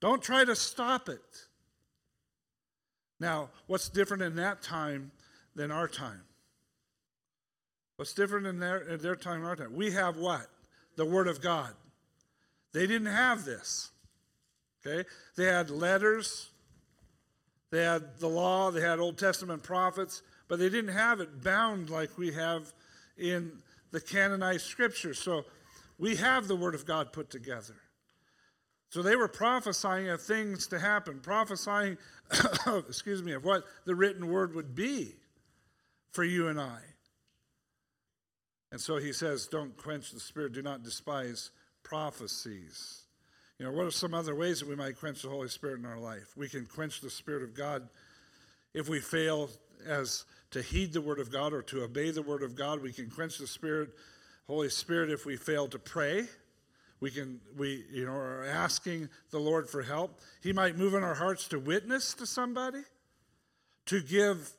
Don't 0.00 0.22
try 0.22 0.44
to 0.44 0.56
stop 0.56 1.08
it. 1.08 1.20
Now, 3.20 3.50
what's 3.66 3.88
different 3.88 4.22
in 4.22 4.36
that 4.36 4.62
time 4.62 5.12
than 5.54 5.70
our 5.70 5.88
time? 5.88 6.22
What's 7.96 8.12
different 8.12 8.46
in 8.46 8.58
their, 8.58 8.78
in 8.78 9.00
their 9.00 9.16
time 9.16 9.40
and 9.40 9.46
our 9.46 9.56
time? 9.56 9.74
We 9.74 9.92
have 9.92 10.16
what? 10.16 10.46
The 10.96 11.04
Word 11.04 11.28
of 11.28 11.40
God. 11.40 11.72
They 12.72 12.86
didn't 12.86 13.06
have 13.06 13.44
this. 13.44 13.90
Okay? 14.84 15.08
They 15.36 15.46
had 15.46 15.70
letters, 15.70 16.50
they 17.70 17.82
had 17.82 18.18
the 18.18 18.28
law, 18.28 18.70
they 18.70 18.82
had 18.82 18.98
Old 18.98 19.18
Testament 19.18 19.62
prophets, 19.62 20.22
but 20.48 20.58
they 20.58 20.68
didn't 20.68 20.92
have 20.92 21.20
it 21.20 21.42
bound 21.42 21.90
like 21.90 22.16
we 22.16 22.32
have 22.32 22.72
in 23.18 23.50
the 23.90 24.00
canonized 24.00 24.66
scriptures. 24.66 25.18
So 25.18 25.44
we 25.98 26.16
have 26.16 26.48
the 26.48 26.56
Word 26.56 26.74
of 26.74 26.86
God 26.86 27.12
put 27.12 27.30
together. 27.30 27.76
So 28.90 29.02
they 29.02 29.16
were 29.16 29.28
prophesying 29.28 30.08
of 30.08 30.22
things 30.22 30.66
to 30.68 30.78
happen, 30.78 31.20
prophesying, 31.20 31.98
excuse 32.88 33.22
me, 33.22 33.32
of 33.32 33.44
what 33.44 33.64
the 33.84 33.94
written 33.94 34.28
word 34.28 34.54
would 34.54 34.74
be 34.74 35.14
for 36.12 36.24
you 36.24 36.48
and 36.48 36.60
I. 36.60 36.78
And 38.72 38.80
so 38.80 38.96
he 38.96 39.12
says, 39.12 39.46
don't 39.46 39.76
quench 39.76 40.10
the 40.10 40.20
spirit, 40.20 40.52
do 40.52 40.62
not 40.62 40.82
despise 40.82 41.50
prophecies. 41.82 43.02
You 43.58 43.64
know, 43.64 43.72
what 43.72 43.86
are 43.86 43.90
some 43.90 44.12
other 44.12 44.34
ways 44.34 44.60
that 44.60 44.68
we 44.68 44.76
might 44.76 44.98
quench 44.98 45.22
the 45.22 45.28
Holy 45.28 45.48
Spirit 45.48 45.78
in 45.78 45.86
our 45.86 45.98
life? 45.98 46.32
We 46.36 46.48
can 46.48 46.66
quench 46.66 47.00
the 47.00 47.08
Spirit 47.08 47.42
of 47.42 47.54
God 47.54 47.88
if 48.74 48.88
we 48.88 49.00
fail 49.00 49.48
as 49.86 50.24
to 50.50 50.60
heed 50.60 50.92
the 50.92 51.00
Word 51.00 51.18
of 51.20 51.32
God 51.32 51.52
or 51.52 51.62
to 51.62 51.82
obey 51.82 52.10
the 52.10 52.22
Word 52.22 52.42
of 52.42 52.54
God. 52.54 52.82
We 52.82 52.92
can 52.92 53.08
quench 53.08 53.38
the 53.38 53.46
Spirit, 53.46 53.90
Holy 54.46 54.68
Spirit, 54.68 55.10
if 55.10 55.24
we 55.24 55.36
fail 55.36 55.68
to 55.68 55.78
pray. 55.78 56.26
We 57.00 57.10
can, 57.10 57.40
we, 57.56 57.84
you 57.90 58.04
know, 58.04 58.12
are 58.12 58.44
asking 58.44 59.08
the 59.30 59.38
Lord 59.38 59.70
for 59.70 59.82
help. 59.82 60.20
He 60.42 60.52
might 60.52 60.76
move 60.76 60.94
in 60.94 61.02
our 61.02 61.14
hearts 61.14 61.48
to 61.48 61.58
witness 61.58 62.14
to 62.14 62.26
somebody, 62.26 62.82
to 63.86 64.02
give 64.02 64.50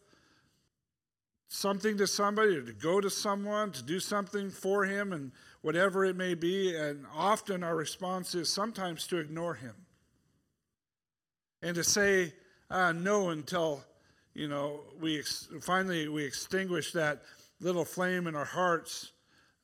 something 1.48 1.98
to 1.98 2.08
somebody 2.08 2.58
or 2.58 2.62
to 2.62 2.74
go 2.74 3.00
to 3.00 3.10
someone 3.10 3.72
to 3.72 3.84
do 3.84 4.00
something 4.00 4.50
for 4.50 4.84
him 4.86 5.14
and 5.14 5.32
whatever 5.62 6.04
it 6.06 6.16
may 6.16 6.34
be 6.34 6.76
and 6.76 7.06
often 7.16 7.64
our 7.64 7.76
response 7.76 8.36
is 8.36 8.52
sometimes 8.52 9.08
to 9.08 9.18
ignore 9.18 9.56
him. 9.56 9.74
And 11.62 11.76
to 11.76 11.84
say 11.84 12.34
uh, 12.70 12.92
no 12.92 13.30
until 13.30 13.84
you 14.34 14.48
know 14.48 14.82
we 15.00 15.20
ex- 15.20 15.48
finally 15.62 16.08
we 16.08 16.24
extinguish 16.24 16.92
that 16.92 17.24
little 17.60 17.86
flame 17.86 18.28
in 18.28 18.36
our 18.36 18.46
hearts 18.46 19.12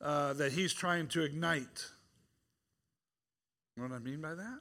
uh, 0.01 0.33
that 0.33 0.53
he's 0.53 0.73
trying 0.73 1.07
to 1.09 1.23
ignite. 1.23 1.85
You 3.75 3.83
know 3.83 3.89
what 3.89 3.95
i 3.95 3.99
mean 3.99 4.21
by 4.21 4.33
that? 4.33 4.59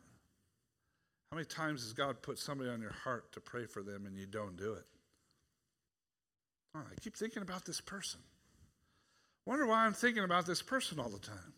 How 1.30 1.36
many 1.36 1.46
times 1.46 1.82
has 1.82 1.92
god 1.92 2.20
put 2.20 2.38
somebody 2.38 2.68
on 2.68 2.82
your 2.82 2.92
heart 2.92 3.32
to 3.32 3.40
pray 3.40 3.64
for 3.64 3.82
them 3.82 4.06
and 4.06 4.18
you 4.18 4.26
don't 4.26 4.56
do 4.56 4.74
it 4.74 4.84
Oh, 6.74 6.80
I 6.80 7.00
keep 7.00 7.16
thinking 7.16 7.42
about 7.42 7.64
this 7.64 7.80
person. 7.80 8.20
Wonder 9.44 9.66
why 9.66 9.84
I'm 9.84 9.92
thinking 9.92 10.24
about 10.24 10.46
this 10.46 10.62
person 10.62 10.98
all 10.98 11.08
the 11.08 11.18
time. 11.18 11.52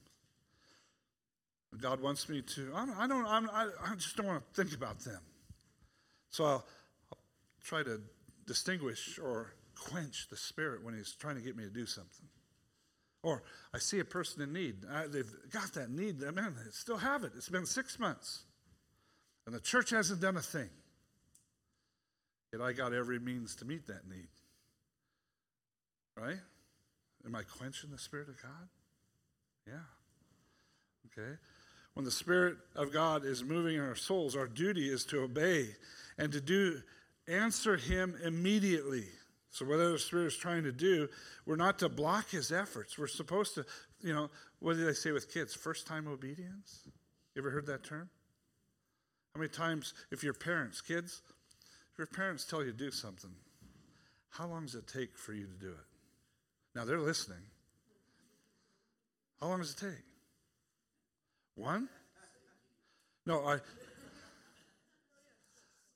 God 1.80 2.00
wants 2.00 2.28
me 2.28 2.42
to. 2.42 2.72
I 2.74 2.86
don't. 2.86 2.96
I, 2.96 3.06
don't 3.40 3.50
I, 3.50 3.68
I 3.84 3.94
just 3.96 4.16
don't 4.16 4.26
want 4.26 4.42
to 4.42 4.62
think 4.62 4.74
about 4.74 5.00
them. 5.00 5.20
So 6.30 6.44
I'll, 6.44 6.64
I'll 7.12 7.18
try 7.64 7.82
to 7.82 8.00
distinguish 8.46 9.18
or 9.18 9.54
quench 9.74 10.28
the 10.30 10.36
spirit 10.36 10.84
when 10.84 10.94
He's 10.94 11.12
trying 11.12 11.36
to 11.36 11.42
get 11.42 11.56
me 11.56 11.64
to 11.64 11.70
do 11.70 11.86
something. 11.86 12.28
Or 13.22 13.42
I 13.72 13.78
see 13.78 14.00
a 14.00 14.04
person 14.04 14.42
in 14.42 14.52
need. 14.52 14.84
I, 14.90 15.06
they've 15.06 15.32
got 15.50 15.72
that 15.74 15.90
need. 15.90 16.20
Man, 16.20 16.54
they 16.56 16.70
still 16.70 16.98
have 16.98 17.24
it. 17.24 17.32
It's 17.36 17.48
been 17.48 17.66
six 17.66 17.98
months, 17.98 18.44
and 19.46 19.54
the 19.54 19.60
church 19.60 19.90
hasn't 19.90 20.20
done 20.20 20.36
a 20.36 20.42
thing. 20.42 20.70
Yet 22.52 22.62
I 22.62 22.72
got 22.72 22.92
every 22.92 23.18
means 23.18 23.56
to 23.56 23.64
meet 23.64 23.86
that 23.88 24.08
need. 24.08 24.28
Right? 26.16 26.38
Am 27.24 27.34
I 27.34 27.42
quenching 27.42 27.90
the 27.90 27.98
Spirit 27.98 28.28
of 28.28 28.40
God? 28.40 28.68
Yeah. 29.66 29.74
Okay. 31.06 31.36
When 31.94 32.04
the 32.04 32.10
Spirit 32.10 32.56
of 32.74 32.92
God 32.92 33.24
is 33.24 33.44
moving 33.44 33.76
in 33.76 33.80
our 33.80 33.94
souls, 33.94 34.36
our 34.36 34.46
duty 34.46 34.88
is 34.88 35.04
to 35.06 35.22
obey 35.22 35.68
and 36.18 36.32
to 36.32 36.40
do 36.40 36.82
answer 37.28 37.76
Him 37.76 38.16
immediately. 38.24 39.04
So 39.50 39.64
whatever 39.64 39.92
the 39.92 39.98
Spirit 39.98 40.26
is 40.26 40.36
trying 40.36 40.64
to 40.64 40.72
do, 40.72 41.08
we're 41.46 41.56
not 41.56 41.78
to 41.78 41.88
block 41.88 42.30
His 42.30 42.52
efforts. 42.52 42.98
We're 42.98 43.06
supposed 43.06 43.54
to, 43.54 43.64
you 44.02 44.12
know, 44.12 44.28
what 44.58 44.74
do 44.74 44.84
they 44.84 44.92
say 44.92 45.12
with 45.12 45.32
kids? 45.32 45.54
First 45.54 45.86
time 45.86 46.08
obedience. 46.08 46.80
You 47.34 47.42
ever 47.42 47.50
heard 47.50 47.66
that 47.66 47.84
term? 47.84 48.10
How 49.34 49.40
many 49.40 49.50
times, 49.50 49.94
if 50.10 50.22
your 50.22 50.34
parents, 50.34 50.80
kids, 50.80 51.22
if 51.92 51.98
your 51.98 52.06
parents 52.06 52.44
tell 52.44 52.60
you 52.64 52.72
to 52.72 52.76
do 52.76 52.90
something, 52.90 53.30
how 54.30 54.46
long 54.46 54.66
does 54.66 54.74
it 54.74 54.86
take 54.86 55.16
for 55.16 55.32
you 55.32 55.46
to 55.46 55.54
do 55.54 55.68
it? 55.68 55.93
Now 56.74 56.84
they're 56.84 57.00
listening. 57.00 57.38
How 59.40 59.48
long 59.48 59.60
does 59.60 59.72
it 59.72 59.78
take? 59.78 60.04
One? 61.54 61.88
No, 63.26 63.44
I. 63.46 63.58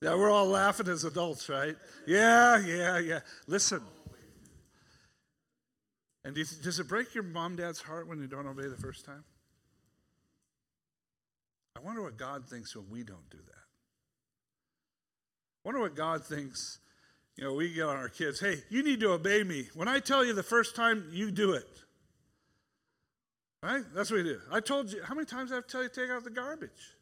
Yeah, 0.00 0.14
we're 0.14 0.30
all 0.30 0.46
laughing 0.46 0.86
as 0.88 1.04
adults, 1.04 1.48
right? 1.48 1.74
Yeah, 2.06 2.58
yeah, 2.58 2.98
yeah. 2.98 3.20
Listen. 3.46 3.82
And 6.24 6.34
do 6.34 6.40
you, 6.40 6.46
does 6.62 6.78
it 6.78 6.86
break 6.88 7.14
your 7.14 7.24
mom, 7.24 7.56
dad's 7.56 7.80
heart 7.80 8.06
when 8.06 8.20
you 8.20 8.26
don't 8.26 8.46
obey 8.46 8.68
the 8.68 8.76
first 8.76 9.04
time? 9.04 9.24
I 11.76 11.80
wonder 11.80 12.02
what 12.02 12.16
God 12.16 12.46
thinks 12.48 12.76
when 12.76 12.90
we 12.90 13.02
don't 13.02 13.28
do 13.30 13.38
that. 13.38 13.64
I 15.64 15.68
wonder 15.68 15.80
what 15.80 15.94
God 15.94 16.24
thinks 16.24 16.78
you 17.38 17.44
know, 17.44 17.54
we 17.54 17.72
get 17.72 17.84
on 17.84 17.96
our 17.96 18.08
kids, 18.08 18.40
hey, 18.40 18.56
you 18.68 18.82
need 18.82 18.98
to 18.98 19.12
obey 19.12 19.44
me. 19.44 19.68
When 19.74 19.86
I 19.86 20.00
tell 20.00 20.24
you 20.24 20.34
the 20.34 20.42
first 20.42 20.74
time, 20.74 21.08
you 21.12 21.30
do 21.30 21.52
it. 21.52 21.68
Right? 23.62 23.84
That's 23.94 24.10
what 24.10 24.16
we 24.16 24.22
do. 24.24 24.40
I 24.50 24.58
told 24.58 24.92
you, 24.92 25.04
how 25.04 25.14
many 25.14 25.24
times 25.24 25.52
I 25.52 25.54
have 25.54 25.66
to 25.66 25.70
tell 25.70 25.82
you 25.84 25.88
to 25.88 25.94
take 25.94 26.10
out 26.10 26.24
the 26.24 26.30
garbage? 26.30 26.96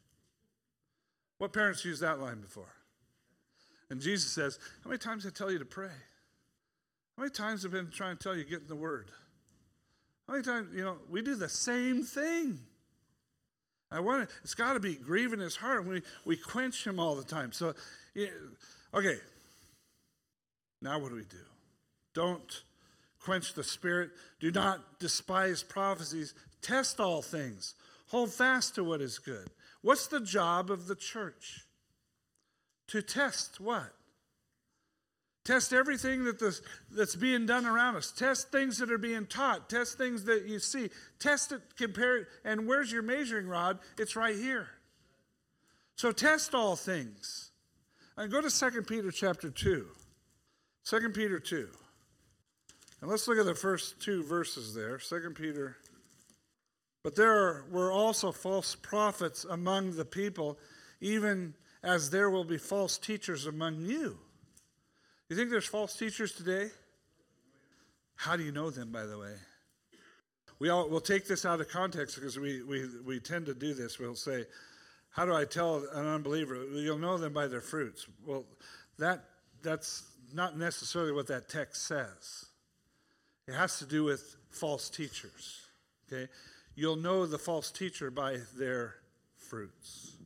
What 1.39 1.53
parents 1.53 1.83
use 1.83 1.99
that 2.01 2.19
line 2.19 2.39
before? 2.39 2.71
And 3.89 3.99
Jesus 3.99 4.31
says, 4.31 4.59
how 4.83 4.91
many 4.91 4.99
times 4.99 5.25
I 5.25 5.31
tell 5.31 5.51
you 5.51 5.57
to 5.57 5.65
pray? 5.65 5.87
How 7.17 7.23
many 7.23 7.31
times 7.31 7.63
have 7.63 7.73
I 7.73 7.77
been 7.77 7.89
trying 7.89 8.17
to 8.17 8.23
tell 8.23 8.35
you 8.35 8.43
get 8.43 8.61
in 8.61 8.67
the 8.67 8.75
Word? 8.75 9.09
How 10.27 10.33
many 10.33 10.45
times, 10.45 10.67
you 10.75 10.83
know, 10.83 10.97
we 11.09 11.23
do 11.23 11.33
the 11.33 11.49
same 11.49 12.03
thing. 12.03 12.59
I 13.89 14.01
want 14.01 14.29
to, 14.29 14.35
it's 14.43 14.53
got 14.53 14.73
to 14.73 14.79
be 14.79 14.93
grieving 14.93 15.39
his 15.39 15.55
heart. 15.55 15.87
We, 15.87 16.03
we 16.25 16.37
quench 16.37 16.85
him 16.85 16.99
all 16.99 17.15
the 17.15 17.23
time. 17.23 17.53
So, 17.53 17.73
okay, 18.93 19.17
now, 20.81 20.99
what 20.99 21.09
do 21.09 21.15
we 21.15 21.23
do? 21.23 21.37
Don't 22.13 22.63
quench 23.19 23.53
the 23.53 23.63
spirit. 23.63 24.11
Do 24.39 24.51
not 24.51 24.99
despise 24.99 25.63
prophecies. 25.63 26.33
Test 26.61 26.99
all 26.99 27.21
things. 27.21 27.75
Hold 28.07 28.31
fast 28.31 28.75
to 28.75 28.83
what 28.83 29.01
is 29.01 29.19
good. 29.19 29.49
What's 29.81 30.07
the 30.07 30.19
job 30.19 30.71
of 30.71 30.87
the 30.87 30.95
church? 30.95 31.65
To 32.87 33.01
test 33.01 33.59
what? 33.59 33.93
Test 35.43 35.71
everything 35.71 36.25
that 36.25 36.39
this, 36.39 36.61
that's 36.91 37.15
being 37.15 37.45
done 37.45 37.65
around 37.65 37.95
us. 37.95 38.11
Test 38.11 38.51
things 38.51 38.77
that 38.79 38.91
are 38.91 38.97
being 38.97 39.25
taught. 39.25 39.69
Test 39.69 39.97
things 39.97 40.25
that 40.25 40.45
you 40.45 40.59
see. 40.59 40.89
Test 41.19 41.53
it, 41.53 41.61
compare 41.77 42.17
it. 42.17 42.27
And 42.43 42.67
where's 42.67 42.91
your 42.91 43.01
measuring 43.01 43.47
rod? 43.47 43.79
It's 43.97 44.15
right 44.15 44.35
here. 44.35 44.67
So 45.95 46.11
test 46.11 46.53
all 46.53 46.75
things. 46.75 47.51
And 48.17 48.31
go 48.31 48.41
to 48.41 48.49
2 48.49 48.81
Peter 48.83 49.09
chapter 49.09 49.49
2. 49.49 49.87
2 50.87 51.09
Peter 51.09 51.37
2. 51.37 51.67
And 53.01 53.09
let's 53.09 53.27
look 53.27 53.37
at 53.37 53.45
the 53.45 53.53
first 53.53 54.01
two 54.01 54.23
verses 54.23 54.73
there. 54.73 54.97
2 54.97 55.33
Peter. 55.35 55.75
But 57.03 57.15
there 57.15 57.65
were 57.69 57.91
also 57.91 58.31
false 58.31 58.73
prophets 58.73 59.43
among 59.43 59.97
the 59.97 60.05
people, 60.05 60.57
even 61.01 61.55
as 61.83 62.09
there 62.09 62.29
will 62.29 62.45
be 62.45 62.57
false 62.57 62.97
teachers 62.97 63.47
among 63.47 63.81
you. 63.81 64.17
You 65.29 65.35
think 65.35 65.49
there's 65.49 65.67
false 65.67 65.93
teachers 65.93 66.31
today? 66.31 66.69
How 68.15 68.37
do 68.37 68.43
you 68.43 68.53
know 68.53 68.69
them, 68.69 68.91
by 68.91 69.05
the 69.05 69.17
way? 69.17 69.33
We 70.59 70.69
all, 70.69 70.89
we'll 70.89 71.01
take 71.01 71.27
this 71.27 71.45
out 71.45 71.59
of 71.59 71.67
context 71.67 72.15
because 72.15 72.39
we, 72.39 72.63
we, 72.63 72.85
we 73.05 73.19
tend 73.19 73.45
to 73.47 73.53
do 73.53 73.73
this. 73.73 73.99
We'll 73.99 74.15
say, 74.15 74.45
How 75.09 75.25
do 75.25 75.35
I 75.35 75.43
tell 75.43 75.85
an 75.93 76.07
unbeliever? 76.07 76.63
You'll 76.71 76.97
know 76.97 77.17
them 77.17 77.33
by 77.33 77.47
their 77.47 77.61
fruits. 77.61 78.07
Well, 78.25 78.45
that, 78.97 79.25
that's 79.61 80.03
not 80.33 80.57
necessarily 80.57 81.11
what 81.11 81.27
that 81.27 81.49
text 81.49 81.87
says. 81.87 82.45
It 83.47 83.53
has 83.53 83.79
to 83.79 83.85
do 83.85 84.03
with 84.03 84.35
false 84.49 84.89
teachers. 84.89 85.61
Okay? 86.11 86.29
You'll 86.75 86.97
know 86.97 87.25
the 87.25 87.37
false 87.37 87.71
teacher 87.71 88.11
by 88.11 88.37
their 88.57 88.95
fruits. 89.35 90.17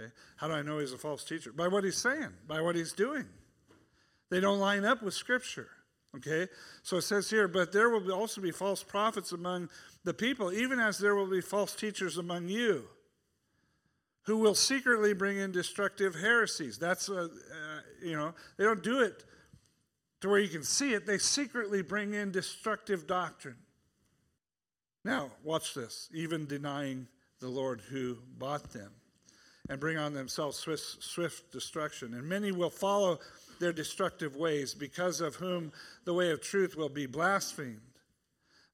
Okay? 0.00 0.10
How 0.36 0.48
do 0.48 0.54
I 0.54 0.62
know 0.62 0.78
he's 0.78 0.92
a 0.92 0.98
false 0.98 1.24
teacher? 1.24 1.52
By 1.52 1.68
what 1.68 1.84
he's 1.84 1.96
saying, 1.96 2.30
by 2.46 2.60
what 2.60 2.76
he's 2.76 2.92
doing. 2.92 3.26
They 4.30 4.40
don't 4.40 4.58
line 4.58 4.84
up 4.84 5.02
with 5.02 5.14
Scripture. 5.14 5.68
Okay? 6.16 6.48
So 6.82 6.96
it 6.96 7.02
says 7.02 7.30
here, 7.30 7.48
but 7.48 7.72
there 7.72 7.90
will 7.90 8.12
also 8.12 8.40
be 8.40 8.50
false 8.50 8.82
prophets 8.82 9.32
among 9.32 9.68
the 10.04 10.14
people, 10.14 10.52
even 10.52 10.80
as 10.80 10.98
there 10.98 11.14
will 11.14 11.30
be 11.30 11.40
false 11.40 11.74
teachers 11.74 12.18
among 12.18 12.48
you 12.48 12.84
who 14.24 14.38
will 14.38 14.54
secretly 14.54 15.12
bring 15.12 15.38
in 15.38 15.52
destructive 15.52 16.14
heresies. 16.14 16.78
That's, 16.78 17.08
a, 17.08 17.24
uh, 17.24 17.28
you 18.02 18.16
know, 18.16 18.34
they 18.56 18.64
don't 18.64 18.82
do 18.82 19.00
it 19.00 19.24
to 20.20 20.30
where 20.30 20.40
you 20.40 20.48
can 20.48 20.62
see 20.62 20.94
it, 20.94 21.06
they 21.06 21.18
secretly 21.18 21.82
bring 21.82 22.14
in 22.14 22.30
destructive 22.30 23.06
doctrine. 23.06 23.56
Now, 25.04 25.32
watch 25.42 25.74
this, 25.74 26.08
even 26.14 26.46
denying 26.46 27.08
the 27.40 27.48
Lord 27.48 27.82
who 27.90 28.16
bought 28.38 28.72
them 28.72 28.90
and 29.68 29.78
bring 29.78 29.98
on 29.98 30.14
themselves 30.14 30.58
swift, 30.58 31.02
swift 31.02 31.52
destruction. 31.52 32.14
And 32.14 32.26
many 32.26 32.52
will 32.52 32.70
follow 32.70 33.18
their 33.60 33.72
destructive 33.72 34.34
ways, 34.34 34.72
because 34.72 35.20
of 35.20 35.36
whom 35.36 35.72
the 36.04 36.14
way 36.14 36.30
of 36.30 36.40
truth 36.40 36.74
will 36.74 36.88
be 36.88 37.06
blasphemed. 37.06 37.80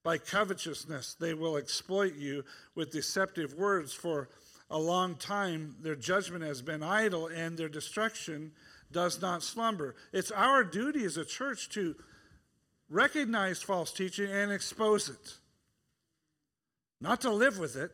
By 0.03 0.19
covetousness, 0.19 1.15
they 1.15 1.35
will 1.35 1.57
exploit 1.57 2.15
you 2.17 2.45
with 2.75 2.93
deceptive 2.93 3.55
words 3.55 3.93
for 3.93 4.29
a 4.71 4.79
long 4.79 5.17
time, 5.17 5.75
their 5.83 5.97
judgment 5.97 6.45
has 6.45 6.63
been 6.63 6.83
idle 6.83 7.27
and 7.27 7.59
their 7.59 7.69
destruction 7.69 8.53
does 8.93 9.21
not 9.21 9.43
slumber. 9.43 9.97
It's 10.13 10.31
our 10.31 10.63
duty 10.65 11.05
as 11.05 11.17
a 11.17 11.25
church 11.25 11.69
to 11.71 11.97
recognize 12.89 13.63
false 13.63 13.93
teaching 13.93 14.31
and 14.31 14.53
expose 14.53 15.09
it. 15.09 15.35
Not 17.01 17.21
to 17.23 17.31
live 17.31 17.59
with 17.59 17.77
it, 17.77 17.91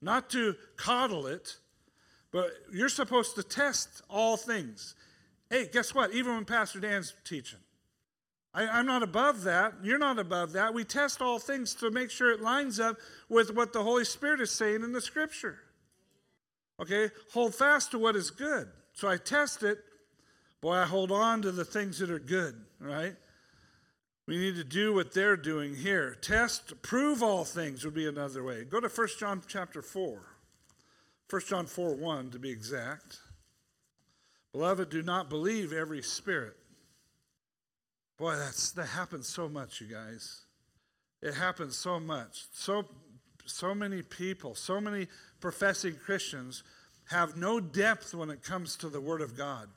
not 0.00 0.30
to 0.30 0.54
coddle 0.76 1.26
it, 1.26 1.56
but 2.32 2.50
you're 2.72 2.88
supposed 2.88 3.34
to 3.36 3.42
test 3.42 4.02
all 4.10 4.36
things. 4.36 4.94
Hey, 5.48 5.68
guess 5.72 5.94
what? 5.94 6.12
Even 6.12 6.34
when 6.34 6.44
Pastor 6.44 6.80
Dan's 6.80 7.14
teaching, 7.24 7.60
I, 8.52 8.78
am 8.78 8.86
not 8.86 9.02
above 9.02 9.42
that. 9.44 9.74
You're 9.82 9.98
not 9.98 10.18
above 10.18 10.52
that. 10.52 10.74
We 10.74 10.84
test 10.84 11.22
all 11.22 11.38
things 11.38 11.74
to 11.76 11.90
make 11.90 12.10
sure 12.10 12.32
it 12.32 12.40
lines 12.40 12.80
up 12.80 12.96
with 13.28 13.54
what 13.54 13.72
the 13.72 13.82
Holy 13.82 14.04
Spirit 14.04 14.40
is 14.40 14.50
saying 14.50 14.82
in 14.82 14.92
the 14.92 15.00
Scripture. 15.00 15.58
Okay, 16.80 17.10
hold 17.32 17.54
fast 17.54 17.90
to 17.92 17.98
what 17.98 18.16
is 18.16 18.30
good. 18.30 18.68
So 18.92 19.08
I 19.08 19.16
test 19.16 19.62
it. 19.62 19.78
Boy, 20.60 20.74
I 20.74 20.84
hold 20.84 21.12
on 21.12 21.42
to 21.42 21.52
the 21.52 21.64
things 21.64 21.98
that 21.98 22.10
are 22.10 22.18
good, 22.18 22.54
right? 22.80 23.14
We 24.26 24.38
need 24.38 24.56
to 24.56 24.64
do 24.64 24.92
what 24.92 25.14
they're 25.14 25.36
doing 25.36 25.76
here. 25.76 26.16
Test, 26.20 26.82
prove 26.82 27.22
all 27.22 27.44
things 27.44 27.84
would 27.84 27.94
be 27.94 28.08
another 28.08 28.42
way. 28.42 28.64
Go 28.64 28.80
to 28.80 28.88
1 28.88 29.08
John 29.18 29.42
chapter 29.46 29.82
4. 29.82 30.22
1 31.30 31.42
John 31.46 31.66
4 31.66 31.94
1 31.94 32.30
to 32.30 32.38
be 32.38 32.50
exact. 32.50 33.18
Beloved, 34.52 34.90
do 34.90 35.02
not 35.02 35.28
believe 35.28 35.72
every 35.72 36.02
spirit. 36.02 36.56
Boy, 38.18 38.36
that's 38.36 38.70
that 38.72 38.86
happens 38.86 39.28
so 39.28 39.48
much, 39.48 39.80
you 39.80 39.86
guys. 39.88 40.40
It 41.22 41.34
happens 41.34 41.76
so 41.76 42.00
much. 42.00 42.46
So 42.52 42.86
so 43.46 43.74
many 43.74 44.02
people, 44.02 44.54
so 44.54 44.80
many 44.80 45.08
professing 45.40 45.94
Christians 45.94 46.62
have 47.10 47.36
no 47.36 47.60
depth 47.60 48.14
when 48.14 48.30
it 48.30 48.42
comes 48.42 48.76
to 48.76 48.88
the 48.88 49.00
Word 49.00 49.20
of 49.20 49.36
God. 49.36 49.68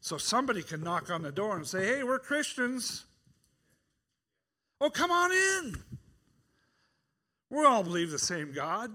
So 0.00 0.18
somebody 0.18 0.62
can 0.62 0.82
knock 0.82 1.10
on 1.10 1.22
the 1.22 1.32
door 1.32 1.56
and 1.56 1.66
say, 1.66 1.86
hey, 1.86 2.02
we're 2.02 2.18
Christians. 2.18 3.04
Oh, 4.80 4.90
come 4.90 5.10
on 5.10 5.32
in. 5.32 5.76
We 7.50 7.64
all 7.64 7.84
believe 7.84 8.10
the 8.10 8.18
same 8.18 8.52
God. 8.52 8.90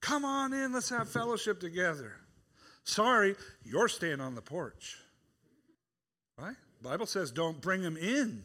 Come 0.00 0.24
on 0.24 0.52
in, 0.52 0.72
let's 0.72 0.90
have 0.90 1.08
fellowship 1.08 1.60
together. 1.60 2.12
Sorry, 2.84 3.36
you're 3.64 3.88
staying 3.88 4.20
on 4.20 4.34
the 4.34 4.42
porch. 4.42 4.96
Right? 6.38 6.56
Bible 6.82 7.06
says 7.06 7.30
don't 7.30 7.60
bring 7.60 7.82
them 7.82 7.96
in. 7.96 8.44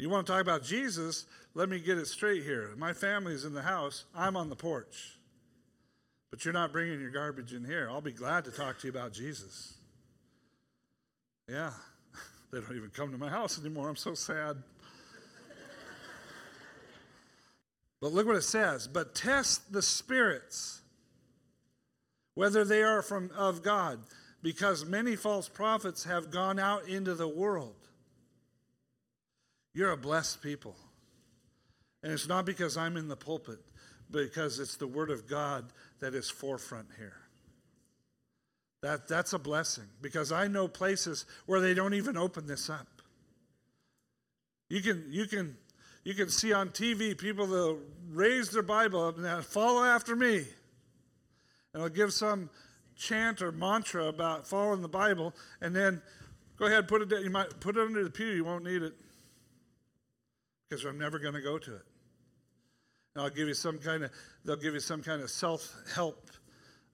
You 0.00 0.08
want 0.08 0.26
to 0.26 0.32
talk 0.32 0.40
about 0.40 0.62
Jesus? 0.62 1.26
Let 1.52 1.68
me 1.68 1.78
get 1.78 1.98
it 1.98 2.06
straight 2.06 2.42
here. 2.42 2.70
My 2.78 2.94
family's 2.94 3.44
in 3.44 3.52
the 3.52 3.60
house, 3.60 4.06
I'm 4.14 4.34
on 4.34 4.48
the 4.48 4.56
porch. 4.56 5.18
But 6.30 6.42
you're 6.44 6.54
not 6.54 6.72
bringing 6.72 7.00
your 7.00 7.10
garbage 7.10 7.52
in 7.52 7.64
here. 7.64 7.88
I'll 7.90 8.00
be 8.00 8.12
glad 8.12 8.46
to 8.46 8.50
talk 8.50 8.78
to 8.78 8.86
you 8.86 8.92
about 8.92 9.12
Jesus. 9.12 9.74
Yeah, 11.46 11.72
they 12.50 12.60
don't 12.60 12.76
even 12.76 12.90
come 12.90 13.12
to 13.12 13.18
my 13.18 13.28
house 13.28 13.60
anymore. 13.60 13.90
I'm 13.90 13.96
so 13.96 14.14
sad. 14.14 14.56
but 18.00 18.12
look 18.12 18.26
what 18.26 18.36
it 18.36 18.42
says. 18.42 18.88
But 18.88 19.14
test 19.14 19.70
the 19.70 19.82
spirits, 19.82 20.80
whether 22.34 22.64
they 22.64 22.82
are 22.82 23.02
from 23.02 23.30
of 23.36 23.62
God, 23.62 23.98
because 24.42 24.86
many 24.86 25.14
false 25.14 25.48
prophets 25.48 26.04
have 26.04 26.30
gone 26.30 26.58
out 26.58 26.88
into 26.88 27.14
the 27.14 27.28
world. 27.28 27.79
You're 29.74 29.92
a 29.92 29.96
blessed 29.96 30.42
people. 30.42 30.76
And 32.02 32.12
it's 32.12 32.28
not 32.28 32.46
because 32.46 32.76
I'm 32.76 32.96
in 32.96 33.08
the 33.08 33.16
pulpit, 33.16 33.60
because 34.10 34.58
it's 34.58 34.76
the 34.76 34.86
Word 34.86 35.10
of 35.10 35.28
God 35.28 35.66
that 36.00 36.14
is 36.14 36.30
forefront 36.30 36.88
here. 36.96 37.16
That, 38.82 39.06
that's 39.06 39.34
a 39.34 39.38
blessing 39.38 39.84
because 40.00 40.32
I 40.32 40.48
know 40.48 40.66
places 40.66 41.26
where 41.44 41.60
they 41.60 41.74
don't 41.74 41.92
even 41.92 42.16
open 42.16 42.46
this 42.46 42.70
up. 42.70 42.86
You 44.70 44.80
can, 44.80 45.04
you 45.10 45.26
can, 45.26 45.56
you 46.02 46.14
can 46.14 46.30
see 46.30 46.54
on 46.54 46.70
TV 46.70 47.16
people 47.16 47.46
that 47.48 47.78
raise 48.10 48.48
their 48.48 48.62
Bible 48.62 49.04
up 49.04 49.18
and 49.18 49.44
follow 49.44 49.84
after 49.84 50.16
me. 50.16 50.46
And 51.74 51.82
they'll 51.82 51.90
give 51.90 52.14
some 52.14 52.48
chant 52.96 53.42
or 53.42 53.52
mantra 53.52 54.06
about 54.06 54.46
following 54.46 54.80
the 54.80 54.88
Bible, 54.88 55.34
and 55.60 55.76
then 55.76 56.00
go 56.58 56.66
ahead, 56.66 56.88
put 56.88 57.02
it. 57.02 57.22
You 57.22 57.30
might 57.30 57.60
put 57.60 57.76
it 57.76 57.80
under 57.80 58.02
the 58.02 58.10
pew. 58.10 58.28
You 58.28 58.44
won't 58.44 58.64
need 58.64 58.82
it 58.82 58.94
because 60.70 60.84
I'm 60.84 60.98
never 60.98 61.18
going 61.18 61.34
to 61.34 61.40
go 61.40 61.58
to 61.58 61.74
it. 61.74 61.82
And 63.14 63.24
I'll 63.24 63.30
give 63.30 63.48
you 63.48 63.54
some 63.54 63.78
kind 63.78 64.04
of. 64.04 64.10
They'll 64.44 64.56
give 64.56 64.74
you 64.74 64.80
some 64.80 65.02
kind 65.02 65.20
of 65.20 65.30
self-help 65.30 66.30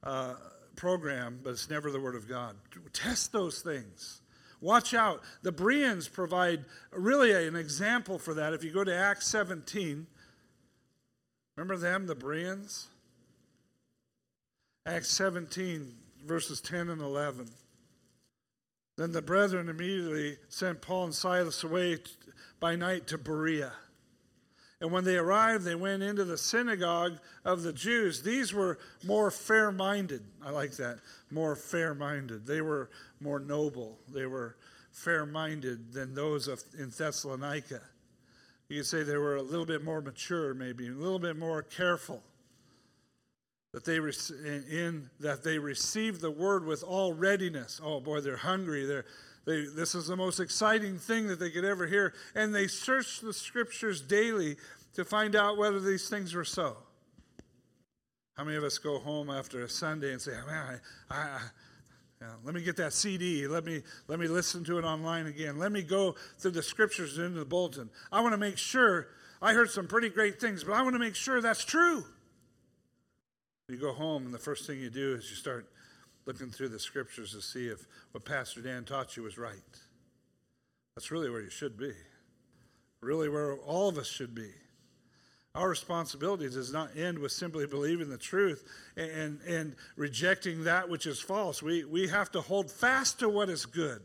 uh, 0.02 0.34
program, 0.74 1.40
but 1.44 1.50
it's 1.50 1.68
never 1.68 1.90
the 1.90 2.00
Word 2.00 2.14
of 2.14 2.28
God. 2.28 2.56
Test 2.92 3.32
those 3.32 3.60
things. 3.60 4.22
Watch 4.62 4.94
out. 4.94 5.20
The 5.42 5.52
Bereans 5.52 6.08
provide 6.08 6.64
really 6.90 7.32
an 7.46 7.54
example 7.54 8.18
for 8.18 8.34
that. 8.34 8.54
If 8.54 8.64
you 8.64 8.72
go 8.72 8.82
to 8.82 8.94
Acts 8.94 9.26
17, 9.28 10.06
remember 11.54 11.76
them, 11.76 12.06
the 12.06 12.14
Bereans? 12.14 12.86
Acts 14.86 15.10
17, 15.10 15.92
verses 16.24 16.62
10 16.62 16.88
and 16.88 17.02
11. 17.02 17.48
Then 18.96 19.12
the 19.12 19.20
brethren 19.20 19.68
immediately 19.68 20.38
sent 20.48 20.80
Paul 20.80 21.04
and 21.04 21.14
Silas 21.14 21.62
away 21.62 21.98
by 22.66 22.74
night 22.74 23.06
to 23.06 23.16
Berea. 23.16 23.70
And 24.80 24.90
when 24.90 25.04
they 25.04 25.16
arrived, 25.16 25.62
they 25.62 25.76
went 25.76 26.02
into 26.02 26.24
the 26.24 26.36
synagogue 26.36 27.20
of 27.44 27.62
the 27.62 27.72
Jews. 27.72 28.22
These 28.22 28.52
were 28.52 28.80
more 29.04 29.30
fair 29.30 29.70
minded. 29.70 30.24
I 30.44 30.50
like 30.50 30.72
that. 30.72 30.98
More 31.30 31.54
fair 31.54 31.94
minded. 31.94 32.44
They 32.44 32.62
were 32.62 32.90
more 33.20 33.38
noble. 33.38 34.00
They 34.12 34.26
were 34.26 34.56
fair 34.90 35.24
minded 35.24 35.92
than 35.92 36.12
those 36.12 36.48
of, 36.48 36.60
in 36.76 36.90
Thessalonica. 36.90 37.82
You 38.68 38.78
could 38.78 38.86
say 38.86 39.04
they 39.04 39.16
were 39.16 39.36
a 39.36 39.42
little 39.42 39.64
bit 39.64 39.84
more 39.84 40.00
mature, 40.00 40.52
maybe, 40.52 40.88
a 40.88 40.90
little 40.90 41.20
bit 41.20 41.36
more 41.36 41.62
careful. 41.62 42.20
That 43.74 43.84
they 43.84 43.98
in 43.98 45.08
that 45.20 45.44
they 45.44 45.60
received 45.60 46.20
the 46.20 46.32
word 46.32 46.64
with 46.64 46.82
all 46.82 47.12
readiness. 47.12 47.80
Oh 47.84 48.00
boy, 48.00 48.22
they're 48.22 48.36
hungry. 48.36 48.86
They're 48.86 49.04
they, 49.46 49.64
this 49.64 49.94
is 49.94 50.08
the 50.08 50.16
most 50.16 50.40
exciting 50.40 50.98
thing 50.98 51.28
that 51.28 51.38
they 51.38 51.50
could 51.50 51.64
ever 51.64 51.86
hear. 51.86 52.12
And 52.34 52.54
they 52.54 52.66
searched 52.66 53.22
the 53.22 53.32
scriptures 53.32 54.02
daily 54.02 54.56
to 54.94 55.04
find 55.04 55.36
out 55.36 55.56
whether 55.56 55.80
these 55.80 56.08
things 56.08 56.34
were 56.34 56.44
so. 56.44 56.76
How 58.36 58.44
many 58.44 58.56
of 58.56 58.64
us 58.64 58.76
go 58.78 58.98
home 58.98 59.30
after 59.30 59.62
a 59.62 59.68
Sunday 59.68 60.12
and 60.12 60.20
say, 60.20 60.32
ah, 60.36 60.46
man, 60.46 60.80
I, 61.10 61.14
I, 61.14 61.40
yeah, 62.20 62.28
let 62.44 62.54
me 62.54 62.62
get 62.62 62.76
that 62.76 62.92
CD. 62.92 63.46
Let 63.46 63.64
me 63.64 63.82
let 64.08 64.18
me 64.18 64.26
listen 64.26 64.64
to 64.64 64.78
it 64.78 64.84
online 64.84 65.26
again. 65.26 65.58
Let 65.58 65.70
me 65.70 65.82
go 65.82 66.14
through 66.38 66.52
the 66.52 66.62
scriptures 66.62 67.18
into 67.18 67.38
the 67.38 67.44
bulletin. 67.44 67.90
I 68.10 68.20
want 68.20 68.32
to 68.32 68.38
make 68.38 68.58
sure. 68.58 69.08
I 69.42 69.52
heard 69.52 69.70
some 69.70 69.86
pretty 69.86 70.08
great 70.08 70.40
things, 70.40 70.64
but 70.64 70.72
I 70.72 70.80
want 70.80 70.94
to 70.94 70.98
make 70.98 71.14
sure 71.14 71.42
that's 71.42 71.62
true. 71.62 72.04
You 73.68 73.76
go 73.76 73.92
home, 73.92 74.24
and 74.24 74.32
the 74.32 74.38
first 74.38 74.66
thing 74.66 74.80
you 74.80 74.88
do 74.88 75.14
is 75.14 75.28
you 75.28 75.36
start 75.36 75.68
looking 76.26 76.50
through 76.50 76.68
the 76.68 76.78
scriptures 76.78 77.32
to 77.32 77.40
see 77.40 77.68
if 77.68 77.86
what 78.10 78.24
Pastor 78.24 78.60
Dan 78.60 78.84
taught 78.84 79.16
you 79.16 79.22
was 79.22 79.38
right. 79.38 79.54
That's 80.94 81.10
really 81.10 81.30
where 81.30 81.40
you 81.40 81.50
should 81.50 81.78
be, 81.78 81.92
really 83.00 83.28
where 83.28 83.56
all 83.58 83.88
of 83.88 83.96
us 83.96 84.08
should 84.08 84.34
be. 84.34 84.50
Our 85.54 85.70
responsibility 85.70 86.48
does 86.50 86.72
not 86.72 86.96
end 86.96 87.18
with 87.18 87.32
simply 87.32 87.66
believing 87.66 88.10
the 88.10 88.18
truth 88.18 88.64
and, 88.96 89.40
and 89.46 89.74
rejecting 89.96 90.64
that 90.64 90.90
which 90.90 91.06
is 91.06 91.18
false. 91.18 91.62
We, 91.62 91.84
we 91.84 92.08
have 92.08 92.30
to 92.32 92.42
hold 92.42 92.70
fast 92.70 93.20
to 93.20 93.28
what 93.28 93.48
is 93.48 93.64
good. 93.64 94.02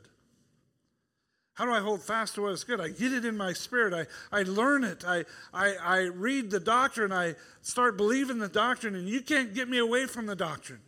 How 1.56 1.66
do 1.66 1.72
I 1.72 1.82
hold 1.82 2.02
fast 2.02 2.36
to 2.36 2.44
what 2.44 2.54
is 2.54 2.64
good? 2.64 2.80
I 2.80 2.88
get 2.88 3.12
it 3.12 3.26
in 3.26 3.36
my 3.36 3.52
spirit. 3.52 3.94
I, 3.94 4.38
I 4.40 4.44
learn 4.44 4.86
it. 4.86 5.04
I, 5.06 5.26
I, 5.54 5.76
I 5.84 5.98
read 6.04 6.52
the 6.52 6.62
doctrine. 6.62 7.12
I 7.12 7.36
start 7.62 7.98
believing 7.98 8.40
the 8.40 8.48
doctrine, 8.48 8.96
and 8.96 9.08
you 9.08 9.22
can't 9.22 9.54
get 9.54 9.68
me 9.68 9.78
away 9.78 10.06
from 10.06 10.28
the 10.28 10.36
doctrine. 10.36 10.80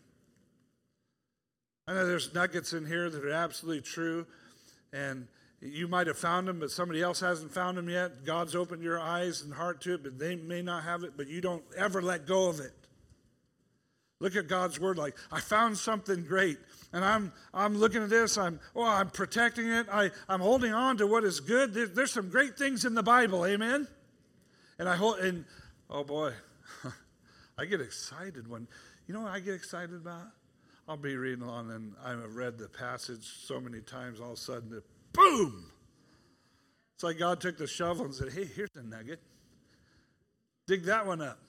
I 1.88 1.93
know 1.93 2.07
there's 2.07 2.34
nuggets 2.34 2.71
in 2.73 2.86
here 2.86 3.09
that 3.09 3.25
are 3.25 3.29
absolutely 3.29 3.81
true, 3.81 4.25
and 4.93 5.27
you 5.59 5.88
might 5.88 6.07
have 6.07 6.17
found 6.17 6.47
them, 6.47 6.59
but 6.59 6.71
somebody 6.71 7.01
else 7.01 7.19
hasn't 7.19 7.53
found 7.53 7.77
them 7.77 7.89
yet. 7.89 8.25
God's 8.25 8.55
opened 8.55 8.84
your 8.84 8.99
eyes 8.99 9.41
and 9.41 9.53
heart 9.53 9.81
to 9.81 9.95
it, 9.95 10.03
but 10.03 10.17
they 10.17 10.36
may 10.36 10.61
not 10.61 10.84
have 10.84 11.03
it, 11.03 11.13
but 11.17 11.27
you 11.27 11.41
don't 11.41 11.63
ever 11.77 12.01
let 12.01 12.25
go 12.25 12.47
of 12.47 12.59
it. 12.59 12.73
Look 14.19 14.38
at 14.38 14.47
God's 14.47 14.79
word 14.79 14.97
like, 14.97 15.17
I 15.31 15.41
found 15.41 15.77
something 15.77 16.23
great. 16.23 16.57
And 16.93 17.03
I'm 17.03 17.34
I'm 17.53 17.75
looking 17.75 18.03
at 18.03 18.09
this, 18.09 18.38
I'm 18.38 18.59
oh, 18.75 18.86
I'm 18.86 19.09
protecting 19.09 19.67
it. 19.67 19.88
I, 19.91 20.11
I'm 20.29 20.39
holding 20.39 20.73
on 20.73 20.95
to 20.97 21.07
what 21.07 21.23
is 21.23 21.39
good. 21.39 21.73
There, 21.73 21.88
there's 21.88 22.11
some 22.11 22.29
great 22.29 22.57
things 22.57 22.86
in 22.86 22.93
the 22.93 23.03
Bible, 23.03 23.45
amen. 23.45 23.88
And 24.79 24.88
I 24.88 24.95
hold 24.95 25.19
and 25.19 25.43
oh 25.89 26.03
boy, 26.03 26.31
I 27.57 27.65
get 27.65 27.81
excited 27.81 28.47
when 28.47 28.67
you 29.07 29.13
know 29.13 29.21
what 29.21 29.31
I 29.31 29.39
get 29.39 29.55
excited 29.55 29.95
about? 29.95 30.27
I'll 30.88 30.97
be 30.97 31.15
reading 31.15 31.43
along 31.43 31.71
and 31.71 31.93
I've 32.03 32.36
read 32.36 32.57
the 32.57 32.67
passage 32.67 33.23
so 33.45 33.59
many 33.61 33.79
times, 33.79 34.19
all 34.19 34.31
of 34.31 34.38
a 34.38 34.41
sudden, 34.41 34.73
it, 34.73 34.84
boom! 35.13 35.71
It's 36.95 37.03
like 37.03 37.17
God 37.17 37.39
took 37.39 37.57
the 37.57 37.67
shovel 37.67 38.05
and 38.05 38.13
said, 38.13 38.34
hey, 38.34 38.45
here's 38.45 38.69
a 38.75 38.84
nugget. 38.84 39.19
Dig 40.67 40.84
that 40.84 41.05
one 41.05 41.21
up. 41.21 41.39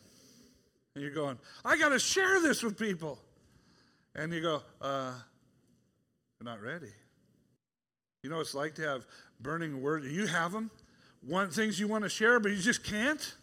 And 0.95 1.03
you're 1.03 1.13
going, 1.13 1.39
I 1.65 1.77
got 1.77 1.89
to 1.91 1.99
share 1.99 2.41
this 2.41 2.63
with 2.63 2.79
people. 2.79 3.19
And 4.15 4.33
you 4.33 4.41
go, 4.41 4.63
uh, 4.81 5.13
you're 6.41 6.51
not 6.51 6.63
ready. 6.63 6.93
You 8.23 8.31
know 8.31 8.41
it's 8.41 8.55
like 8.55 8.77
to 8.77 8.83
have 8.83 9.05
burning 9.41 9.83
words? 9.83 10.07
You 10.07 10.27
have 10.27 10.53
them. 10.53 10.71
One 11.27 11.51
things 11.51 11.81
you 11.81 11.89
want 11.89 12.05
to 12.05 12.11
share, 12.11 12.39
but 12.39 12.53
you 12.53 12.59
just 12.59 12.85
can't. 12.85 13.35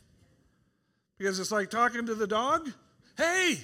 Because 1.18 1.40
it's 1.40 1.52
like 1.52 1.70
talking 1.70 2.06
to 2.06 2.16
the 2.16 2.28
dog. 2.28 2.72
Hey, 3.18 3.60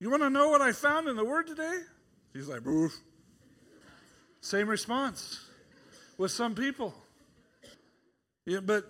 you 0.00 0.10
want 0.10 0.22
to 0.22 0.30
know 0.30 0.48
what 0.48 0.62
I 0.62 0.72
found 0.72 1.08
in 1.08 1.16
the 1.16 1.24
Word 1.24 1.46
today? 1.46 1.80
He's 2.32 2.48
like, 2.48 2.64
boof. 2.64 2.96
Same 4.40 4.68
response 4.68 5.44
with 6.16 6.30
some 6.30 6.54
people. 6.54 6.94
Yeah, 8.46 8.60
but 8.60 8.84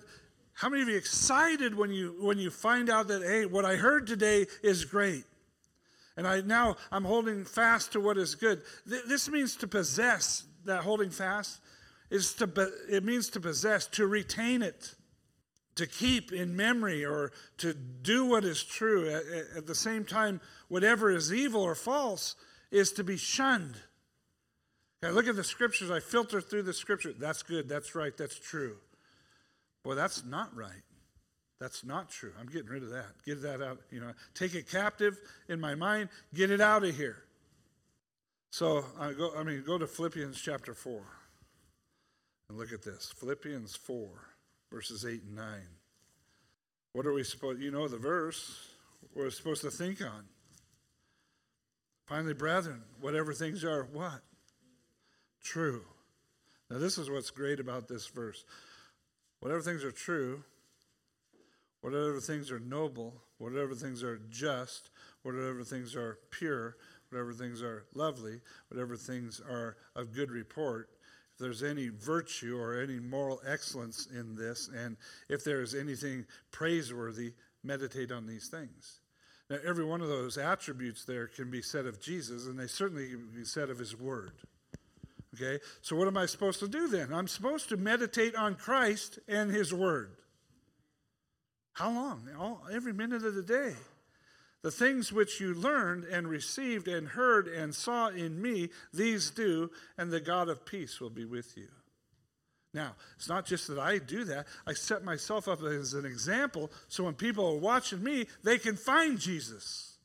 how 0.52 0.68
many 0.68 0.82
of 0.82 0.88
you 0.88 0.96
excited 0.96 1.76
when 1.76 1.90
you 1.90 2.16
when 2.20 2.38
you 2.38 2.50
find 2.50 2.88
out 2.88 3.08
that 3.08 3.22
hey, 3.22 3.46
what 3.46 3.64
I 3.64 3.74
heard 3.74 4.06
today 4.06 4.46
is 4.62 4.84
great, 4.84 5.24
and 6.16 6.28
I 6.28 6.42
now 6.42 6.76
I'm 6.92 7.04
holding 7.04 7.44
fast 7.44 7.92
to 7.92 8.00
what 8.00 8.16
is 8.16 8.36
good. 8.36 8.62
Th- 8.88 9.02
this 9.08 9.28
means 9.28 9.56
to 9.56 9.66
possess. 9.66 10.44
That 10.66 10.82
holding 10.82 11.10
fast 11.10 11.58
is 12.10 12.34
to 12.34 12.46
be, 12.46 12.66
it 12.88 13.02
means 13.02 13.30
to 13.30 13.40
possess, 13.40 13.86
to 13.88 14.06
retain 14.06 14.62
it 14.62 14.94
to 15.76 15.86
keep 15.86 16.30
in 16.32 16.54
memory 16.54 17.04
or 17.06 17.32
to 17.56 17.72
do 17.72 18.26
what 18.26 18.44
is 18.44 18.62
true. 18.62 19.08
At, 19.08 19.22
at, 19.56 19.66
the 19.66 19.74
same 19.74 20.04
time, 20.04 20.40
whatever 20.70 21.10
is 21.10 21.30
evil 21.30 21.60
or 21.60 21.74
false 21.74 22.36
is 22.70 22.92
to 22.92 23.04
be 23.04 23.18
shunned. 23.18 23.76
I 25.02 25.10
look 25.10 25.28
at 25.28 25.36
the 25.36 25.44
scriptures, 25.44 25.90
I 25.90 26.00
filter 26.00 26.40
through 26.40 26.62
the 26.62 26.72
scripture. 26.72 27.12
That's 27.12 27.42
good, 27.42 27.68
that's 27.68 27.94
right, 27.94 28.16
that's 28.16 28.38
true. 28.38 28.76
Boy, 29.82 29.94
that's 29.94 30.24
not 30.24 30.54
right. 30.54 30.82
That's 31.58 31.84
not 31.84 32.08
true. 32.08 32.32
I'm 32.40 32.46
getting 32.46 32.68
rid 32.68 32.82
of 32.82 32.90
that. 32.90 33.08
Get 33.26 33.42
that 33.42 33.60
out, 33.60 33.80
you 33.90 34.00
know, 34.00 34.12
take 34.34 34.54
it 34.54 34.70
captive 34.70 35.18
in 35.48 35.60
my 35.60 35.74
mind, 35.74 36.08
get 36.32 36.50
it 36.50 36.60
out 36.60 36.84
of 36.84 36.96
here. 36.96 37.18
So 38.50 38.84
I 38.98 39.12
go 39.12 39.32
I 39.36 39.42
mean 39.42 39.62
go 39.66 39.76
to 39.76 39.86
Philippians 39.86 40.40
chapter 40.40 40.74
4. 40.74 41.02
And 42.48 42.58
look 42.58 42.72
at 42.72 42.82
this 42.82 43.12
Philippians 43.18 43.76
4, 43.76 44.08
verses 44.72 45.04
8 45.04 45.22
and 45.22 45.36
9. 45.36 45.46
What 46.92 47.06
are 47.06 47.12
we 47.12 47.24
supposed 47.24 47.60
you 47.60 47.70
know 47.70 47.88
the 47.88 47.98
verse 47.98 48.58
we're 49.14 49.30
supposed 49.30 49.62
to 49.62 49.70
think 49.70 50.00
on? 50.02 50.24
Finally, 52.10 52.34
brethren, 52.34 52.82
whatever 53.00 53.32
things 53.32 53.64
are 53.64 53.84
what? 53.92 54.20
True. 55.44 55.84
Now 56.68 56.78
this 56.78 56.98
is 56.98 57.08
what's 57.08 57.30
great 57.30 57.60
about 57.60 57.86
this 57.86 58.08
verse. 58.08 58.44
Whatever 59.38 59.62
things 59.62 59.84
are 59.84 59.92
true, 59.92 60.42
whatever 61.82 62.18
things 62.18 62.50
are 62.50 62.58
noble, 62.58 63.14
whatever 63.38 63.76
things 63.76 64.02
are 64.02 64.20
just, 64.28 64.90
whatever 65.22 65.62
things 65.62 65.94
are 65.94 66.18
pure, 66.32 66.78
whatever 67.10 67.32
things 67.32 67.62
are 67.62 67.84
lovely, 67.94 68.40
whatever 68.70 68.96
things 68.96 69.40
are 69.48 69.76
of 69.94 70.12
good 70.12 70.32
report, 70.32 70.88
if 71.32 71.38
there's 71.38 71.62
any 71.62 71.90
virtue 71.90 72.58
or 72.58 72.82
any 72.82 72.98
moral 72.98 73.40
excellence 73.46 74.08
in 74.12 74.34
this, 74.34 74.68
and 74.76 74.96
if 75.28 75.44
there 75.44 75.62
is 75.62 75.76
anything 75.76 76.26
praiseworthy, 76.50 77.34
meditate 77.62 78.10
on 78.10 78.26
these 78.26 78.48
things. 78.48 78.98
Now, 79.50 79.56
every 79.66 79.84
one 79.84 80.00
of 80.00 80.08
those 80.08 80.38
attributes 80.38 81.04
there 81.04 81.26
can 81.26 81.50
be 81.50 81.60
said 81.60 81.84
of 81.84 82.00
Jesus, 82.00 82.46
and 82.46 82.58
they 82.58 82.68
certainly 82.68 83.08
can 83.08 83.28
be 83.34 83.44
said 83.44 83.68
of 83.68 83.78
his 83.78 83.98
word. 83.98 84.30
Okay? 85.34 85.62
So, 85.82 85.96
what 85.96 86.06
am 86.06 86.16
I 86.16 86.26
supposed 86.26 86.60
to 86.60 86.68
do 86.68 86.86
then? 86.86 87.12
I'm 87.12 87.26
supposed 87.26 87.68
to 87.70 87.76
meditate 87.76 88.36
on 88.36 88.54
Christ 88.54 89.18
and 89.26 89.50
his 89.50 89.74
word. 89.74 90.12
How 91.72 91.90
long? 91.90 92.28
All, 92.38 92.62
every 92.72 92.92
minute 92.92 93.24
of 93.24 93.34
the 93.34 93.42
day. 93.42 93.74
The 94.62 94.70
things 94.70 95.12
which 95.12 95.40
you 95.40 95.54
learned 95.54 96.04
and 96.04 96.28
received 96.28 96.86
and 96.86 97.08
heard 97.08 97.48
and 97.48 97.74
saw 97.74 98.08
in 98.08 98.40
me, 98.40 98.68
these 98.92 99.30
do, 99.30 99.70
and 99.96 100.10
the 100.10 100.20
God 100.20 100.48
of 100.48 100.66
peace 100.66 101.00
will 101.00 101.10
be 101.10 101.24
with 101.24 101.56
you. 101.56 101.68
Now, 102.72 102.94
it's 103.16 103.28
not 103.28 103.46
just 103.46 103.66
that 103.68 103.78
I 103.78 103.98
do 103.98 104.24
that, 104.24 104.46
I 104.66 104.74
set 104.74 105.02
myself 105.02 105.48
up 105.48 105.62
as 105.62 105.94
an 105.94 106.04
example 106.04 106.70
so 106.88 107.04
when 107.04 107.14
people 107.14 107.46
are 107.46 107.58
watching 107.58 108.02
me, 108.02 108.26
they 108.44 108.58
can 108.58 108.76
find 108.76 109.18
Jesus. 109.18 109.96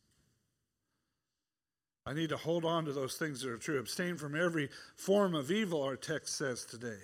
I 2.08 2.14
need 2.14 2.30
to 2.30 2.38
hold 2.38 2.66
on 2.66 2.86
to 2.86 2.94
those 2.94 3.16
things 3.16 3.42
that 3.42 3.52
are 3.52 3.58
true. 3.58 3.80
Abstain 3.80 4.18
from 4.18 4.36
every 4.36 4.70
form 4.96 5.36
of 5.36 5.52
evil, 5.52 5.82
our 5.82 5.96
text 5.96 6.38
says 6.38 6.66
today. 6.66 7.00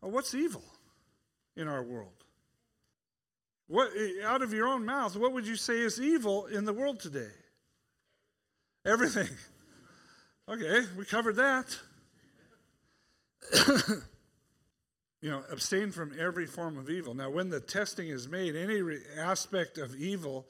Well, 0.00 0.10
what's 0.10 0.34
evil 0.34 0.64
in 1.56 1.66
our 1.68 1.82
world? 1.82 2.12
What, 3.66 3.90
out 4.24 4.40
of 4.42 4.52
your 4.54 4.68
own 4.68 4.86
mouth, 4.86 5.16
what 5.16 5.32
would 5.32 5.46
you 5.46 5.56
say 5.56 5.80
is 5.80 6.00
evil 6.00 6.46
in 6.46 6.64
the 6.64 6.72
world 6.72 7.00
today? 7.00 7.32
Everything. 8.86 9.28
Okay, 10.50 10.86
we 10.96 11.04
covered 11.04 11.36
that. 11.36 11.76
you 15.20 15.30
know, 15.30 15.42
abstain 15.50 15.90
from 15.90 16.12
every 16.18 16.46
form 16.46 16.78
of 16.78 16.88
evil. 16.88 17.14
Now, 17.14 17.30
when 17.30 17.48
the 17.48 17.60
testing 17.60 18.08
is 18.08 18.28
made, 18.28 18.54
any 18.54 18.80
re- 18.80 19.00
aspect 19.16 19.78
of 19.78 19.94
evil 19.96 20.46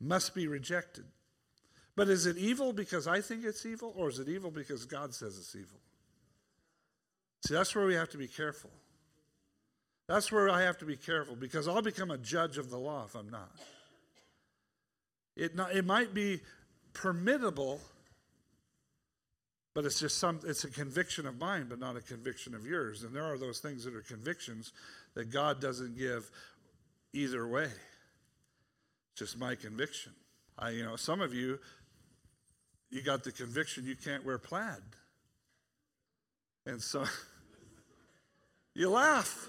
must 0.00 0.34
be 0.34 0.46
rejected. 0.46 1.04
But 1.96 2.08
is 2.08 2.26
it 2.26 2.36
evil 2.36 2.72
because 2.72 3.06
I 3.06 3.20
think 3.20 3.44
it's 3.44 3.64
evil, 3.64 3.92
or 3.96 4.08
is 4.08 4.18
it 4.18 4.28
evil 4.28 4.50
because 4.50 4.84
God 4.84 5.14
says 5.14 5.38
it's 5.38 5.54
evil? 5.54 5.80
See, 7.46 7.54
that's 7.54 7.74
where 7.74 7.86
we 7.86 7.94
have 7.94 8.10
to 8.10 8.18
be 8.18 8.28
careful. 8.28 8.70
That's 10.06 10.30
where 10.32 10.50
I 10.50 10.62
have 10.62 10.78
to 10.78 10.84
be 10.84 10.96
careful 10.96 11.36
because 11.36 11.68
I'll 11.68 11.82
become 11.82 12.10
a 12.10 12.18
judge 12.18 12.58
of 12.58 12.68
the 12.68 12.78
law 12.78 13.04
if 13.04 13.14
I'm 13.14 13.30
not. 13.30 13.50
It, 15.36 15.54
not, 15.54 15.74
it 15.74 15.86
might 15.86 16.12
be 16.12 16.40
permittable, 16.92 17.78
but 19.74 19.84
it's 19.84 20.00
just 20.00 20.18
some, 20.18 20.40
it's 20.44 20.64
a 20.64 20.70
conviction 20.70 21.26
of 21.26 21.38
mine, 21.38 21.66
but 21.68 21.78
not 21.78 21.96
a 21.96 22.00
conviction 22.00 22.54
of 22.54 22.66
yours. 22.66 23.02
And 23.02 23.14
there 23.14 23.24
are 23.24 23.38
those 23.38 23.60
things 23.60 23.84
that 23.84 23.94
are 23.94 24.02
convictions 24.02 24.72
that 25.14 25.30
God 25.30 25.60
doesn't 25.60 25.96
give 25.96 26.30
either 27.12 27.46
way. 27.46 27.64
It's 27.64 29.18
just 29.18 29.38
my 29.38 29.54
conviction. 29.54 30.12
I, 30.58 30.70
you 30.70 30.84
know, 30.84 30.96
some 30.96 31.20
of 31.20 31.32
you, 31.32 31.58
you 32.90 33.02
got 33.02 33.22
the 33.22 33.32
conviction 33.32 33.86
you 33.86 33.96
can't 33.96 34.24
wear 34.24 34.38
plaid. 34.38 34.82
And 36.66 36.82
so 36.82 37.04
you 38.74 38.90
laugh. 38.90 39.48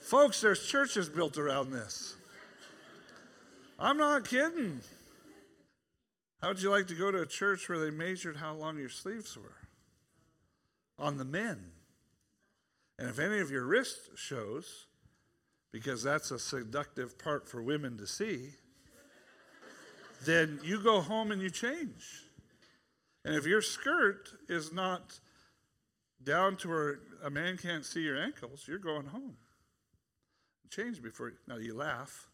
Folks, 0.00 0.40
there's 0.40 0.66
churches 0.66 1.08
built 1.08 1.38
around 1.38 1.70
this. 1.70 2.14
I'm 3.78 3.96
not 3.96 4.28
kidding. 4.28 4.80
How 6.44 6.48
would 6.48 6.60
you 6.60 6.68
like 6.68 6.88
to 6.88 6.94
go 6.94 7.10
to 7.10 7.22
a 7.22 7.26
church 7.26 7.70
where 7.70 7.78
they 7.78 7.90
measured 7.90 8.36
how 8.36 8.52
long 8.52 8.76
your 8.76 8.90
sleeves 8.90 9.34
were? 9.34 9.56
On 10.98 11.16
the 11.16 11.24
men. 11.24 11.72
And 12.98 13.08
if 13.08 13.18
any 13.18 13.38
of 13.38 13.50
your 13.50 13.64
wrist 13.64 14.10
shows, 14.14 14.84
because 15.72 16.02
that's 16.02 16.30
a 16.30 16.38
seductive 16.38 17.18
part 17.18 17.48
for 17.48 17.62
women 17.62 17.96
to 17.96 18.06
see, 18.06 18.50
then 20.26 20.60
you 20.62 20.82
go 20.82 21.00
home 21.00 21.32
and 21.32 21.40
you 21.40 21.48
change. 21.48 22.04
And 23.24 23.34
if 23.34 23.46
your 23.46 23.62
skirt 23.62 24.28
is 24.46 24.70
not 24.70 25.18
down 26.22 26.58
to 26.58 26.68
where 26.68 26.98
a 27.24 27.30
man 27.30 27.56
can't 27.56 27.86
see 27.86 28.02
your 28.02 28.22
ankles, 28.22 28.66
you're 28.68 28.76
going 28.76 29.06
home 29.06 29.38
change 30.68 31.02
before. 31.02 31.32
Now 31.48 31.56
you 31.56 31.74
laugh, 31.74 32.28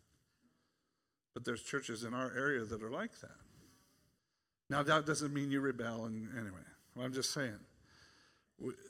but 1.32 1.44
there's 1.44 1.62
churches 1.62 2.02
in 2.02 2.12
our 2.12 2.32
area 2.36 2.64
that 2.64 2.82
are 2.82 2.90
like 2.90 3.20
that. 3.20 3.36
Now 4.70 4.82
that 4.84 5.04
doesn't 5.04 5.34
mean 5.34 5.50
you 5.50 5.60
rebel. 5.60 6.06
And 6.06 6.28
anyway, 6.32 6.64
well, 6.94 7.04
I'm 7.04 7.12
just 7.12 7.32
saying. 7.32 7.58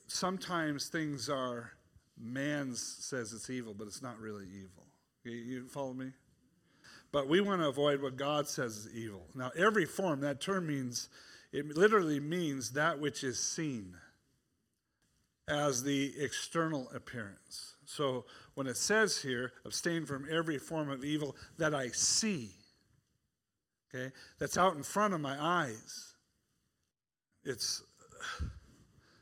Sometimes 0.07 0.89
things 0.89 1.29
are 1.29 1.73
man 2.23 2.75
says 2.75 3.33
it's 3.33 3.51
evil, 3.51 3.75
but 3.75 3.87
it's 3.87 4.03
not 4.03 4.21
really 4.21 4.45
evil. 4.45 4.87
You 5.25 5.67
follow 5.67 5.95
me? 5.95 6.13
But 7.13 7.29
we 7.29 7.41
want 7.41 7.61
to 7.63 7.69
avoid 7.69 8.03
what 8.03 8.17
God 8.17 8.47
says 8.47 8.77
is 8.77 8.95
evil. 8.95 9.27
Now, 9.35 9.51
every 9.57 9.85
form, 9.85 10.21
that 10.21 10.41
term 10.41 10.67
means, 10.67 11.09
it 11.53 11.77
literally 11.77 12.21
means 12.21 12.73
that 12.73 13.01
which 13.01 13.25
is 13.25 13.41
seen 13.41 13.97
as 15.49 15.83
the 15.83 16.13
external 16.19 16.89
appearance. 16.95 17.75
So 17.85 18.27
when 18.55 18.67
it 18.69 18.77
says 18.77 19.21
here, 19.21 19.53
abstain 19.65 20.07
from 20.07 20.27
every 20.31 20.59
form 20.59 20.89
of 20.89 21.05
evil 21.05 21.35
that 21.59 21.75
I 21.75 21.89
see, 21.89 22.51
okay, 23.95 24.13
that's 24.39 24.57
out 24.57 24.77
in 24.77 24.83
front 24.83 25.15
of 25.15 25.21
my 25.21 25.37
eyes, 25.39 26.15
it's 27.45 27.83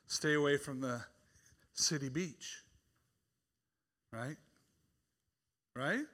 stay 0.07 0.35
away 0.35 0.57
from 0.57 0.81
the 0.81 1.03
city 1.75 2.09
beach. 2.09 2.63
Right? 4.13 4.37
Right? 5.75 6.05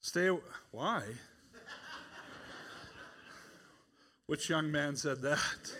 Stay 0.00 0.28
why? 0.70 1.02
Which 4.26 4.48
young 4.48 4.70
man 4.70 4.96
said 4.96 5.20
that? 5.22 5.38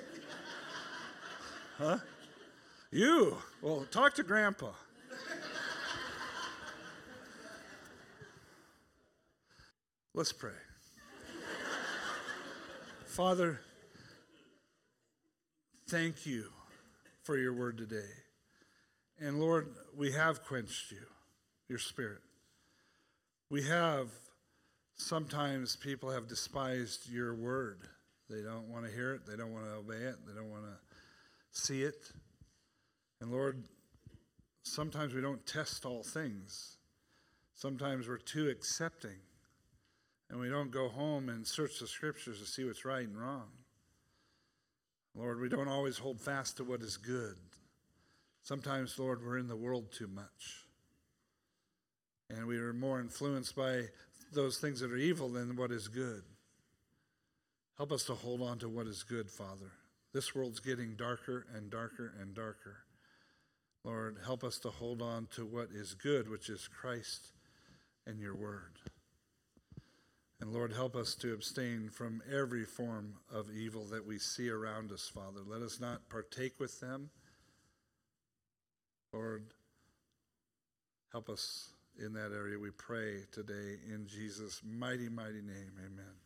Huh? 1.79 1.99
You. 2.93 3.39
Well, 3.61 3.87
talk 3.91 4.15
to 4.15 4.23
grandpa. 4.23 4.71
Let's 10.15 10.33
pray. 10.33 10.53
Father, 13.13 13.61
thank 15.91 16.25
you 16.25 16.47
for 17.21 17.37
your 17.37 17.53
word 17.53 17.77
today. 17.77 18.09
And 19.21 19.39
Lord, 19.39 19.69
we 19.95 20.13
have 20.13 20.43
quenched 20.43 20.91
you, 20.93 21.05
your 21.69 21.79
spirit. 21.79 22.23
We 23.51 23.65
have, 23.65 24.09
sometimes 24.95 25.77
people 25.77 26.11
have 26.11 26.27
despised 26.27 27.07
your 27.07 27.35
word. 27.35 27.81
They 28.31 28.41
don't 28.41 28.69
want 28.69 28.87
to 28.87 28.91
hear 28.91 29.13
it, 29.13 29.27
they 29.27 29.37
don't 29.37 29.53
want 29.53 29.67
to 29.67 29.73
obey 29.73 30.05
it, 30.05 30.17
they 30.27 30.33
don't 30.33 30.51
want 30.51 30.65
to 30.65 30.79
see 31.51 31.83
it. 31.83 32.11
And 33.21 33.31
Lord, 33.31 33.63
sometimes 34.63 35.13
we 35.13 35.21
don't 35.21 35.45
test 35.47 35.85
all 35.85 36.03
things. 36.03 36.79
Sometimes 37.57 38.09
we're 38.09 38.17
too 38.17 38.49
accepting 38.49 39.19
and 40.33 40.41
we 40.41 40.49
don't 40.49 40.71
go 40.71 40.89
home 40.89 41.29
and 41.29 41.47
search 41.47 41.79
the 41.79 41.87
scriptures 41.87 42.41
to 42.41 42.47
see 42.47 42.65
what's 42.65 42.87
right 42.87 43.07
and 43.07 43.21
wrong. 43.21 43.51
Lord, 45.15 45.39
we 45.39 45.51
don't 45.51 45.69
always 45.69 45.99
hold 45.99 46.23
fast 46.23 46.57
to 46.57 46.65
what 46.65 46.81
is 46.81 46.97
good. 46.97 47.37
Sometimes, 48.43 48.99
Lord, 48.99 49.23
we're 49.23 49.37
in 49.37 49.47
the 49.47 49.55
world 49.55 49.93
too 49.93 50.07
much. 50.07 50.65
And 52.31 52.47
we 52.47 52.57
are 52.57 52.73
more 52.73 52.99
influenced 52.99 53.55
by 53.55 53.83
those 54.33 54.57
things 54.57 54.81
that 54.81 54.91
are 54.91 54.97
evil 54.97 55.29
than 55.29 55.55
what 55.55 55.71
is 55.71 55.87
good. 55.87 56.23
Help 57.77 57.93
us 57.93 58.05
to 58.05 58.15
hold 58.15 58.41
on 58.41 58.59
to 58.61 58.71
what 58.71 58.87
is 58.87 59.03
good, 59.03 59.31
Father. 59.31 59.73
This 60.15 60.35
world's 60.35 60.61
getting 60.61 60.95
darker 60.97 61.47
and 61.55 61.71
darker 61.71 62.15
and 62.19 62.35
darker. 62.35 62.79
Lord, 63.85 64.17
help 64.25 64.45
us 64.45 64.59
to 64.61 64.71
hold 64.71 65.03
on 65.03 65.29
to 65.35 65.45
what 65.45 65.69
is 65.75 65.93
good, 65.93 66.31
which 66.31 66.49
is 66.49 66.69
Christ 66.69 67.33
and 68.07 68.19
your 68.19 68.35
word. 68.35 68.92
And 70.43 70.53
Lord, 70.53 70.73
help 70.73 70.97
us 70.97 71.15
to 71.21 71.33
abstain 71.33 71.89
from 71.89 72.21
every 72.29 72.65
form 72.65 73.15
of 73.33 73.47
evil 73.57 73.85
that 73.93 74.05
we 74.05 74.19
see 74.19 74.51
around 74.51 74.91
us, 74.91 75.09
Father. 75.09 75.39
Let 75.47 75.63
us 75.63 75.79
not 75.79 76.09
partake 76.09 76.59
with 76.59 76.81
them. 76.81 77.11
Lord, 79.13 79.45
help 81.13 81.29
us 81.29 81.69
in 81.97 82.15
that 82.15 82.33
area. 82.33 82.59
We 82.59 82.71
pray 82.71 83.19
today 83.31 83.79
in 83.89 84.09
Jesus' 84.09 84.61
mighty, 84.65 85.09
mighty 85.09 85.43
name. 85.43 85.75
Amen. 85.79 86.22